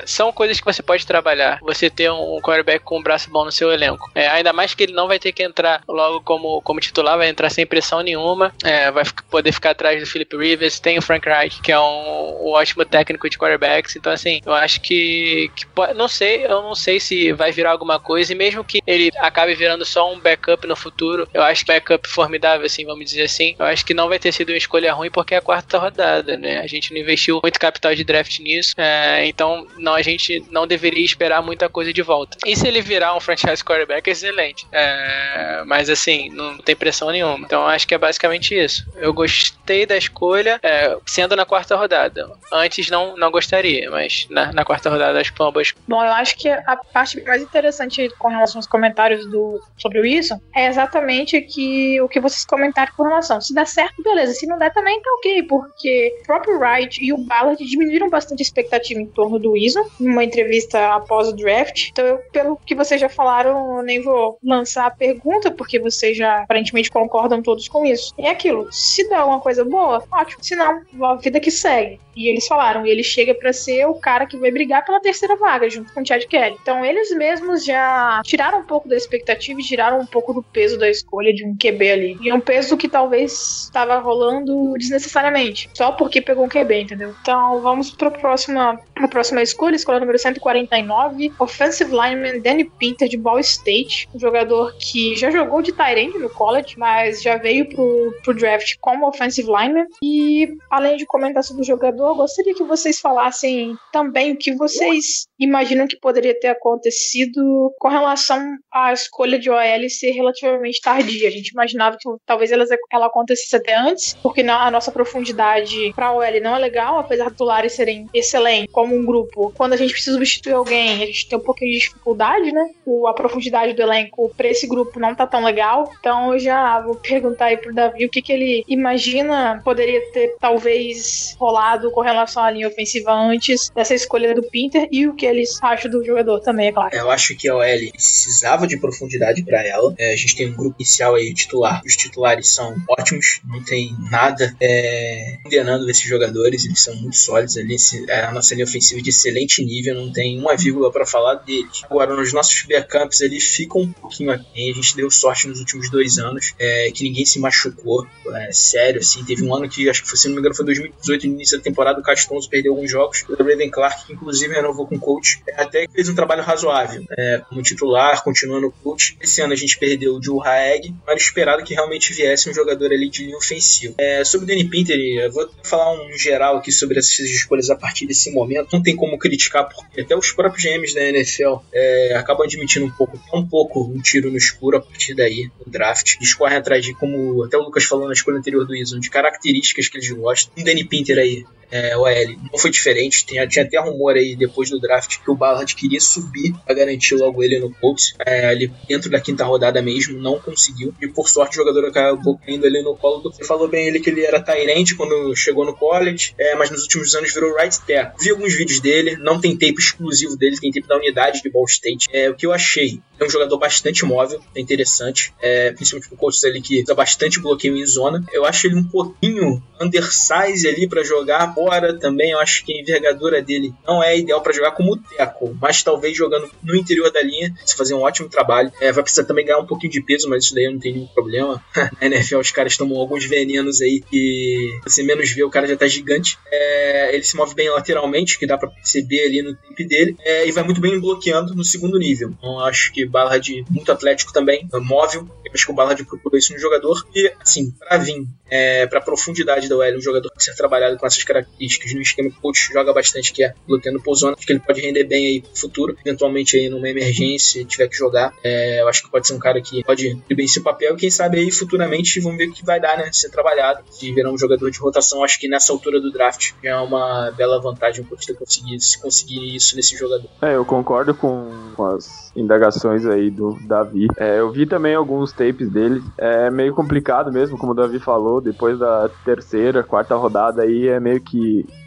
são 0.05 0.31
coisas 0.31 0.59
que 0.59 0.65
você 0.65 0.81
pode 0.85 1.05
trabalhar. 1.05 1.59
Você 1.61 1.89
ter 1.89 2.11
um 2.11 2.39
quarterback 2.41 2.83
com 2.83 2.99
um 2.99 3.03
braço 3.03 3.29
bom 3.29 3.45
no 3.45 3.51
seu 3.51 3.71
elenco. 3.71 4.09
É, 4.15 4.27
ainda 4.27 4.53
mais 4.53 4.73
que 4.73 4.83
ele 4.83 4.93
não 4.93 5.07
vai 5.07 5.19
ter 5.19 5.31
que 5.31 5.43
entrar 5.43 5.81
logo 5.87 6.21
como, 6.21 6.61
como 6.61 6.79
titular, 6.79 7.17
vai 7.17 7.29
entrar 7.29 7.49
sem 7.49 7.65
pressão 7.65 8.01
nenhuma. 8.01 8.53
É, 8.63 8.91
vai 8.91 9.03
poder 9.29 9.51
ficar 9.51 9.71
atrás 9.71 9.99
do 9.99 10.07
Philip 10.07 10.35
Rivers. 10.35 10.79
Tem 10.79 10.97
o 10.97 11.01
Frank 11.01 11.27
Reich, 11.27 11.61
que 11.61 11.71
é 11.71 11.79
um, 11.79 12.47
um 12.47 12.49
ótimo 12.51 12.85
técnico 12.85 13.29
de 13.29 13.37
quarterbacks. 13.37 13.95
Então, 13.95 14.11
assim, 14.11 14.41
eu 14.45 14.53
acho 14.53 14.81
que, 14.81 15.51
que. 15.55 15.65
Não 15.95 16.07
sei, 16.07 16.45
eu 16.45 16.61
não 16.61 16.75
sei 16.75 16.99
se 16.99 17.31
vai 17.33 17.51
virar 17.51 17.71
alguma 17.71 17.99
coisa. 17.99 18.31
E 18.31 18.35
mesmo 18.35 18.63
que 18.63 18.81
ele 18.85 19.11
acabe 19.17 19.55
virando 19.55 19.85
só 19.85 20.11
um 20.11 20.19
backup 20.19 20.65
no 20.67 20.75
futuro, 20.75 21.27
eu 21.33 21.41
acho 21.41 21.65
que 21.65 21.71
backup 21.71 22.07
formidável, 22.07 22.65
assim, 22.65 22.85
vamos 22.85 23.05
dizer 23.05 23.23
assim. 23.23 23.55
Eu 23.57 23.65
acho 23.65 23.85
que 23.85 23.93
não 23.93 24.09
vai 24.09 24.19
ter 24.19 24.31
sido 24.31 24.49
uma 24.49 24.57
escolha 24.57 24.93
ruim 24.93 25.09
porque 25.09 25.33
é 25.33 25.37
a 25.37 25.41
quarta 25.41 25.77
rodada, 25.77 26.37
né? 26.37 26.59
A 26.59 26.67
gente 26.67 26.93
não 26.93 26.99
investiu 26.99 27.39
muito 27.41 27.59
capital 27.59 27.93
de 27.95 28.03
draft 28.03 28.39
nisso. 28.39 28.73
É, 28.77 29.25
então, 29.25 29.67
não, 29.77 29.93
a 29.93 30.01
gente 30.01 30.43
não 30.49 30.64
não 30.65 30.67
deveria 30.67 31.05
esperar 31.05 31.41
muita 31.41 31.69
coisa 31.69 31.93
de 31.93 32.01
volta. 32.01 32.37
E 32.45 32.55
se 32.55 32.67
ele 32.67 32.81
virar 32.81 33.15
um 33.15 33.19
franchise 33.19 33.63
quarterback, 33.63 34.09
excelente. 34.09 34.67
É, 34.71 35.63
mas 35.65 35.89
assim, 35.89 36.29
não 36.31 36.57
tem 36.57 36.75
pressão 36.75 37.11
nenhuma. 37.11 37.45
Então 37.45 37.65
acho 37.67 37.87
que 37.87 37.93
é 37.93 37.97
basicamente 37.97 38.55
isso. 38.55 38.85
Eu 38.95 39.13
gostei 39.13 39.85
da 39.85 39.95
escolha, 39.95 40.59
é, 40.63 40.97
sendo 41.05 41.35
na 41.35 41.45
quarta 41.45 41.75
rodada. 41.75 42.29
Antes 42.51 42.89
não, 42.89 43.15
não 43.15 43.31
gostaria, 43.31 43.89
mas 43.91 44.27
na, 44.29 44.51
na 44.51 44.65
quarta 44.65 44.89
rodada 44.89 45.19
acho 45.19 45.31
que 45.31 45.37
foi 45.37 45.45
uma 45.45 45.51
boa 45.51 45.61
escolha. 45.61 45.83
Bom, 45.87 46.03
eu 46.03 46.11
acho 46.11 46.35
que 46.35 46.49
a 46.49 46.77
parte 46.91 47.21
mais 47.23 47.41
interessante 47.41 48.09
com 48.17 48.27
relação 48.27 48.59
aos 48.59 48.67
comentários 48.67 49.25
do, 49.29 49.61
sobre 49.77 49.99
o 49.99 50.01
Wilson 50.01 50.41
é 50.55 50.67
exatamente 50.67 51.39
que, 51.41 52.01
o 52.01 52.09
que 52.09 52.19
vocês 52.19 52.45
comentaram 52.45 52.91
com 52.97 53.03
relação. 53.03 53.39
Se 53.39 53.53
der 53.53 53.67
certo, 53.67 54.01
beleza. 54.01 54.33
Se 54.33 54.47
não 54.47 54.57
der, 54.57 54.73
também 54.73 54.99
tá 55.01 55.09
ok, 55.19 55.43
porque 55.43 56.17
o 56.21 56.25
próprio 56.25 56.57
Wright 56.57 57.03
e 57.03 57.13
o 57.13 57.17
Ballard 57.17 57.63
diminuíram 57.63 58.09
bastante 58.09 58.41
a 58.41 58.43
expectativa 58.43 58.99
em 58.99 59.05
torno 59.05 59.37
do 59.37 59.51
Wilson 59.51 59.85
numa 59.99 60.23
entrevista 60.23 60.54
após 60.73 61.29
o 61.29 61.35
draft. 61.35 61.89
Então, 61.91 62.05
eu, 62.05 62.17
pelo 62.31 62.57
que 62.65 62.75
vocês 62.75 62.99
já 62.99 63.09
falaram, 63.09 63.77
eu 63.77 63.83
nem 63.83 64.01
vou 64.01 64.37
lançar 64.43 64.85
a 64.85 64.91
pergunta, 64.91 65.51
porque 65.51 65.79
vocês 65.79 66.17
já 66.17 66.43
aparentemente 66.43 66.91
concordam 66.91 67.41
todos 67.41 67.67
com 67.67 67.85
isso. 67.85 68.13
É 68.17 68.29
aquilo, 68.29 68.71
se 68.71 69.07
der 69.09 69.15
alguma 69.15 69.39
coisa 69.39 69.63
boa, 69.63 70.03
ótimo. 70.11 70.43
Se 70.43 70.55
não, 70.55 70.81
a 71.03 71.15
vida 71.15 71.39
que 71.39 71.51
segue. 71.51 71.99
E 72.15 72.27
eles 72.27 72.47
falaram, 72.47 72.85
ele 72.85 73.03
chega 73.03 73.33
para 73.33 73.51
ser 73.51 73.85
o 73.85 73.95
cara 73.95 74.25
que 74.25 74.37
vai 74.37 74.49
brigar 74.49 74.85
pela 74.85 75.01
terceira 75.01 75.35
vaga, 75.35 75.69
junto 75.69 75.93
com 75.93 76.01
o 76.01 76.05
Chad 76.05 76.23
Kelly. 76.25 76.55
Então 76.61 76.83
eles 76.83 77.11
mesmos 77.11 77.65
já 77.65 78.21
tiraram 78.23 78.59
um 78.59 78.63
pouco 78.63 78.87
da 78.87 78.95
expectativa 78.95 79.59
e 79.59 79.63
tiraram 79.63 79.99
um 79.99 80.05
pouco 80.05 80.33
do 80.33 80.41
peso 80.41 80.79
da 80.79 80.89
escolha 80.89 81.33
de 81.33 81.45
um 81.45 81.55
QB 81.55 81.91
ali. 81.91 82.17
E 82.21 82.31
um 82.31 82.39
peso 82.39 82.77
que 82.77 82.87
talvez 82.87 83.65
estava 83.65 83.97
rolando 83.97 84.73
desnecessariamente, 84.77 85.69
só 85.73 85.91
porque 85.91 86.21
pegou 86.21 86.45
um 86.45 86.49
QB, 86.49 86.81
entendeu? 86.81 87.13
Então 87.21 87.61
vamos 87.61 87.91
para 87.91 88.07
a 88.07 88.11
próxima, 88.11 88.79
pra 88.93 89.07
próxima 89.07 89.41
escolha, 89.41 89.75
escolha 89.75 89.99
número 89.99 90.17
149, 90.45 91.33
Offensive 91.39 91.91
Lineman 91.91 92.39
Danny 92.39 92.65
Pinter 92.65 93.07
de 93.07 93.17
Ball 93.17 93.39
State, 93.39 94.07
um 94.13 94.19
jogador 94.19 94.75
que 94.77 95.15
já 95.15 95.31
jogou 95.31 95.61
de 95.61 95.71
Tyrant 95.71 96.13
no 96.15 96.29
college, 96.29 96.77
mas 96.77 97.21
já 97.21 97.37
veio 97.37 97.67
pro, 97.67 98.13
pro 98.23 98.33
draft 98.33 98.75
como 98.79 99.07
Offensive 99.07 99.47
Lineman. 99.47 99.87
E 100.03 100.55
além 100.69 100.97
de 100.97 101.05
comentar 101.05 101.43
sobre 101.43 101.63
o 101.63 101.65
jogador, 101.65 102.15
gostaria 102.15 102.53
que 102.53 102.63
vocês 102.63 102.99
falassem 102.99 103.75
também 103.91 104.33
o 104.33 104.37
que 104.37 104.53
vocês 104.55 105.27
imaginam 105.39 105.87
que 105.87 105.99
poderia 105.99 106.37
ter 106.39 106.49
acontecido 106.49 107.73
com 107.79 107.87
relação 107.87 108.55
à 108.71 108.93
escolha 108.93 109.39
de 109.39 109.49
OL 109.49 109.89
ser 109.89 110.11
relativamente 110.11 110.81
tardia. 110.81 111.27
A 111.27 111.31
gente 111.31 111.49
imaginava 111.49 111.97
que 111.99 112.09
talvez 112.25 112.51
ela, 112.51 112.65
ela 112.91 113.07
acontecesse 113.07 113.55
até 113.55 113.75
antes, 113.75 114.15
porque 114.21 114.41
a 114.41 114.71
nossa 114.71 114.91
profundidade 114.91 115.93
para 115.95 116.11
OL 116.11 116.41
não 116.41 116.55
é 116.55 116.59
legal, 116.59 116.99
apesar 116.99 117.25
dos 117.25 117.33
titulares 117.33 117.73
serem 117.73 118.07
excelentes 118.13 118.71
como 118.71 118.95
um 118.95 119.05
grupo. 119.05 119.51
Quando 119.55 119.73
a 119.73 119.77
gente 119.77 119.91
precisa 119.91 120.13
substituir 120.13 120.34
alguém, 120.53 121.03
a 121.03 121.05
gente 121.05 121.27
tem 121.27 121.37
um 121.37 121.41
pouquinho 121.41 121.71
de 121.71 121.79
dificuldade, 121.79 122.51
né? 122.51 122.69
a 123.07 123.13
profundidade 123.13 123.73
do 123.73 123.81
elenco 123.81 124.31
para 124.35 124.47
esse 124.47 124.67
grupo 124.67 124.99
não 124.99 125.13
tá 125.15 125.27
tão 125.27 125.43
legal. 125.43 125.91
Então 125.99 126.33
eu 126.33 126.39
já 126.39 126.79
vou 126.81 126.95
perguntar 126.95 127.45
aí 127.45 127.57
pro 127.57 127.73
Davi 127.73 128.05
o 128.05 128.09
que, 128.09 128.21
que 128.21 128.31
ele 128.31 128.63
imagina 128.67 129.61
poderia 129.63 130.01
ter 130.11 130.35
talvez 130.39 131.35
rolado 131.39 131.91
com 131.91 132.01
relação 132.01 132.43
à 132.43 132.51
linha 132.51 132.67
ofensiva 132.67 133.13
antes 133.13 133.69
dessa 133.69 133.93
escolha 133.93 134.33
do 134.33 134.43
Pinter 134.43 134.87
e 134.91 135.07
o 135.07 135.13
que 135.13 135.25
eles 135.25 135.59
acham 135.61 135.89
do 135.89 136.03
jogador 136.03 136.39
também, 136.39 136.67
é 136.67 136.71
claro. 136.71 136.95
Eu 136.95 137.09
acho 137.11 137.35
que 137.35 137.47
a 137.47 137.55
OL 137.55 137.91
precisava 137.91 138.67
de 138.67 138.77
profundidade 138.77 139.43
para 139.43 139.65
ela. 139.65 139.93
É, 139.97 140.13
a 140.13 140.15
gente 140.15 140.35
tem 140.35 140.49
um 140.49 140.55
grupo 140.55 140.75
inicial 140.79 141.15
aí 141.15 141.33
titular. 141.33 141.81
Os 141.85 141.95
titulares 141.95 142.53
são 142.53 142.75
ótimos, 142.89 143.41
não 143.45 143.63
tem 143.63 143.95
nada 144.09 144.55
é, 144.59 145.37
condenando 145.43 145.89
esses 145.89 146.03
jogadores, 146.03 146.65
eles 146.65 146.81
são 146.81 146.95
muito 146.95 147.17
sólidos 147.17 147.57
ali. 147.57 147.75
É, 148.07 148.21
a 148.21 148.31
nossa 148.31 148.53
linha 148.53 148.65
ofensiva 148.65 149.01
de 149.01 149.09
excelente 149.09 149.63
nível, 149.63 149.95
não 149.95 150.11
tem 150.11 150.24
uma 150.39 150.55
vírgula 150.55 150.91
para 150.91 151.05
falar 151.05 151.35
deles. 151.35 151.83
Agora, 151.83 152.15
nos 152.15 152.33
nossos 152.33 152.63
backups, 152.63 153.21
ele 153.21 153.39
fica 153.39 153.77
um 153.77 153.91
pouquinho 153.91 154.31
aquém. 154.31 154.71
A 154.71 154.73
gente 154.73 154.95
deu 154.95 155.09
sorte 155.11 155.47
nos 155.47 155.59
últimos 155.59 155.89
dois 155.89 156.17
anos 156.17 156.53
é, 156.59 156.91
que 156.91 157.03
ninguém 157.03 157.25
se 157.25 157.39
machucou. 157.39 158.05
É, 158.33 158.51
sério, 158.51 158.99
assim. 158.99 159.23
Teve 159.23 159.43
um 159.43 159.55
ano 159.55 159.69
que, 159.69 159.89
acho 159.89 160.03
que, 160.03 160.17
se 160.17 160.27
não 160.27 160.35
me 160.35 160.39
engano, 160.39 160.55
foi 160.55 160.65
2018, 160.65 161.27
no 161.27 161.33
início 161.33 161.57
da 161.57 161.63
temporada, 161.63 161.99
o 161.99 162.03
Castonzo 162.03 162.49
perdeu 162.49 162.73
alguns 162.73 162.89
jogos. 162.89 163.23
O 163.27 163.43
Braden 163.43 163.69
Clark, 163.69 164.07
que 164.07 164.13
inclusive 164.13 164.53
renovou 164.53 164.87
com 164.87 164.95
o 164.95 164.99
coach, 164.99 165.41
é, 165.47 165.61
até 165.61 165.87
fez 165.87 166.09
um 166.09 166.15
trabalho 166.15 166.43
razoável 166.43 167.03
é, 167.17 167.41
como 167.47 167.61
titular, 167.61 168.23
continuando 168.23 168.67
o 168.67 168.71
coach. 168.71 169.17
Esse 169.21 169.41
ano 169.41 169.53
a 169.53 169.55
gente 169.55 169.77
perdeu 169.77 170.15
o 170.15 170.23
Joe 170.23 170.39
Haeg, 170.45 170.93
era 171.07 171.17
esperado 171.17 171.63
que 171.63 171.73
realmente 171.73 172.13
viesse 172.13 172.49
um 172.49 172.53
jogador 172.53 172.91
ali 172.91 173.09
de 173.09 173.25
linha 173.25 173.37
ofensiva. 173.37 173.95
É, 173.97 174.23
sobre 174.23 174.45
o 174.45 174.47
Danny 174.47 174.69
Pinter, 174.69 174.97
eu 174.97 175.31
vou 175.31 175.49
falar 175.63 175.93
um 175.93 176.17
geral 176.17 176.57
aqui 176.57 176.71
sobre 176.71 176.99
essas 176.99 177.19
escolhas 177.19 177.69
a 177.69 177.75
partir 177.75 178.05
desse 178.05 178.31
momento. 178.31 178.69
Não 178.73 178.81
tem 178.81 178.95
como 178.95 179.17
criticar, 179.17 179.67
porque 179.67 180.01
até 180.01 180.14
os 180.17 180.31
próprios 180.31 180.63
GMs 180.63 180.93
da 180.93 181.03
NFL 181.03 181.57
é, 181.73 182.15
acabam 182.15 182.45
admitindo 182.45 182.85
um 182.85 182.91
pouco, 182.91 183.19
um 183.33 183.47
pouco 183.47 183.83
um 183.83 184.01
tiro 184.01 184.31
no 184.31 184.37
escuro 184.37 184.77
a 184.77 184.81
partir 184.81 185.13
daí, 185.13 185.49
no 185.65 185.71
draft. 185.71 186.15
Eles 186.17 186.33
correm 186.33 186.57
atrás 186.57 186.85
de, 186.85 186.93
como 186.93 187.43
até 187.43 187.57
o 187.57 187.61
Lucas 187.61 187.85
falou 187.85 188.07
na 188.07 188.13
escolha 188.13 188.37
anterior 188.37 188.65
do 188.65 188.75
Ison, 188.75 188.99
de 188.99 189.09
características 189.09 189.87
que 189.87 189.97
eles 189.97 190.09
gostam. 190.11 190.53
Um 190.57 190.63
Danny 190.63 190.83
Pinter 190.83 191.17
aí, 191.17 191.45
é, 191.71 191.97
OL, 191.97 192.35
não 192.51 192.59
foi 192.59 192.71
diferente. 192.71 193.25
Tinha, 193.25 193.47
tinha 193.47 193.65
até 193.65 193.79
rumor 193.79 194.15
aí 194.15 194.35
depois 194.35 194.69
do 194.69 194.79
draft 194.79 195.19
que 195.23 195.31
o 195.31 195.35
Ballard 195.35 195.73
queria 195.75 195.99
subir 195.99 196.53
para 196.65 196.75
garantir 196.75 197.15
logo 197.15 197.43
ele 197.43 197.59
no 197.59 197.73
Colts. 197.75 198.15
É, 198.25 198.47
ali 198.47 198.71
dentro 198.87 199.09
da 199.09 199.19
quinta 199.19 199.43
rodada 199.43 199.81
mesmo, 199.81 200.19
não 200.19 200.39
conseguiu. 200.39 200.93
E 201.01 201.07
por 201.07 201.29
sorte 201.29 201.59
o 201.59 201.63
jogador 201.63 201.85
acabou 201.87 202.37
caindo 202.37 202.65
ali 202.65 202.81
no 202.81 202.95
colo 202.95 203.19
do. 203.19 203.45
Falou 203.45 203.67
bem 203.67 203.87
ele 203.87 203.99
que 203.99 204.09
ele 204.09 204.23
era 204.23 204.41
Tyrant 204.41 204.95
quando 204.95 205.35
chegou 205.35 205.65
no 205.65 205.75
college, 205.75 206.33
é, 206.37 206.55
mas 206.55 206.69
nos 206.69 206.83
últimos 206.83 207.13
anos 207.15 207.33
virou 207.33 207.55
right 207.55 207.77
tackle. 207.79 208.23
Vi 208.23 208.31
alguns 208.31 208.53
vídeos 208.53 208.79
dele, 208.79 209.17
não 209.17 209.39
tem 209.39 209.53
tape 209.53 209.75
exclusivo 209.79 210.37
dele, 210.37 210.57
tem 210.59 210.71
tape 210.71 210.87
da 210.87 210.97
unidade 210.97 211.41
de 211.41 211.49
Ball 211.49 211.65
State. 211.65 212.07
É, 212.11 212.29
o 212.29 212.35
que 212.35 212.45
eu 212.45 212.53
achei 212.53 213.01
é 213.19 213.23
um 213.23 213.29
jogador 213.29 213.57
bastante 213.57 214.03
móvel, 214.05 214.41
é 214.55 214.59
interessante, 214.59 215.33
é, 215.41 215.71
principalmente 215.71 216.09
pro 216.09 216.17
coach 216.17 216.45
ali 216.45 216.61
que 216.61 216.81
usa 216.81 216.93
bastante 216.93 217.39
bloqueio 217.39 217.77
em 217.77 217.85
zona. 217.85 218.23
Eu 218.31 218.45
acho 218.45 218.67
ele 218.67 218.75
um 218.75 218.83
pouquinho 218.83 219.63
undersize 219.79 220.67
ali 220.67 220.87
para 220.87 221.03
jogar 221.03 221.54
fora 221.55 221.97
também. 221.97 222.31
Eu 222.31 222.39
acho 222.39 222.65
que 222.65 222.73
a 222.73 222.81
envergadura 222.81 223.41
dele 223.41 223.73
não 223.87 224.03
é 224.03 224.17
ideal 224.17 224.41
para 224.41 224.53
jogar 224.53 224.71
como 224.71 224.97
teco, 224.97 225.57
mas 225.59 225.81
talvez 225.81 226.15
jogando 226.15 226.49
no 226.61 226.75
interior 226.75 227.09
da 227.11 227.23
linha, 227.23 227.55
se 227.65 227.75
fazer 227.75 227.93
um 227.93 228.01
ótimo 228.01 228.29
trabalho. 228.29 228.71
É, 228.81 228.91
vai 228.91 229.01
precisar 229.01 229.23
também 229.23 229.45
ganhar 229.45 229.59
um 229.59 229.65
pouquinho 229.65 229.93
de 229.93 230.01
peso, 230.01 230.29
mas 230.29 230.43
isso 230.43 230.53
daí 230.53 230.65
eu 230.65 230.73
não 230.73 230.79
tenho 230.79 230.95
nenhum 230.95 231.07
problema. 231.07 231.63
Na 231.99 232.07
NFL 232.07 232.39
os 232.39 232.51
caras 232.51 232.75
tomam 232.75 232.99
alguns 232.99 233.25
venenos 233.25 233.81
aí 233.81 234.01
que 234.01 234.79
você 234.83 235.01
menos 235.01 235.31
vê, 235.31 235.43
o 235.43 235.49
cara 235.49 235.65
já 235.65 235.77
tá 235.77 235.87
gigante. 235.87 236.37
É, 236.51 237.15
ele 237.15 237.23
se 237.23 237.35
move 237.35 237.55
bem 237.55 237.69
lateralmente, 237.69 238.37
que 238.37 238.45
dá 238.45 238.57
para 238.57 238.69
perceber 238.69 239.25
ali 239.25 239.41
no 239.41 239.55
tempo 239.55 239.87
dele, 239.87 240.17
é, 240.19 240.47
e 240.47 240.51
vai 240.51 240.63
muito 240.63 240.81
bem 240.81 240.99
bloqueando 240.99 241.55
no 241.55 241.63
segundo 241.63 241.97
nível. 241.97 242.33
Então 242.37 242.59
acho 242.59 242.91
que 242.91 243.05
Ballard 243.05 243.65
muito 243.69 243.91
atlético 243.91 244.33
também, 244.33 244.67
móvel. 244.73 245.27
Eu 245.45 245.51
acho 245.53 245.65
que 245.65 245.71
o 245.71 245.75
Ballard 245.75 246.03
procurou 246.03 246.37
isso 246.37 246.53
no 246.53 246.59
jogador. 246.59 247.05
E 247.15 247.31
assim, 247.39 247.71
para 247.71 247.97
vir 247.97 248.25
é, 248.49 248.85
para 248.87 248.99
a 248.99 249.01
profundidade 249.01 249.67
da 249.67 249.75
OL, 249.75 249.97
um 249.97 250.01
jogador 250.01 250.31
que 250.31 250.43
ser 250.43 250.55
trabalhado 250.55 250.97
com 250.97 251.05
essas 251.05 251.23
características 251.23 251.44
no 251.59 252.01
esquema 252.01 252.29
que 252.29 252.37
o 252.37 252.41
coach 252.41 252.69
joga 252.73 252.93
bastante, 252.93 253.31
que 253.33 253.43
é 253.43 253.53
bloqueando 253.67 254.01
por 254.01 254.15
zona, 254.15 254.33
acho 254.37 254.45
que 254.45 254.53
ele 254.53 254.59
pode 254.59 254.81
render 254.81 255.03
bem 255.05 255.25
aí 255.25 255.43
no 255.47 255.57
futuro, 255.57 255.95
eventualmente 256.05 256.57
aí 256.57 256.69
numa 256.69 256.89
emergência, 256.89 257.63
tiver 257.65 257.87
que 257.87 257.95
jogar. 257.95 258.33
É, 258.43 258.81
eu 258.81 258.87
acho 258.87 259.03
que 259.03 259.09
pode 259.09 259.27
ser 259.27 259.33
um 259.33 259.39
cara 259.39 259.61
que 259.61 259.83
pode 259.83 260.15
ter 260.27 260.35
bem 260.35 260.47
seu 260.47 260.63
papel 260.63 260.95
e 260.95 260.97
quem 260.97 261.11
sabe 261.11 261.39
aí 261.39 261.51
futuramente 261.51 262.19
vamos 262.19 262.37
ver 262.37 262.49
o 262.49 262.53
que 262.53 262.65
vai 262.65 262.79
dar, 262.79 262.97
né? 262.97 263.09
Ser 263.11 263.29
trabalhado, 263.29 263.83
se 263.89 264.11
virar 264.13 264.31
um 264.31 264.37
jogador 264.37 264.69
de 264.69 264.79
rotação, 264.79 265.23
acho 265.23 265.39
que 265.39 265.47
nessa 265.47 265.71
altura 265.71 265.99
do 265.99 266.11
draft 266.11 266.51
é 266.63 266.75
uma 266.75 267.31
bela 267.31 267.61
vantagem 267.61 268.03
o 268.03 268.07
coach 268.07 268.27
ter 268.27 268.35
conseguido, 268.35 268.81
se 268.81 269.01
conseguir 269.01 269.55
isso 269.55 269.75
nesse 269.75 269.95
jogador. 269.95 270.29
É, 270.41 270.55
eu 270.55 270.65
concordo 270.65 271.13
com 271.13 271.49
as 271.95 272.31
indagações 272.35 273.05
aí 273.05 273.29
do 273.29 273.57
Davi. 273.61 274.07
É, 274.17 274.39
eu 274.39 274.51
vi 274.51 274.65
também 274.65 274.95
alguns 274.95 275.31
tapes 275.31 275.69
dele, 275.69 276.03
é 276.17 276.49
meio 276.49 276.73
complicado 276.73 277.31
mesmo, 277.31 277.57
como 277.57 277.71
o 277.71 277.75
Davi 277.75 277.99
falou, 277.99 278.41
depois 278.41 278.77
da 278.77 279.09
terceira, 279.23 279.83
quarta 279.83 280.15
rodada 280.15 280.63
aí 280.63 280.87
é 280.87 280.99
meio 280.99 281.21
que 281.21 281.34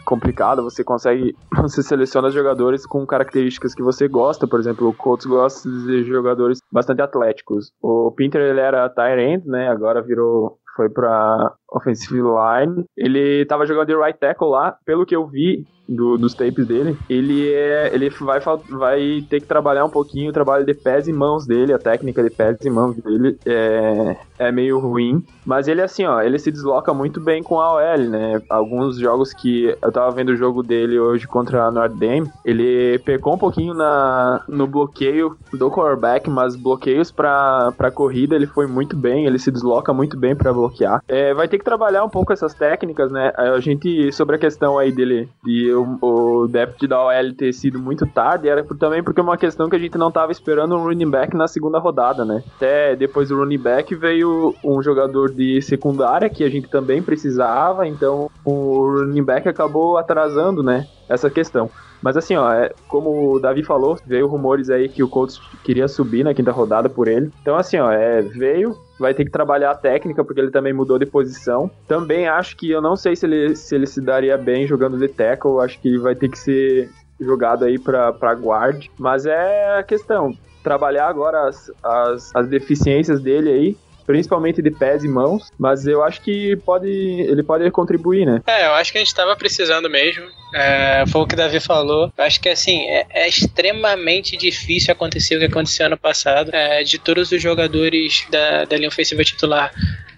complicado, 0.05 0.63
você 0.63 0.83
consegue, 0.83 1.37
você 1.57 1.83
seleciona 1.83 2.31
jogadores 2.31 2.87
com 2.87 3.07
características 3.07 3.75
que 3.75 3.83
você 3.83 4.09
gosta, 4.09 4.47
por 4.47 4.59
exemplo, 4.59 4.89
o 4.89 4.95
Colts 4.95 5.27
gosta 5.27 5.69
de 5.69 6.05
jogadores 6.05 6.61
bastante 6.71 7.03
atléticos. 7.03 7.73
O 7.83 8.11
Pinter 8.11 8.41
ele 8.41 8.61
era 8.61 8.89
tight 8.89 9.21
end, 9.21 9.47
né, 9.47 9.69
agora 9.69 10.03
virou 10.03 10.59
foi 10.79 10.89
para 10.89 11.53
offensive 11.69 12.21
line. 12.21 12.85
Ele 12.97 13.45
tava 13.47 13.67
jogando 13.67 13.89
de 13.89 13.97
right 13.97 14.17
tackle 14.17 14.51
lá, 14.51 14.79
pelo 14.87 15.05
que 15.05 15.17
eu 15.17 15.27
vi 15.27 15.67
do, 15.89 16.19
dos 16.19 16.35
tapes 16.35 16.67
dele, 16.67 16.97
ele 17.09 17.51
é, 17.51 17.91
ele 17.95 18.11
vai, 18.11 18.41
vai 18.69 19.25
ter 19.29 19.41
que 19.41 19.47
trabalhar 19.47 19.85
um 19.85 19.91
pouquinho 19.91 20.29
o 20.29 20.33
trabalho 20.33 20.67
de 20.67 20.75
pés 20.75 21.09
e 21.09 21.13
mãos 21.13 21.47
dele, 21.47 21.73
a 21.73 21.79
técnica 21.79 22.23
de 22.23 22.29
pés 22.29 22.59
e 22.61 22.69
mãos 22.69 22.95
dele 22.97 23.39
é, 23.47 24.17
é 24.39 24.53
meio 24.53 24.79
ruim, 24.79 25.25
mas 25.47 25.67
ele 25.67 25.81
assim, 25.81 26.05
ó, 26.05 26.21
ele 26.21 26.39
se 26.39 26.53
desloca 26.53 26.93
muito 26.93 27.21
bem 27.21 27.43
com 27.43 27.59
a 27.59 27.75
OL, 27.75 27.99
né? 27.99 28.43
Alguns 28.51 28.99
jogos 28.99 29.33
que 29.33 29.75
eu 29.81 29.91
tava 29.91 30.11
vendo 30.11 30.31
o 30.31 30.37
jogo 30.37 30.63
dele 30.63 30.99
hoje 31.01 31.27
contra 31.27 31.65
a 31.65 31.71
Notre 31.71 31.99
Dame, 31.99 32.31
ele 32.45 32.99
pecou 32.99 33.35
um 33.35 33.39
pouquinho 33.39 33.73
na, 33.73 34.45
no 34.47 34.67
bloqueio 34.67 35.37
do 35.53 35.71
quarterback, 35.71 36.29
mas 36.29 36.55
bloqueios 36.55 37.11
para 37.11 37.73
corrida 37.95 38.35
ele 38.35 38.47
foi 38.47 38.67
muito 38.67 38.97
bem, 38.97 39.25
ele 39.25 39.39
se 39.39 39.51
desloca 39.51 39.93
muito 39.95 40.19
bem 40.19 40.37
para 40.37 40.53
bloquear. 40.69 41.03
É, 41.09 41.33
vai 41.35 41.49
ter 41.49 41.59
que 41.59 41.65
trabalhar 41.65 42.05
um 42.05 42.09
pouco 42.09 42.33
essas 42.33 42.55
técnicas, 42.55 43.11
né? 43.11 43.33
A 43.37 43.59
gente, 43.61 44.13
sobre 44.13 44.37
a 44.37 44.39
questão 44.39 44.79
aí 44.79 44.93
dele, 44.93 45.29
de 45.45 45.73
o, 45.73 45.99
o 46.01 46.49
depth 46.49 46.87
da 46.87 47.03
OL 47.03 47.33
ter 47.37 47.53
sido 47.53 47.79
muito 47.79 48.07
tarde, 48.07 48.49
era 48.49 48.63
por, 48.63 48.77
também 48.77 49.03
porque 49.03 49.21
é 49.21 49.23
uma 49.23 49.37
questão 49.37 49.69
que 49.69 49.77
a 49.77 49.79
gente 49.79 49.97
não 49.99 50.11
tava 50.11 50.33
esperando 50.33 50.77
um 50.77 50.85
running 50.85 51.11
back 51.11 51.37
na 51.37 51.49
segunda 51.49 51.79
rodada, 51.79 52.25
né? 52.25 52.43
Até 52.57 52.95
depois 52.95 53.29
do 53.29 53.39
running 53.39 53.59
back 53.59 53.95
veio 53.95 54.55
um 54.63 54.83
jogador 54.83 55.33
de 55.33 55.61
secundária 55.63 56.29
que 56.29 56.45
a 56.45 56.51
gente 56.51 56.69
também 56.69 57.03
precisava, 57.03 57.87
então 57.87 58.31
o 58.45 58.99
running 58.99 59.25
back 59.25 59.49
acabou 59.49 59.97
atrasando, 59.97 60.63
né? 60.63 60.87
Essa 61.09 61.31
questão. 61.31 61.71
Mas 62.03 62.17
assim, 62.17 62.37
ó, 62.37 62.53
é, 62.53 62.73
como 62.87 63.33
o 63.33 63.41
Davi 63.41 63.65
falou, 63.65 63.99
veio 64.07 64.29
rumores 64.29 64.71
aí 64.71 64.89
que 64.89 65.03
o 65.03 65.09
Colts 65.09 65.41
queria 65.65 65.89
subir 65.89 66.23
na 66.23 66.35
quinta 66.35 66.53
rodada 66.53 66.89
por 66.89 67.09
ele. 67.09 67.31
Então, 67.43 67.57
assim, 67.57 67.79
ó, 67.79 67.91
é, 67.91 68.23
veio, 68.23 68.77
vai 68.99 69.15
ter 69.15 69.25
que 69.25 69.31
trabalhar 69.31 69.71
a 69.71 69.75
técnica, 69.77 70.25
porque 70.25 70.41
ele 70.41 70.51
também 70.51 70.73
mudou 70.73 70.99
de 70.99 71.07
posição. 71.07 71.71
Também 71.87 72.29
acho 72.29 72.57
que 72.57 72.71
eu 72.71 72.83
não 72.83 72.97
sei 72.97 73.15
se 73.15 73.27
ele 73.27 73.55
se, 73.55 73.75
ele 73.75 73.87
se 73.87 74.01
daria 74.01 74.37
bem 74.37 74.67
jogando 74.67 74.99
de 74.99 75.09
tackle, 75.09 75.61
acho 75.61 75.79
que 75.81 75.99
vai 75.99 76.15
ter 76.15 76.29
que 76.29 76.39
ser 76.39 76.91
jogado 77.21 77.65
aí 77.65 77.79
pra 77.79 78.35
guard. 78.35 78.87
Mas 78.99 79.27
é 79.27 79.79
a 79.79 79.83
questão, 79.83 80.33
trabalhar 80.63 81.09
agora 81.09 81.49
as, 81.49 81.71
as, 81.83 82.31
as 82.35 82.49
deficiências 82.49 83.21
dele 83.21 83.51
aí, 83.51 83.77
principalmente 84.09 84.63
de 84.63 84.71
pés 84.71 85.05
e 85.05 85.09
mãos, 85.09 85.53
mas 85.59 85.87
eu 85.87 86.03
acho 86.03 86.23
que 86.23 86.57
pode, 86.65 86.89
ele 86.89 87.43
pode 87.43 87.71
contribuir, 87.71 88.25
né? 88.25 88.41
É, 88.47 88.67
eu 88.67 88.73
acho 88.73 88.91
que 88.91 88.97
a 88.97 89.03
gente 89.03 89.09
estava 89.09 89.37
precisando 89.37 89.91
mesmo. 89.91 90.25
É, 90.55 91.05
foi 91.13 91.21
o 91.21 91.27
que 91.27 91.35
o 91.35 91.37
Davi 91.37 91.61
falou. 91.61 92.11
Eu 92.17 92.25
acho 92.25 92.41
que 92.41 92.49
assim, 92.49 92.89
é, 92.89 93.07
é, 93.11 93.29
extremamente 93.29 94.35
difícil 94.35 94.91
acontecer 94.93 95.37
o 95.37 95.41
que 95.41 95.45
aconteceu 95.45 95.85
ano 95.85 95.99
passado. 95.99 96.51
É, 96.55 96.83
de 96.83 96.99
todos 96.99 97.31
os 97.31 97.43
jogadores 97.43 98.27
da, 98.31 98.65
da 98.65 98.77
linha 98.79 98.89
ofensiva 98.89 99.23
titular 99.23 99.71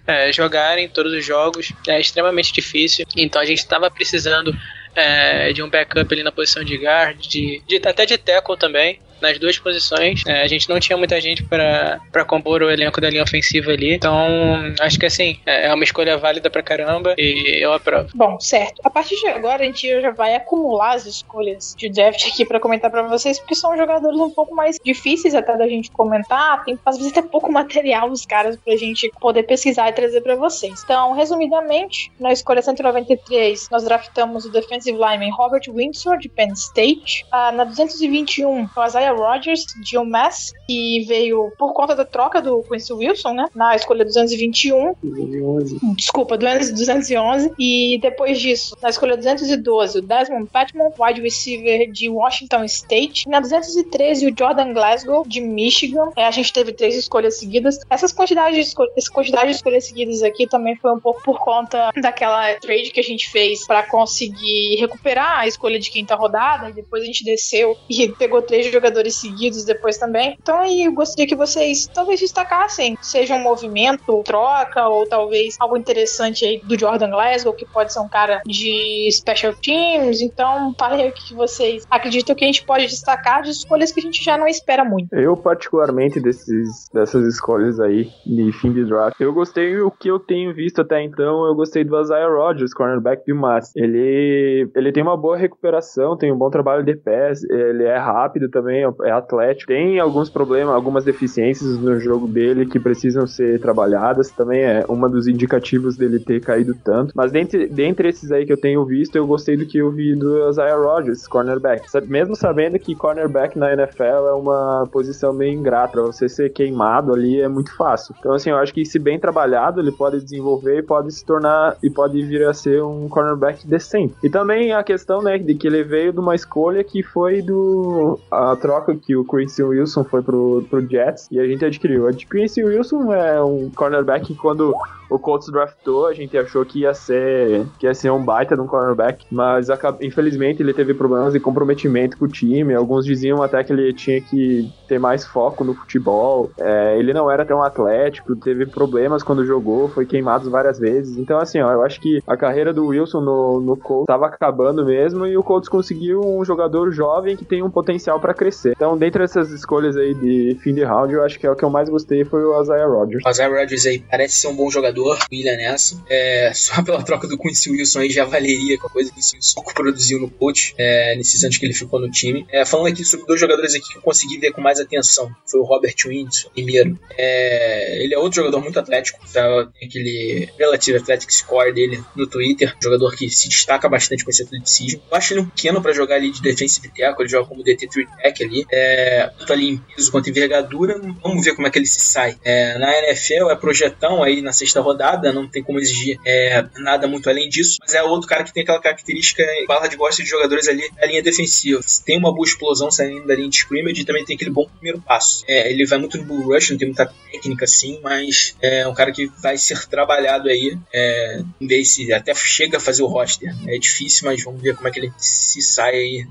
é, 0.07 0.31
jogarem 0.31 0.87
todos 0.87 1.11
os 1.11 1.25
jogos, 1.25 1.73
é 1.85 1.99
extremamente 1.99 2.53
difícil. 2.53 3.05
Então 3.17 3.41
a 3.41 3.45
gente 3.45 3.59
estava 3.59 3.91
precisando 3.91 4.55
é, 4.95 5.51
de 5.51 5.61
um 5.61 5.69
backup 5.69 6.13
ali 6.13 6.23
na 6.23 6.31
posição 6.31 6.63
de 6.63 6.77
guard, 6.77 7.19
de, 7.27 7.61
de 7.67 7.75
até 7.85 8.05
de 8.05 8.17
tackle 8.17 8.55
também 8.55 9.01
nas 9.21 9.37
duas 9.39 9.57
posições. 9.57 10.23
É, 10.25 10.41
a 10.41 10.47
gente 10.47 10.69
não 10.69 10.79
tinha 10.79 10.97
muita 10.97 11.19
gente 11.21 11.43
para 11.43 12.25
compor 12.25 12.61
o 12.61 12.69
elenco 12.69 12.99
da 12.99 13.09
linha 13.09 13.23
ofensiva 13.23 13.71
ali. 13.71 13.93
Então, 13.93 14.73
acho 14.79 14.99
que 14.99 15.05
assim, 15.05 15.39
é, 15.45 15.67
é 15.67 15.73
uma 15.73 15.83
escolha 15.83 16.17
válida 16.17 16.49
pra 16.49 16.63
caramba 16.63 17.15
e 17.17 17.63
eu 17.63 17.73
aprovo. 17.73 18.09
Bom, 18.13 18.39
certo. 18.39 18.81
A 18.83 18.89
partir 18.89 19.15
de 19.15 19.27
agora, 19.27 19.63
a 19.63 19.65
gente 19.65 20.01
já 20.01 20.11
vai 20.11 20.35
acumular 20.35 20.95
as 20.95 21.05
escolhas 21.05 21.75
de 21.77 21.89
draft 21.89 22.27
aqui 22.27 22.45
para 22.45 22.59
comentar 22.59 22.89
para 22.89 23.03
vocês, 23.03 23.39
porque 23.39 23.55
são 23.55 23.75
jogadores 23.77 24.19
um 24.19 24.29
pouco 24.29 24.55
mais 24.55 24.77
difíceis 24.83 25.35
até 25.35 25.57
da 25.57 25.67
gente 25.67 25.91
comentar. 25.91 26.63
Tem, 26.63 26.77
às 26.85 26.97
vezes, 26.97 27.11
até 27.11 27.21
pouco 27.21 27.51
material 27.51 28.09
dos 28.09 28.25
caras 28.25 28.55
pra 28.57 28.75
gente 28.75 29.11
poder 29.19 29.43
pesquisar 29.43 29.89
e 29.89 29.93
trazer 29.93 30.21
para 30.21 30.35
vocês. 30.35 30.81
Então, 30.83 31.13
resumidamente, 31.13 32.11
na 32.19 32.31
escolha 32.31 32.61
193, 32.61 33.69
nós 33.69 33.83
draftamos 33.83 34.45
o 34.45 34.51
defensive 34.51 34.97
lineman 34.97 35.31
Robert 35.31 35.63
Windsor, 35.67 36.17
de 36.17 36.29
Penn 36.29 36.53
State. 36.53 37.25
Ah, 37.31 37.51
na 37.51 37.63
221, 37.63 38.69
o 38.75 38.85
Isaiah 38.85 39.10
Rogers 39.13 39.65
de 39.81 39.97
UMass, 39.97 40.53
que 40.67 41.03
veio 41.07 41.51
por 41.57 41.73
conta 41.73 41.95
da 41.95 42.05
troca 42.05 42.41
do 42.41 42.63
Quincy 42.63 42.93
Wilson, 42.93 43.33
né? 43.33 43.45
Na 43.55 43.75
escolha 43.75 44.05
221. 44.05 44.95
211. 45.01 45.79
Desculpa, 45.95 46.37
211. 46.37 47.53
E 47.59 47.99
depois 48.01 48.39
disso, 48.39 48.77
na 48.81 48.89
escolha 48.89 49.17
212, 49.17 49.99
o 49.99 50.01
Desmond 50.01 50.49
Patmon, 50.49 50.91
wide 50.99 51.21
receiver 51.21 51.91
de 51.91 52.09
Washington 52.09 52.63
State. 52.65 53.27
Na 53.27 53.39
213, 53.39 54.27
o 54.27 54.35
Jordan 54.37 54.73
Glasgow, 54.73 55.23
de 55.27 55.41
Michigan. 55.41 56.09
É, 56.15 56.25
a 56.25 56.31
gente 56.31 56.51
teve 56.51 56.73
três 56.73 56.95
escolhas 56.95 57.37
seguidas. 57.37 57.79
Essas 57.89 58.11
quantidades 58.11 58.55
de, 58.55 58.61
escol 58.61 58.87
essa 58.95 59.11
quantidade 59.11 59.47
de 59.47 59.55
escolhas 59.55 59.85
seguidas 59.85 60.23
aqui 60.23 60.47
também 60.47 60.75
foi 60.75 60.91
um 60.91 60.99
pouco 60.99 61.21
por 61.23 61.39
conta 61.39 61.91
daquela 61.95 62.53
trade 62.55 62.91
que 62.91 62.99
a 62.99 63.03
gente 63.03 63.29
fez 63.29 63.65
para 63.65 63.83
conseguir 63.83 64.77
recuperar 64.79 65.39
a 65.39 65.47
escolha 65.47 65.79
de 65.79 65.89
quinta 65.89 66.15
rodada. 66.15 66.69
E 66.69 66.73
depois 66.73 67.03
a 67.03 67.05
gente 67.05 67.23
desceu 67.23 67.77
e 67.89 68.07
pegou 68.09 68.41
três 68.41 68.71
jogadores 68.71 69.00
seguidos 69.09 69.65
depois 69.65 69.97
também. 69.97 70.37
Então 70.41 70.59
aí 70.59 70.83
eu 70.83 70.93
gostaria 70.93 71.27
que 71.27 71.35
vocês 71.35 71.87
talvez 71.87 72.19
destacassem, 72.19 72.97
seja 73.01 73.35
um 73.35 73.41
movimento, 73.41 74.21
troca, 74.23 74.87
ou 74.87 75.07
talvez 75.07 75.55
algo 75.59 75.77
interessante 75.77 76.45
aí 76.45 76.61
do 76.63 76.77
Jordan 76.77 77.09
Glasgow, 77.09 77.53
que 77.53 77.65
pode 77.65 77.93
ser 77.93 77.99
um 77.99 78.07
cara 78.07 78.41
de 78.45 79.09
special 79.11 79.53
teams. 79.53 80.21
Então, 80.21 80.73
falem 80.77 81.09
o 81.09 81.11
que 81.11 81.33
vocês 81.33 81.85
acreditam 81.89 82.35
que 82.35 82.43
a 82.43 82.47
gente 82.47 82.63
pode 82.65 82.87
destacar 82.87 83.41
de 83.41 83.51
escolhas 83.51 83.91
que 83.91 83.99
a 83.99 84.03
gente 84.03 84.23
já 84.23 84.37
não 84.37 84.47
espera 84.47 84.83
muito. 84.83 85.13
Eu, 85.13 85.35
particularmente, 85.37 86.19
desses, 86.19 86.87
dessas 86.93 87.25
escolhas 87.25 87.79
aí 87.79 88.09
de 88.25 88.51
fim 88.53 88.71
de 88.71 88.85
draft, 88.85 89.19
eu 89.19 89.33
gostei 89.33 89.79
o 89.79 89.91
que 89.91 90.09
eu 90.09 90.19
tenho 90.19 90.53
visto 90.53 90.81
até 90.81 91.01
então, 91.01 91.45
eu 91.45 91.55
gostei 91.55 91.83
do 91.83 91.99
Isaiah 91.99 92.27
Rodgers, 92.27 92.73
cornerback 92.73 93.25
do 93.25 93.35
Mats. 93.35 93.75
Ele, 93.75 94.69
ele 94.75 94.91
tem 94.91 95.03
uma 95.03 95.17
boa 95.17 95.37
recuperação, 95.37 96.17
tem 96.17 96.31
um 96.31 96.37
bom 96.37 96.49
trabalho 96.49 96.83
de 96.83 96.95
pés, 96.95 97.43
ele 97.43 97.83
é 97.83 97.97
rápido 97.97 98.49
também, 98.49 98.83
é 98.83 98.87
atlético. 98.99 99.71
Tem 99.71 99.99
alguns 99.99 100.29
problemas, 100.29 100.73
algumas 100.73 101.03
deficiências 101.03 101.77
no 101.77 101.99
jogo 101.99 102.27
dele 102.27 102.65
que 102.65 102.79
precisam 102.79 103.27
ser 103.27 103.59
trabalhadas. 103.59 104.31
Também 104.31 104.61
é 104.61 104.85
uma 104.87 105.09
dos 105.09 105.27
indicativos 105.27 105.97
dele 105.97 106.19
ter 106.19 106.41
caído 106.41 106.75
tanto. 106.83 107.13
Mas 107.15 107.31
dentre, 107.31 107.67
dentre 107.67 108.09
esses 108.09 108.31
aí 108.31 108.45
que 108.45 108.53
eu 108.53 108.59
tenho 108.59 108.85
visto, 108.85 109.15
eu 109.15 109.27
gostei 109.27 109.57
do 109.57 109.65
que 109.65 109.77
eu 109.77 109.91
vi 109.91 110.15
do 110.15 110.49
Isaiah 110.49 110.77
Rodgers, 110.77 111.27
cornerback. 111.27 111.85
Mesmo 112.07 112.35
sabendo 112.35 112.77
que 112.79 112.95
cornerback 112.95 113.57
na 113.57 113.73
NFL 113.73 114.03
é 114.03 114.33
uma 114.33 114.87
posição 114.91 115.33
meio 115.33 115.53
ingrata, 115.53 115.91
pra 115.91 116.01
você 116.03 116.29
ser 116.29 116.49
queimado 116.49 117.13
ali 117.13 117.41
é 117.41 117.47
muito 117.47 117.75
fácil. 117.75 118.15
Então, 118.19 118.33
assim, 118.33 118.49
eu 118.49 118.57
acho 118.57 118.73
que 118.73 118.85
se 118.85 118.97
bem 118.97 119.19
trabalhado, 119.19 119.79
ele 119.79 119.91
pode 119.91 120.21
desenvolver 120.21 120.79
e 120.79 120.83
pode 120.83 121.11
se 121.11 121.25
tornar 121.25 121.75
e 121.83 121.89
pode 121.89 122.21
vir 122.23 122.47
a 122.47 122.53
ser 122.53 122.83
um 122.83 123.07
cornerback 123.09 123.67
decente. 123.67 124.15
E 124.23 124.29
também 124.29 124.71
a 124.73 124.83
questão, 124.83 125.21
né, 125.21 125.37
de 125.37 125.53
que 125.55 125.67
ele 125.67 125.83
veio 125.83 126.13
de 126.13 126.19
uma 126.19 126.35
escolha 126.35 126.83
que 126.83 127.03
foi 127.03 127.41
do 127.41 128.19
a 128.31 128.55
troca 128.71 128.95
que 128.95 129.15
o 129.17 129.25
Quincy 129.25 129.61
Wilson 129.63 130.05
foi 130.05 130.21
pro, 130.21 130.65
pro 130.69 130.87
Jets 130.87 131.27
e 131.29 131.39
a 131.39 131.45
gente 131.45 131.65
adquiriu. 131.65 132.07
O 132.07 132.15
Quincy 132.15 132.63
Wilson 132.63 133.13
é 133.13 133.43
um 133.43 133.69
cornerback 133.69 134.27
que 134.27 134.35
quando 134.35 134.73
o 135.11 135.19
Colts 135.19 135.49
draftou, 135.49 136.07
a 136.07 136.13
gente 136.13 136.37
achou 136.37 136.63
que 136.63 136.79
ia 136.79 136.93
ser 136.93 137.65
que 137.77 137.85
ia 137.85 137.93
ser 137.93 138.11
um 138.11 138.23
baita 138.23 138.55
de 138.55 138.61
um 138.61 138.67
cornerback, 138.67 139.25
mas 139.29 139.67
infelizmente 139.99 140.63
ele 140.63 140.73
teve 140.73 140.93
problemas 140.93 141.33
de 141.33 141.39
comprometimento 141.39 142.17
com 142.17 142.25
o 142.25 142.27
time. 142.29 142.73
Alguns 142.73 143.03
diziam 143.05 143.43
até 143.43 143.61
que 143.61 143.73
ele 143.73 143.93
tinha 143.93 144.21
que 144.21 144.71
ter 144.87 144.99
mais 144.99 145.25
foco 145.25 145.65
no 145.65 145.73
futebol. 145.73 146.49
É, 146.57 146.97
ele 146.97 147.13
não 147.13 147.29
era 147.29 147.45
tão 147.45 147.61
atlético, 147.61 148.37
teve 148.37 148.65
problemas 148.65 149.21
quando 149.21 149.45
jogou, 149.45 149.89
foi 149.89 150.05
queimado 150.05 150.49
várias 150.49 150.79
vezes. 150.79 151.17
Então, 151.17 151.39
assim, 151.39 151.59
ó, 151.59 151.71
eu 151.73 151.83
acho 151.83 151.99
que 151.99 152.23
a 152.25 152.37
carreira 152.37 152.71
do 152.71 152.87
Wilson 152.87 153.19
no, 153.19 153.59
no 153.59 153.75
Colts 153.75 154.03
estava 154.03 154.27
acabando 154.27 154.85
mesmo 154.85 155.27
e 155.27 155.35
o 155.35 155.43
Colts 155.43 155.67
conseguiu 155.67 156.21
um 156.21 156.45
jogador 156.45 156.89
jovem 156.91 157.35
que 157.35 157.43
tem 157.43 157.61
um 157.61 157.69
potencial 157.69 158.17
para 158.17 158.33
crescer. 158.33 158.60
Então, 158.69 158.97
dentre 158.97 159.23
essas 159.23 159.51
escolhas 159.51 159.97
aí 159.97 160.13
de 160.13 160.57
fim 160.61 160.73
de 160.73 160.83
round, 160.83 161.13
eu 161.13 161.23
acho 161.23 161.39
que 161.39 161.45
é 161.45 161.51
o 161.51 161.55
que 161.55 161.63
eu 161.63 161.69
mais 161.69 161.89
gostei 161.89 162.23
foi 162.25 162.43
o 162.43 162.61
Isaiah 162.61 162.87
Rodgers. 162.87 163.23
O 163.25 163.29
Isaiah 163.29 163.49
Rodgers 163.49 163.85
aí 163.85 163.99
parece 163.99 164.35
ser 164.35 164.47
um 164.47 164.55
bom 164.55 164.69
jogador 164.69 165.17
William 165.31 165.55
nessa. 165.55 166.01
É, 166.09 166.51
só 166.53 166.81
pela 166.83 167.03
troca 167.03 167.27
do 167.27 167.37
Quincy 167.37 167.71
Wilson 167.71 167.99
aí 167.99 168.09
já 168.09 168.25
valeria 168.25 168.77
com 168.77 168.87
a 168.87 168.89
coisa 168.89 169.09
que 169.09 169.13
o 169.13 169.15
Quincy 169.15 169.35
Wilson 169.37 169.61
produziu 169.73 170.19
no 170.19 170.29
coach 170.29 170.73
é, 170.77 171.15
nesses 171.15 171.43
anos 171.43 171.57
que 171.57 171.65
ele 171.65 171.73
ficou 171.73 171.99
no 171.99 172.09
time. 172.09 172.45
É, 172.49 172.65
falando 172.65 172.87
aqui 172.87 173.03
sobre 173.03 173.25
dois 173.25 173.39
jogadores 173.39 173.73
aqui 173.75 173.87
que 173.91 173.97
eu 173.97 174.01
consegui 174.01 174.37
ver 174.37 174.51
com 174.51 174.61
mais 174.61 174.79
atenção. 174.79 175.29
Foi 175.45 175.59
o 175.59 175.63
Robert 175.63 175.95
Windsor, 176.05 176.51
primeiro. 176.51 176.99
É, 177.17 178.03
ele 178.03 178.13
é 178.13 178.17
outro 178.17 178.37
jogador 178.37 178.61
muito 178.61 178.79
atlético. 178.79 179.19
Tá? 179.31 179.69
Tem 179.79 179.87
aquele 179.87 180.49
Relative 180.57 180.97
Athletic 180.97 181.31
Score 181.31 181.73
dele 181.73 182.03
no 182.15 182.27
Twitter. 182.27 182.75
Jogador 182.81 183.15
que 183.15 183.29
se 183.29 183.49
destaca 183.49 183.87
bastante 183.89 184.23
com 184.23 184.31
esse 184.31 184.43
atleticismo. 184.43 185.01
Eu 185.09 185.17
acho 185.17 185.33
ele 185.33 185.41
um 185.41 185.45
pequeno 185.45 185.81
para 185.81 185.93
jogar 185.93 186.15
ali 186.15 186.31
de 186.31 186.41
defensive 186.41 186.89
tackle. 186.89 187.23
Ele 187.23 187.29
joga 187.29 187.47
como 187.47 187.63
DT 187.63 187.87
3 187.87 188.07
tack 188.21 188.43
ali. 188.51 188.65
É, 188.71 189.31
tanto 189.39 189.53
ali 189.53 189.69
em 189.69 189.77
peso 189.77 190.11
quanto 190.11 190.27
em 190.27 190.31
envergadura. 190.31 190.99
Vamos 191.23 191.43
ver 191.43 191.55
como 191.55 191.67
é 191.67 191.71
que 191.71 191.79
ele 191.79 191.85
se 191.85 192.01
sai. 192.01 192.37
É, 192.43 192.77
na 192.77 192.91
NFL 192.99 193.49
é 193.49 193.55
projetão 193.55 194.21
aí 194.21 194.41
na 194.41 194.51
sexta 194.51 194.81
rodada 194.81 195.31
não 195.31 195.47
tem 195.47 195.63
como 195.63 195.79
exigir 195.79 196.19
é, 196.25 196.65
nada 196.77 197.07
muito 197.07 197.29
além 197.29 197.47
disso, 197.49 197.77
mas 197.81 197.93
é 197.93 198.03
outro 198.03 198.27
cara 198.27 198.43
que 198.43 198.53
tem 198.53 198.63
aquela 198.63 198.81
característica, 198.81 199.43
bala 199.67 199.87
de 199.87 199.95
gosta 199.95 200.23
de 200.23 200.29
jogadores 200.29 200.67
ali 200.67 200.83
na 200.99 201.05
linha 201.05 201.23
defensiva. 201.23 201.79
Tem 202.05 202.17
uma 202.17 202.33
boa 202.33 202.45
explosão 202.45 202.91
saindo 202.91 203.25
da 203.25 203.35
linha 203.35 203.49
de 203.49 203.57
scrimmage 203.57 204.03
também 204.03 204.25
tem 204.25 204.35
aquele 204.35 204.51
bom 204.51 204.67
primeiro 204.67 205.01
passo. 205.01 205.43
É, 205.47 205.71
ele 205.71 205.85
vai 205.85 205.97
muito 205.97 206.17
no 206.17 206.23
bull 206.23 206.53
rush, 206.53 206.71
não 206.71 206.77
tem 206.77 206.87
muita 206.87 207.11
técnica 207.31 207.65
assim, 207.65 207.99
mas 208.03 208.55
é 208.61 208.87
um 208.87 208.93
cara 208.93 209.11
que 209.11 209.29
vai 209.41 209.57
ser 209.57 209.87
trabalhado 209.87 210.49
aí, 210.49 210.77
é, 210.93 211.41
ver 211.59 211.85
se 211.85 212.11
até 212.11 212.33
chega 212.33 212.77
a 212.77 212.79
fazer 212.79 213.03
o 213.03 213.07
roster. 213.07 213.53
É 213.67 213.77
difícil, 213.77 214.25
mas 214.25 214.43
vamos 214.43 214.61
ver 214.61 214.75
como 214.75 214.87
é 214.87 214.91
que 214.91 214.99
ele 214.99 215.11
se 215.17 215.61
sai 215.61 215.95
aí. 215.95 216.27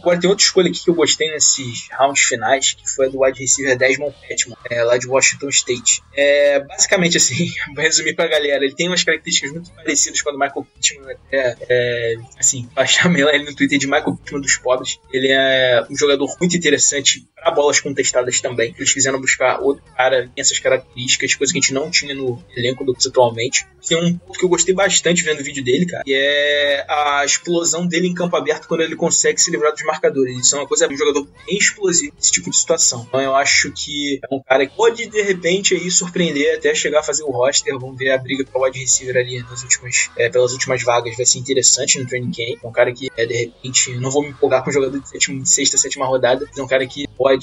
Agora 0.00 0.20
tem 0.20 0.28
outra 0.28 0.44
escolha 0.44 0.70
aqui 0.70 0.82
que 0.82 0.90
eu 0.90 0.94
gostei 0.94 1.30
nesses 1.46 1.88
rounds 1.92 2.22
finais, 2.22 2.72
que 2.72 2.88
foi 2.90 3.06
a 3.06 3.08
do 3.08 3.22
wide 3.22 3.38
receiver 3.38 3.76
Desmond 3.76 4.14
Petman, 4.26 4.56
é, 4.70 4.82
lá 4.82 4.98
de 4.98 5.06
Washington 5.06 5.48
State. 5.48 6.02
É, 6.14 6.60
basicamente 6.60 7.16
assim, 7.16 7.50
resumir 7.76 8.14
pra 8.14 8.26
galera, 8.26 8.64
ele 8.64 8.74
tem 8.74 8.88
umas 8.88 9.04
características 9.04 9.52
muito 9.52 9.70
parecidas 9.72 10.20
com 10.20 10.30
a 10.30 10.32
do 10.32 10.38
Michael 10.38 10.66
Pittman. 10.74 11.16
É, 11.30 11.56
é, 11.68 12.16
assim, 12.38 12.68
chamar 12.86 13.18
ele 13.34 13.44
no 13.44 13.54
Twitter 13.54 13.78
de 13.78 13.86
Michael 13.86 14.16
Pittman 14.16 14.40
dos 14.40 14.56
pobres. 14.56 14.98
Ele 15.12 15.28
é 15.30 15.84
um 15.88 15.96
jogador 15.96 16.28
muito 16.40 16.56
interessante 16.56 17.26
bolas 17.50 17.80
contestadas 17.80 18.40
também. 18.40 18.74
Eles 18.76 18.92
quiseram 18.92 19.20
buscar 19.20 19.60
outro 19.60 19.82
cara 19.96 20.26
com 20.26 20.40
essas 20.40 20.58
características, 20.58 21.34
coisa 21.34 21.52
que 21.52 21.58
a 21.58 21.62
gente 21.62 21.72
não 21.72 21.90
tinha 21.90 22.14
no 22.14 22.42
elenco 22.56 22.84
do 22.84 22.96
atualmente. 23.06 23.66
Tem 23.86 23.96
um 23.96 24.18
ponto 24.18 24.38
que 24.38 24.44
eu 24.44 24.48
gostei 24.48 24.74
bastante 24.74 25.22
vendo 25.22 25.40
o 25.40 25.44
vídeo 25.44 25.62
dele, 25.62 25.86
cara, 25.86 26.02
que 26.02 26.14
é 26.14 26.84
a 26.88 27.24
explosão 27.24 27.86
dele 27.86 28.08
em 28.08 28.14
campo 28.14 28.36
aberto 28.36 28.66
quando 28.66 28.80
ele 28.80 28.96
consegue 28.96 29.40
se 29.40 29.50
livrar 29.50 29.72
dos 29.72 29.82
marcadores. 29.82 30.38
Isso 30.38 30.56
é 30.56 30.58
uma 30.58 30.66
coisa, 30.66 30.88
um 30.88 30.96
jogador 30.96 31.26
bem 31.46 31.58
explosivo 31.58 32.12
nesse 32.16 32.32
tipo 32.32 32.50
de 32.50 32.56
situação. 32.56 33.04
Então 33.08 33.20
eu 33.20 33.34
acho 33.34 33.70
que 33.72 34.18
é 34.22 34.34
um 34.34 34.42
cara 34.42 34.66
que 34.66 34.74
pode, 34.74 35.06
de 35.06 35.22
repente, 35.22 35.74
aí 35.74 35.90
surpreender 35.90 36.56
até 36.56 36.74
chegar 36.74 37.00
a 37.00 37.02
fazer 37.02 37.22
o 37.22 37.30
roster. 37.30 37.78
Vamos 37.78 37.96
ver 37.96 38.10
a 38.10 38.18
briga 38.18 38.44
o 38.52 38.64
wide 38.64 38.78
receiver 38.78 39.16
ali 39.16 39.42
nas 39.42 39.62
últimas, 39.62 40.10
é, 40.16 40.28
pelas 40.28 40.52
últimas 40.52 40.82
vagas. 40.82 41.16
Vai 41.16 41.26
ser 41.26 41.38
interessante 41.38 41.98
no 41.98 42.06
training 42.06 42.32
camp. 42.32 42.64
É 42.64 42.66
um 42.66 42.72
cara 42.72 42.92
que, 42.92 43.08
é, 43.16 43.26
de 43.26 43.34
repente, 43.34 43.94
não 43.98 44.10
vou 44.10 44.22
me 44.22 44.30
empolgar 44.30 44.64
com 44.64 44.70
um 44.70 44.72
jogador 44.72 44.98
de 44.98 45.08
sétima, 45.08 45.44
sexta, 45.44 45.76
sétima 45.76 46.06
rodada, 46.06 46.48
é 46.56 46.62
um 46.62 46.66
cara 46.66 46.86
que 46.86 47.06
pode, 47.16 47.35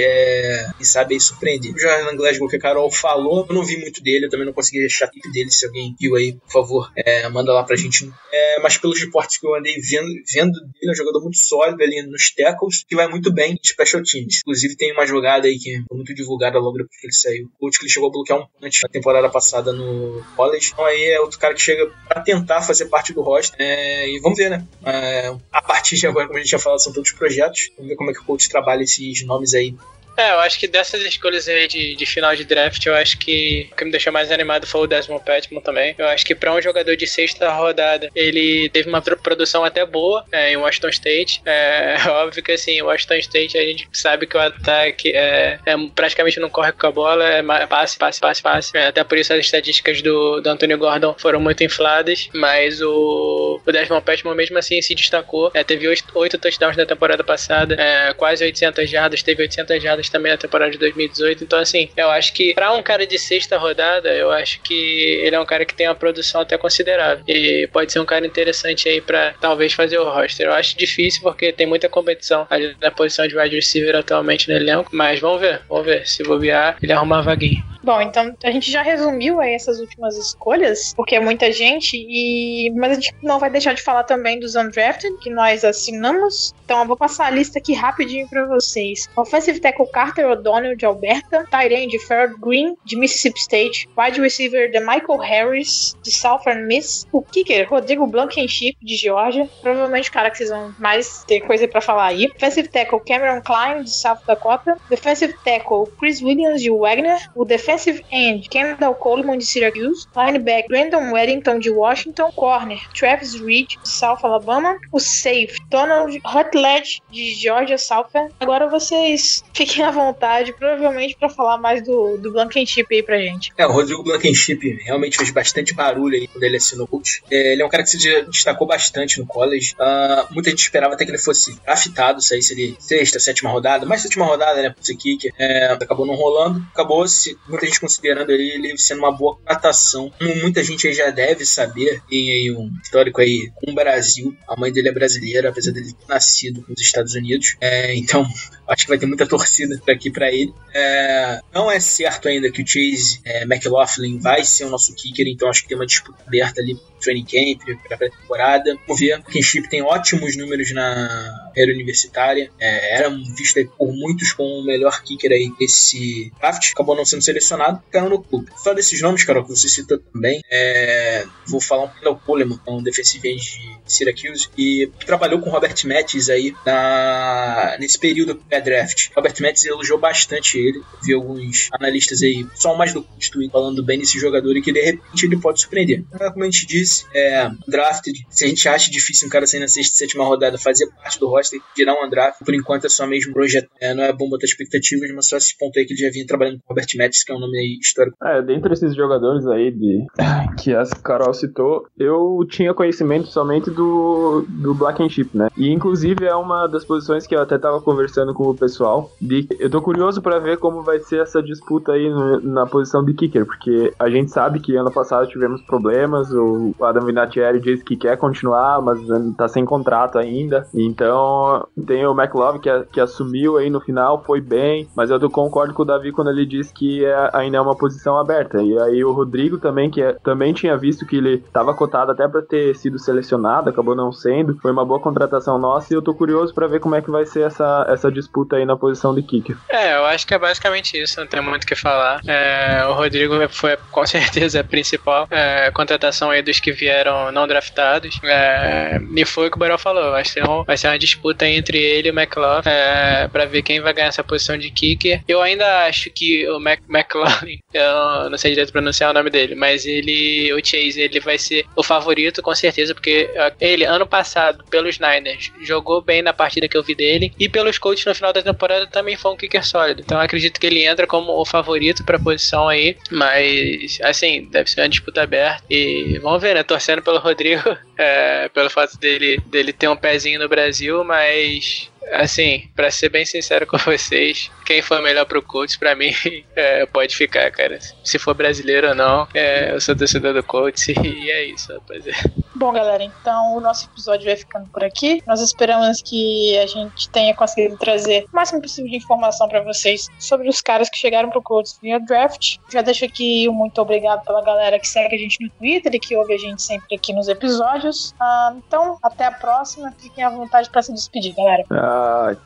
é, 0.00 0.70
e 0.80 0.84
sabe, 0.84 1.14
aí, 1.14 1.20
surpreender. 1.20 1.72
O 1.74 1.78
Jordan 1.78 2.16
Glasgow 2.16 2.48
que 2.48 2.56
a 2.56 2.60
Carol 2.60 2.90
falou, 2.90 3.46
eu 3.48 3.54
não 3.54 3.64
vi 3.64 3.76
muito 3.76 4.02
dele, 4.02 4.26
eu 4.26 4.30
também 4.30 4.46
não 4.46 4.52
consegui 4.52 4.84
achar 4.84 5.08
clipe 5.08 5.30
dele. 5.32 5.50
Se 5.50 5.66
alguém 5.66 5.94
viu 5.98 6.16
aí, 6.16 6.32
por 6.32 6.52
favor, 6.52 6.92
é, 6.96 7.28
manda 7.28 7.52
lá 7.52 7.62
pra 7.62 7.76
gente. 7.76 8.10
É, 8.32 8.60
mas 8.60 8.76
pelos 8.76 9.00
reportes 9.00 9.38
que 9.38 9.46
eu 9.46 9.54
andei 9.54 9.74
vendo, 9.80 10.08
vendo 10.32 10.52
dele, 10.52 10.88
é 10.88 10.90
um 10.90 10.94
jogador 10.94 11.20
muito 11.20 11.38
sólido 11.38 11.82
ali 11.82 12.02
nos 12.02 12.32
tackles, 12.34 12.84
que 12.88 12.96
vai 12.96 13.08
muito 13.08 13.32
bem 13.32 13.52
em 13.52 13.68
special 13.68 14.02
teams. 14.02 14.40
Inclusive 14.40 14.76
tem 14.76 14.92
uma 14.92 15.06
jogada 15.06 15.46
aí 15.46 15.58
que 15.58 15.82
foi 15.88 15.96
muito 15.96 16.14
divulgada 16.14 16.58
logo 16.58 16.78
depois 16.78 17.00
que 17.00 17.06
ele 17.06 17.14
saiu. 17.14 17.48
O 17.60 17.70
que 17.70 17.84
ele 17.84 17.90
chegou 17.90 18.08
a 18.08 18.12
bloquear 18.12 18.38
um 18.38 18.46
punch 18.60 18.82
na 18.82 18.88
temporada 18.88 19.28
passada 19.28 19.72
no 19.72 20.22
college. 20.36 20.70
Então 20.72 20.84
aí 20.84 21.04
é 21.10 21.20
outro 21.20 21.38
cara 21.38 21.54
que 21.54 21.60
chega 21.60 21.90
para 22.08 22.22
tentar 22.22 22.62
fazer 22.62 22.86
parte 22.86 23.12
do 23.12 23.22
roster. 23.22 23.56
É, 23.58 24.08
e 24.08 24.18
vamos 24.20 24.38
ver, 24.38 24.50
né? 24.50 24.66
É, 24.84 25.34
a 25.52 25.62
partir 25.62 25.96
de 25.96 26.06
agora, 26.06 26.26
como 26.26 26.38
a 26.38 26.42
gente 26.42 26.50
já 26.50 26.58
falou, 26.58 26.78
são 26.78 26.92
todos 26.92 27.12
projetos. 27.12 27.70
Vamos 27.76 27.88
ver 27.88 27.96
como 27.96 28.10
é 28.10 28.14
que 28.14 28.20
o 28.20 28.24
coach 28.24 28.48
trabalha 28.48 28.82
esses 28.82 29.24
nomes 29.34 29.54
aí 29.54 29.74
é, 30.16 30.30
eu 30.30 30.40
acho 30.40 30.58
que 30.58 30.68
dessas 30.68 31.02
escolhas 31.02 31.48
aí 31.48 31.66
de, 31.66 31.96
de 31.96 32.06
final 32.06 32.34
de 32.34 32.44
draft, 32.44 32.84
eu 32.86 32.94
acho 32.94 33.18
que 33.18 33.68
o 33.72 33.76
que 33.76 33.84
me 33.84 33.90
deixou 33.90 34.12
mais 34.12 34.30
animado 34.30 34.66
foi 34.66 34.82
o 34.82 34.86
Desmond 34.86 35.24
Petman 35.24 35.60
também. 35.60 35.94
Eu 35.98 36.06
acho 36.08 36.24
que 36.24 36.34
para 36.34 36.52
um 36.52 36.60
jogador 36.62 36.96
de 36.96 37.06
sexta 37.06 37.50
rodada, 37.50 38.10
ele 38.14 38.68
teve 38.70 38.88
uma 38.88 39.02
produção 39.02 39.64
até 39.64 39.84
boa 39.84 40.24
é, 40.30 40.52
em 40.52 40.56
Washington 40.56 40.88
State. 40.88 41.42
É 41.44 41.96
óbvio 42.08 42.42
que 42.42 42.52
assim, 42.52 42.80
Washington 42.80 43.14
State 43.16 43.58
a 43.58 43.62
gente 43.62 43.88
sabe 43.92 44.26
que 44.26 44.36
o 44.36 44.40
ataque 44.40 45.10
é, 45.14 45.58
é 45.66 45.74
praticamente 45.94 46.40
não 46.40 46.50
corre 46.50 46.72
com 46.72 46.86
a 46.86 46.92
bola, 46.92 47.24
é 47.28 47.66
passe, 47.66 47.98
passe, 47.98 48.20
passe, 48.20 48.42
passe. 48.42 48.76
É, 48.76 48.86
até 48.86 49.02
por 49.02 49.18
isso 49.18 49.32
as 49.32 49.40
estatísticas 49.40 50.02
do, 50.02 50.40
do 50.40 50.48
Anthony 50.48 50.76
Gordon 50.76 51.14
foram 51.18 51.40
muito 51.40 51.62
infladas, 51.64 52.28
mas 52.32 52.80
o, 52.80 53.60
o 53.64 53.72
Desmond 53.72 54.04
Petman 54.04 54.34
mesmo 54.34 54.58
assim 54.58 54.80
se 54.80 54.94
destacou. 54.94 55.50
É, 55.54 55.64
teve 55.64 55.88
oito 55.88 56.38
touchdowns 56.38 56.76
na 56.76 56.86
temporada 56.86 57.24
passada, 57.24 57.74
é, 57.74 58.12
quase 58.14 58.44
800 58.44 58.88
jardas, 58.88 59.22
teve 59.22 59.42
800 59.42 59.82
jardas 59.82 60.03
também 60.10 60.32
na 60.32 60.38
temporada 60.38 60.70
de 60.70 60.78
2018. 60.78 61.44
Então, 61.44 61.58
assim, 61.58 61.88
eu 61.96 62.10
acho 62.10 62.32
que 62.32 62.54
para 62.54 62.72
um 62.72 62.82
cara 62.82 63.06
de 63.06 63.18
sexta 63.18 63.58
rodada, 63.58 64.12
eu 64.12 64.30
acho 64.30 64.60
que 64.62 64.74
ele 65.22 65.34
é 65.34 65.40
um 65.40 65.46
cara 65.46 65.64
que 65.64 65.74
tem 65.74 65.88
uma 65.88 65.94
produção 65.94 66.40
até 66.40 66.56
considerável. 66.56 67.24
E 67.26 67.68
pode 67.72 67.92
ser 67.92 68.00
um 68.00 68.04
cara 68.04 68.26
interessante 68.26 68.88
aí 68.88 69.00
para 69.00 69.34
talvez 69.40 69.72
fazer 69.72 69.98
o 69.98 70.08
roster. 70.08 70.46
Eu 70.46 70.52
acho 70.52 70.76
difícil 70.76 71.22
porque 71.22 71.52
tem 71.52 71.66
muita 71.66 71.88
competição 71.88 72.46
ali 72.50 72.76
na 72.80 72.90
posição 72.90 73.26
de 73.26 73.36
wide 73.36 73.56
receiver 73.56 73.96
atualmente 73.96 74.48
no 74.48 74.56
elenco. 74.56 74.90
Mas 74.92 75.20
vamos 75.20 75.40
ver, 75.40 75.62
vamos 75.68 75.86
ver. 75.86 76.06
Se 76.06 76.22
bobear, 76.22 76.76
ele 76.82 76.92
arrumar 76.92 77.18
a 77.18 77.22
vaguinha. 77.22 77.73
Bom, 77.84 78.00
então 78.00 78.34
a 78.42 78.50
gente 78.50 78.72
já 78.72 78.80
resumiu 78.80 79.42
aí 79.42 79.52
essas 79.52 79.78
últimas 79.78 80.16
escolhas, 80.16 80.94
porque 80.96 81.16
é 81.16 81.20
muita 81.20 81.52
gente, 81.52 81.98
e 81.98 82.72
mas 82.74 82.92
a 82.92 82.94
gente 82.94 83.14
não 83.22 83.38
vai 83.38 83.50
deixar 83.50 83.74
de 83.74 83.82
falar 83.82 84.04
também 84.04 84.40
dos 84.40 84.56
undrafted, 84.56 85.18
que 85.18 85.28
nós 85.28 85.62
assinamos. 85.66 86.54
Então 86.64 86.80
eu 86.80 86.86
vou 86.86 86.96
passar 86.96 87.26
a 87.26 87.30
lista 87.30 87.58
aqui 87.58 87.74
rapidinho 87.74 88.26
para 88.26 88.46
vocês. 88.46 89.06
Offensive 89.14 89.60
tackle 89.60 89.86
Carter 89.92 90.26
O'Donnell, 90.30 90.76
de 90.76 90.86
Alberta, 90.86 91.46
Tyrone 91.50 91.86
de 91.86 91.98
Farrell 91.98 92.38
Green, 92.38 92.74
de 92.86 92.96
Mississippi 92.96 93.38
State, 93.38 93.86
wide 93.98 94.18
receiver 94.18 94.70
de 94.70 94.80
Michael 94.80 95.18
Harris, 95.18 95.94
de 96.02 96.10
Southern 96.10 96.62
Miss, 96.66 97.06
o 97.12 97.20
kicker 97.20 97.68
Rodrigo 97.68 98.06
Blankenship, 98.06 98.78
de 98.80 98.96
Georgia, 98.96 99.46
provavelmente 99.60 100.08
o 100.08 100.12
cara 100.12 100.30
que 100.30 100.38
vocês 100.38 100.48
vão 100.48 100.74
mais 100.78 101.22
ter 101.24 101.42
coisa 101.42 101.68
para 101.68 101.82
falar 101.82 102.06
aí. 102.06 102.28
Defensive 102.28 102.68
tackle 102.68 103.00
Cameron 103.06 103.42
Klein, 103.42 103.82
de 103.82 103.90
South 103.90 104.20
Dakota, 104.26 104.74
defensive 104.88 105.34
tackle 105.44 105.86
Chris 105.98 106.22
Williams, 106.22 106.62
de 106.62 106.70
Wagner, 106.70 107.18
o 107.34 107.44
defensive 107.44 107.73
Defensive 107.74 108.04
end, 108.12 108.48
Kendall 108.50 108.94
Coleman 108.94 109.38
de 109.38 109.44
Syracuse. 109.44 110.06
Linebacker, 110.14 110.68
Brandon 110.68 111.10
Weddington 111.12 111.58
de 111.58 111.70
Washington. 111.70 112.30
Corner, 112.32 112.78
Travis 112.94 113.34
Reed 113.34 113.66
de 113.82 113.88
South 113.88 114.18
Alabama. 114.22 114.78
O 114.92 115.00
safe, 115.00 115.56
Donald 115.68 116.20
Rutledge 116.24 117.02
de 117.10 117.34
Georgia 117.34 117.76
Southern. 117.76 118.30
Agora 118.38 118.68
vocês 118.68 119.42
fiquem 119.52 119.84
à 119.84 119.90
vontade, 119.90 120.52
provavelmente 120.52 121.16
para 121.18 121.28
falar 121.28 121.58
mais 121.58 121.82
do, 121.82 122.16
do 122.16 122.30
Blankenship 122.30 122.86
aí 122.92 123.02
pra 123.02 123.18
gente. 123.18 123.52
É, 123.58 123.66
o 123.66 123.72
Rodrigo 123.72 124.04
Blankenship 124.04 124.60
realmente 124.84 125.16
fez 125.16 125.32
bastante 125.32 125.74
barulho 125.74 126.16
aí 126.16 126.28
quando 126.28 126.44
ele 126.44 126.56
assinou 126.56 126.88
o. 126.90 127.02
É, 127.28 127.52
ele 127.52 127.62
é 127.62 127.66
um 127.66 127.68
cara 127.68 127.82
que 127.82 127.90
se 127.90 127.98
destacou 128.26 128.68
bastante 128.68 129.18
no 129.18 129.26
college. 129.26 129.74
Uh, 129.74 130.32
muita 130.32 130.50
gente 130.50 130.60
esperava 130.60 130.94
até 130.94 131.04
que 131.04 131.10
ele 131.10 131.18
fosse 131.18 131.58
draftado, 131.64 132.22
saísse 132.22 132.52
ele 132.52 132.76
sexta, 132.78 133.18
sétima 133.18 133.50
rodada, 133.50 133.84
mas 133.84 134.02
sétima 134.02 134.24
rodada, 134.24 134.62
né, 134.62 134.70
por 134.70 134.84
ser 134.84 134.94
kicker. 134.94 135.32
É, 135.38 135.66
acabou 135.72 136.06
não 136.06 136.14
rolando. 136.14 136.64
Acabou 136.72 137.06
se 137.08 137.36
muita 137.48 137.63
gente 137.64 137.80
considerando 137.80 138.30
ele 138.30 138.76
sendo 138.78 138.98
uma 138.98 139.12
boa 139.12 139.36
contratação. 139.36 140.12
Como 140.18 140.34
muita 140.36 140.62
gente 140.62 140.92
já 140.92 141.10
deve 141.10 141.44
saber, 141.44 142.02
tem 142.08 142.32
aí 142.32 142.50
um 142.52 142.70
histórico 142.82 143.20
aí 143.20 143.50
com 143.54 143.70
o 143.70 143.74
Brasil. 143.74 144.36
A 144.48 144.58
mãe 144.58 144.72
dele 144.72 144.88
é 144.88 144.92
brasileira, 144.92 145.50
apesar 145.50 145.72
dele 145.72 145.92
ter 145.92 146.06
nascido 146.08 146.64
nos 146.68 146.80
Estados 146.80 147.14
Unidos. 147.14 147.56
É, 147.60 147.94
então, 147.94 148.26
acho 148.68 148.84
que 148.84 148.88
vai 148.88 148.98
ter 148.98 149.06
muita 149.06 149.26
torcida 149.26 149.80
aqui 149.88 150.10
para 150.10 150.32
ele. 150.32 150.52
É, 150.74 151.40
não 151.52 151.70
é 151.70 151.80
certo 151.80 152.28
ainda 152.28 152.50
que 152.50 152.62
o 152.62 152.66
Chase 152.66 153.20
é, 153.24 153.42
McLaughlin 153.42 154.18
vai 154.18 154.44
ser 154.44 154.64
o 154.64 154.70
nosso 154.70 154.94
kicker, 154.94 155.26
então 155.28 155.48
acho 155.48 155.62
que 155.62 155.68
tem 155.68 155.76
uma 155.76 155.86
disputa 155.86 156.22
aberta 156.26 156.60
ali 156.60 156.74
pro 156.74 156.94
training 157.00 157.24
camp, 157.24 157.78
pra 157.86 157.96
pré-temporada. 157.96 158.76
Vamos 158.86 159.00
ver. 159.00 159.18
O 159.18 159.24
Kinship 159.24 159.68
tem 159.68 159.82
ótimos 159.82 160.36
números 160.36 160.72
na 160.72 161.50
era 161.56 161.72
universitária. 161.72 162.50
É, 162.58 162.96
era 162.96 163.10
visto 163.10 163.64
por 163.76 163.92
muitos 163.92 164.32
como 164.32 164.60
o 164.60 164.64
melhor 164.64 165.02
kicker 165.02 165.30
aí 165.30 165.52
desse 165.58 166.32
draft. 166.40 166.72
Acabou 166.72 166.96
não 166.96 167.04
sendo 167.04 167.22
selecionado, 167.22 167.53
caiu 167.90 168.08
no 168.08 168.22
clube. 168.22 168.50
Só 168.56 168.74
desses 168.74 169.00
nomes, 169.00 169.24
Carol, 169.24 169.44
que 169.44 169.50
você 169.50 169.68
citou 169.68 169.98
também, 169.98 170.40
é, 170.50 171.24
vou 171.46 171.60
falar 171.60 171.84
um 171.84 171.88
pouco 171.88 172.04
do 172.04 172.16
Coleman, 172.16 172.58
um 172.66 172.82
defensive 172.82 173.28
end 173.28 173.40
de 173.84 173.92
Syracuse, 173.92 174.48
e 174.56 174.90
trabalhou 175.06 175.40
com 175.40 175.50
Robert 175.50 175.74
Metz 175.84 176.28
aí 176.28 176.54
na, 176.64 177.76
nesse 177.78 177.98
período 177.98 178.36
pré-draft. 178.36 179.10
Robert 179.14 179.34
Metz 179.40 179.64
elogiou 179.64 179.98
bastante 179.98 180.58
ele. 180.58 180.82
Vi 181.02 181.14
alguns 181.14 181.68
analistas 181.72 182.22
aí, 182.22 182.46
só 182.54 182.76
mais 182.76 182.92
do 182.92 183.02
Twitter, 183.02 183.50
falando 183.50 183.84
bem 183.84 183.98
desse 183.98 184.18
jogador 184.18 184.56
e 184.56 184.62
que 184.62 184.72
de 184.72 184.80
repente 184.80 185.26
ele 185.26 185.36
pode 185.38 185.60
surpreender. 185.60 186.04
Como 186.32 186.42
a 186.42 186.50
gente 186.50 186.66
disse, 186.66 187.04
é, 187.14 187.48
draft, 187.66 188.04
se 188.30 188.44
a 188.44 188.48
gente 188.48 188.68
acha 188.68 188.90
difícil 188.90 189.26
um 189.26 189.30
cara 189.30 189.46
sair 189.46 189.60
na 189.60 189.68
sexta, 189.68 189.96
sétima 189.96 190.24
rodada 190.24 190.58
fazer 190.58 190.86
parte 190.92 191.18
do 191.18 191.28
roster, 191.28 191.60
virar 191.76 191.94
um 191.94 192.08
draft, 192.08 192.38
por 192.44 192.54
enquanto 192.54 192.86
é 192.86 192.88
só 192.88 193.06
mesmo 193.06 193.32
projeto. 193.32 193.68
É, 193.80 193.94
não 193.94 194.04
é 194.04 194.12
bom 194.12 194.28
botar 194.28 194.46
expectativas, 194.46 195.10
mas 195.14 195.28
só 195.28 195.36
esse 195.36 195.56
ponto 195.56 195.78
aí 195.78 195.84
que 195.84 195.92
ele 195.92 196.00
já 196.00 196.10
vinha 196.10 196.26
trabalhando 196.26 196.60
com 196.60 196.68
Robert 196.68 196.86
Metz, 196.96 197.24
que 197.24 197.32
é 197.34 197.36
um 197.36 197.40
nome 197.40 197.78
histórico. 197.78 198.16
É, 198.22 198.40
dentre 198.42 198.72
esses 198.72 198.94
jogadores 198.94 199.46
aí 199.46 199.70
de 199.70 200.06
que 200.62 200.74
a 200.74 200.84
Carol 201.02 201.34
citou, 201.34 201.86
eu 201.98 202.44
tinha 202.48 202.74
conhecimento 202.74 203.28
somente 203.28 203.70
do, 203.70 204.44
do 204.48 204.74
Black 204.74 205.02
and 205.02 205.08
Chip, 205.08 205.36
né? 205.36 205.48
E 205.56 205.70
inclusive 205.70 206.24
é 206.24 206.34
uma 206.34 206.66
das 206.66 206.84
posições 206.84 207.26
que 207.26 207.34
eu 207.34 207.42
até 207.42 207.58
tava 207.58 207.80
conversando 207.80 208.32
com 208.32 208.48
o 208.48 208.56
pessoal. 208.56 209.10
De, 209.20 209.46
eu 209.58 209.70
tô 209.70 209.82
curioso 209.82 210.22
para 210.22 210.38
ver 210.38 210.58
como 210.58 210.82
vai 210.82 210.98
ser 211.00 211.20
essa 211.20 211.42
disputa 211.42 211.92
aí 211.92 212.08
no, 212.08 212.40
na 212.40 212.66
posição 212.66 213.04
de 213.04 213.14
kicker, 213.14 213.44
porque 213.44 213.92
a 213.98 214.08
gente 214.08 214.30
sabe 214.30 214.60
que 214.60 214.76
ano 214.76 214.92
passado 214.92 215.28
tivemos 215.28 215.62
problemas, 215.62 216.30
o 216.32 216.74
Adam 216.80 217.06
Vinatieri 217.06 217.60
disse 217.60 217.84
que 217.84 217.96
quer 217.96 218.16
continuar, 218.16 218.80
mas 218.80 219.00
tá 219.36 219.48
sem 219.48 219.64
contrato 219.64 220.18
ainda. 220.18 220.66
Então 220.74 221.66
tem 221.86 222.06
o 222.06 222.12
McLove 222.12 222.60
que, 222.60 222.70
que 222.92 223.00
assumiu 223.00 223.56
aí 223.56 223.70
no 223.70 223.80
final, 223.80 224.22
foi 224.24 224.40
bem, 224.40 224.88
mas 224.96 225.10
eu 225.10 225.30
concordo 225.30 225.74
com 225.74 225.82
o 225.82 225.86
Davi 225.86 226.12
quando 226.12 226.30
ele 226.30 226.46
disse 226.46 226.72
que 226.72 227.04
é, 227.04 227.23
ainda 227.32 227.58
é 227.58 227.60
uma 227.60 227.76
posição 227.76 228.18
aberta. 228.18 228.62
E 228.62 228.78
aí 228.78 229.04
o 229.04 229.12
Rodrigo 229.12 229.58
também, 229.58 229.90
que 229.90 230.02
é, 230.02 230.12
também 230.22 230.52
tinha 230.52 230.76
visto 230.76 231.06
que 231.06 231.16
ele 231.16 231.34
estava 231.34 231.74
cotado 231.74 232.12
até 232.12 232.26
para 232.28 232.42
ter 232.42 232.74
sido 232.76 232.98
selecionado, 232.98 233.70
acabou 233.70 233.94
não 233.94 234.12
sendo. 234.12 234.56
Foi 234.60 234.70
uma 234.70 234.84
boa 234.84 235.00
contratação 235.00 235.58
nossa 235.58 235.92
e 235.92 235.96
eu 235.96 236.02
tô 236.02 236.14
curioso 236.14 236.54
para 236.54 236.66
ver 236.66 236.80
como 236.80 236.94
é 236.94 237.02
que 237.02 237.10
vai 237.10 237.26
ser 237.26 237.46
essa, 237.46 237.86
essa 237.88 238.10
disputa 238.10 238.56
aí 238.56 238.64
na 238.64 238.76
posição 238.76 239.14
de 239.14 239.22
kicker. 239.22 239.56
É, 239.68 239.96
eu 239.96 240.04
acho 240.06 240.26
que 240.26 240.34
é 240.34 240.38
basicamente 240.38 241.00
isso, 241.00 241.20
não 241.20 241.26
tem 241.26 241.40
muito 241.40 241.64
o 241.64 241.66
que 241.66 241.74
falar. 241.74 242.20
É, 242.26 242.84
o 242.86 242.94
Rodrigo 242.94 243.34
foi 243.48 243.76
com 243.90 244.04
certeza 244.06 244.60
a 244.60 244.64
principal 244.64 245.26
é, 245.30 245.70
contratação 245.70 246.30
aí 246.30 246.42
dos 246.42 246.60
que 246.60 246.72
vieram 246.72 247.30
não 247.32 247.46
draftados. 247.46 248.18
É, 248.22 249.00
e 249.14 249.24
foi 249.24 249.48
o 249.48 249.50
que 249.50 249.56
o 249.56 249.60
Barão 249.60 249.78
falou, 249.78 250.10
vai 250.10 250.24
ser, 250.24 250.48
um, 250.48 250.64
vai 250.64 250.76
ser 250.76 250.88
uma 250.88 250.98
disputa 250.98 251.46
entre 251.46 251.78
ele 251.78 252.08
e 252.08 252.10
o 252.10 252.18
McLaughlin 252.18 252.62
é, 252.66 253.28
para 253.28 253.44
ver 253.44 253.62
quem 253.62 253.80
vai 253.80 253.92
ganhar 253.92 254.08
essa 254.08 254.24
posição 254.24 254.56
de 254.56 254.70
kicker. 254.70 255.22
Eu 255.26 255.42
ainda 255.42 255.86
acho 255.86 256.10
que 256.10 256.48
o 256.48 256.58
Mac, 256.60 256.80
McLaughlin, 257.14 257.58
eu 257.72 258.30
não 258.30 258.38
sei 258.38 258.50
direito 258.50 258.72
pronunciar 258.72 259.10
o 259.10 259.14
nome 259.14 259.30
dele, 259.30 259.54
mas 259.54 259.86
ele, 259.86 260.52
o 260.52 260.64
Chase, 260.64 261.00
ele 261.00 261.20
vai 261.20 261.38
ser 261.38 261.64
o 261.76 261.82
favorito 261.82 262.42
com 262.42 262.54
certeza, 262.54 262.94
porque 262.94 263.30
ele, 263.60 263.84
ano 263.84 264.06
passado, 264.06 264.64
pelos 264.70 264.98
Niners, 264.98 265.52
jogou 265.62 266.00
bem 266.02 266.22
na 266.22 266.32
partida 266.32 266.68
que 266.68 266.76
eu 266.76 266.82
vi 266.82 266.94
dele, 266.94 267.32
e 267.38 267.48
pelos 267.48 267.78
coaches 267.78 268.04
no 268.04 268.14
final 268.14 268.32
da 268.32 268.42
temporada 268.42 268.86
também 268.86 269.16
foi 269.16 269.32
um 269.32 269.36
kicker 269.36 269.64
sólido. 269.64 270.02
Então 270.04 270.20
acredito 270.20 270.58
que 270.60 270.66
ele 270.66 270.84
entra 270.84 271.06
como 271.06 271.32
o 271.32 271.44
favorito 271.44 272.04
pra 272.04 272.18
posição 272.18 272.68
aí, 272.68 272.96
mas, 273.10 273.98
assim, 274.02 274.48
deve 274.50 274.70
ser 274.70 274.80
uma 274.80 274.88
disputa 274.88 275.22
aberta, 275.22 275.62
e 275.70 276.18
vamos 276.18 276.40
ver, 276.40 276.54
né, 276.54 276.62
torcendo 276.62 277.02
pelo 277.02 277.18
Rodrigo, 277.18 277.76
é, 277.96 278.48
pelo 278.48 278.70
fato 278.70 278.98
dele, 278.98 279.40
dele 279.46 279.72
ter 279.72 279.88
um 279.88 279.96
pezinho 279.96 280.40
no 280.40 280.48
Brasil, 280.48 281.04
mas 281.04 281.90
Assim, 282.12 282.68
para 282.74 282.90
ser 282.90 283.08
bem 283.08 283.24
sincero 283.24 283.66
com 283.66 283.76
vocês, 283.84 284.50
quem 284.64 284.82
for 284.82 285.02
melhor 285.02 285.24
pro 285.26 285.42
Colts, 285.42 285.76
para 285.76 285.94
mim, 285.94 286.12
é, 286.54 286.86
pode 286.86 287.16
ficar, 287.16 287.50
cara. 287.50 287.78
Se 288.02 288.18
for 288.18 288.34
brasileiro 288.34 288.88
ou 288.88 288.94
não, 288.94 289.26
é, 289.34 289.72
eu 289.72 289.80
sou 289.80 289.96
torcedor 289.96 290.34
do 290.34 290.42
Colts 290.42 290.88
e 290.88 291.30
é 291.30 291.44
isso, 291.44 291.72
rapaziada. 291.72 292.32
Bom, 292.54 292.72
galera, 292.72 293.02
então 293.02 293.56
o 293.56 293.60
nosso 293.60 293.86
episódio 293.86 294.26
vai 294.26 294.36
ficando 294.36 294.68
por 294.70 294.84
aqui. 294.84 295.20
Nós 295.26 295.40
esperamos 295.40 296.00
que 296.00 296.56
a 296.58 296.66
gente 296.66 297.08
tenha 297.10 297.34
conseguido 297.34 297.76
trazer 297.76 298.26
o 298.32 298.36
máximo 298.36 298.62
possível 298.62 298.90
de 298.90 298.96
informação 298.96 299.48
para 299.48 299.60
vocês 299.62 300.08
sobre 300.18 300.48
os 300.48 300.60
caras 300.60 300.88
que 300.88 300.96
chegaram 300.96 301.30
pro 301.30 301.42
Colts 301.42 301.78
via 301.82 301.98
draft. 301.98 302.58
Já 302.70 302.80
deixo 302.80 303.04
aqui 303.04 303.48
um 303.48 303.52
muito 303.52 303.80
obrigado 303.80 304.24
pela 304.24 304.42
galera 304.42 304.78
que 304.78 304.86
segue 304.86 305.14
a 305.14 305.18
gente 305.18 305.42
no 305.42 305.50
Twitter 305.50 305.94
e 305.94 305.98
que 305.98 306.16
ouve 306.16 306.34
a 306.34 306.38
gente 306.38 306.62
sempre 306.62 306.94
aqui 306.94 307.12
nos 307.12 307.28
episódios. 307.28 308.14
Ah, 308.20 308.54
então, 308.56 308.98
até 309.02 309.24
a 309.24 309.32
próxima. 309.32 309.92
Fiquem 309.98 310.22
à 310.22 310.30
vontade 310.30 310.70
para 310.70 310.82
se 310.82 310.92
despedir, 310.92 311.34
galera. 311.34 311.64
Ah, 311.70 311.93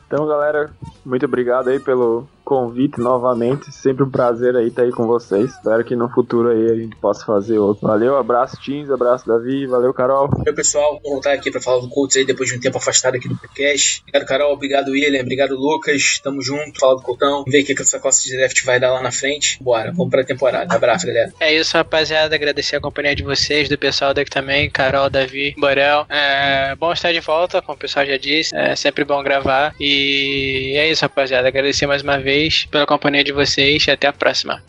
então, 0.05 0.27
galera, 0.27 0.73
muito 1.05 1.25
obrigado 1.25 1.69
aí 1.69 1.79
pelo 1.79 2.27
convite 2.49 2.99
novamente. 2.99 3.71
Sempre 3.71 4.03
um 4.03 4.09
prazer 4.09 4.55
aí 4.55 4.69
estar 4.69 4.81
aí 4.81 4.91
com 4.91 5.05
vocês. 5.05 5.51
Espero 5.51 5.85
que 5.85 5.95
no 5.95 6.09
futuro 6.09 6.49
aí 6.49 6.71
a 6.71 6.75
gente 6.75 6.95
possa 6.95 7.23
fazer 7.23 7.59
outro. 7.59 7.87
Valeu, 7.87 8.17
abraço 8.17 8.57
Teams, 8.65 8.89
abraço 8.89 9.27
Davi, 9.27 9.67
valeu 9.67 9.93
Carol. 9.93 10.27
Valeu 10.27 10.53
pessoal, 10.55 10.99
vou 11.03 11.13
voltar 11.13 11.33
aqui 11.33 11.51
para 11.51 11.61
falar 11.61 11.81
do 11.81 11.89
Colts 11.89 12.17
aí 12.17 12.25
depois 12.25 12.49
de 12.49 12.55
um 12.55 12.59
tempo 12.59 12.79
afastado 12.79 13.15
aqui 13.15 13.29
do 13.29 13.37
podcast. 13.37 14.01
Obrigado 14.01 14.27
Carol, 14.27 14.53
obrigado 14.53 14.89
William, 14.89 15.21
obrigado 15.21 15.55
Lucas. 15.55 16.19
Tamo 16.23 16.41
junto, 16.41 16.79
fala 16.79 16.95
do 16.95 17.03
Coltão. 17.03 17.43
Ver 17.47 17.61
o 17.61 17.65
que 17.65 17.79
essa 17.79 17.99
classe 17.99 18.27
de 18.27 18.35
draft 18.35 18.65
vai 18.65 18.79
dar 18.79 18.91
lá 18.93 19.01
na 19.03 19.11
frente. 19.11 19.61
Bora, 19.61 19.91
vamos 19.91 20.09
pra 20.09 20.23
temporada. 20.23 20.73
Abraço, 20.73 21.05
galera. 21.05 21.31
É 21.39 21.53
isso, 21.53 21.77
rapaziada. 21.77 22.33
Agradecer 22.33 22.77
a 22.77 22.81
companhia 22.81 23.15
de 23.15 23.23
vocês, 23.23 23.69
do 23.69 23.77
pessoal 23.77 24.11
daqui 24.11 24.31
também, 24.31 24.71
Carol, 24.71 25.09
Davi, 25.09 25.53
Borel. 25.55 26.07
É 26.09 26.75
bom 26.75 26.91
estar 26.91 27.11
de 27.11 27.19
volta, 27.19 27.61
como 27.61 27.75
o 27.75 27.79
pessoal 27.79 28.05
já 28.07 28.17
disse. 28.17 28.55
É 28.55 28.75
sempre 28.75 29.05
bom 29.05 29.21
gravar. 29.21 29.75
E 29.79 30.73
é 30.75 30.89
isso, 30.89 31.03
rapaziada. 31.03 31.47
Agradecer 31.47 31.85
mais 31.85 32.01
uma 32.01 32.17
vez 32.17 32.38
vocês, 32.39 32.65
pela 32.71 32.85
companhia 32.85 33.23
de 33.23 33.31
vocês 33.31 33.85
e 33.85 33.91
até 33.91 34.07
a 34.07 34.13
próxima. 34.13 34.63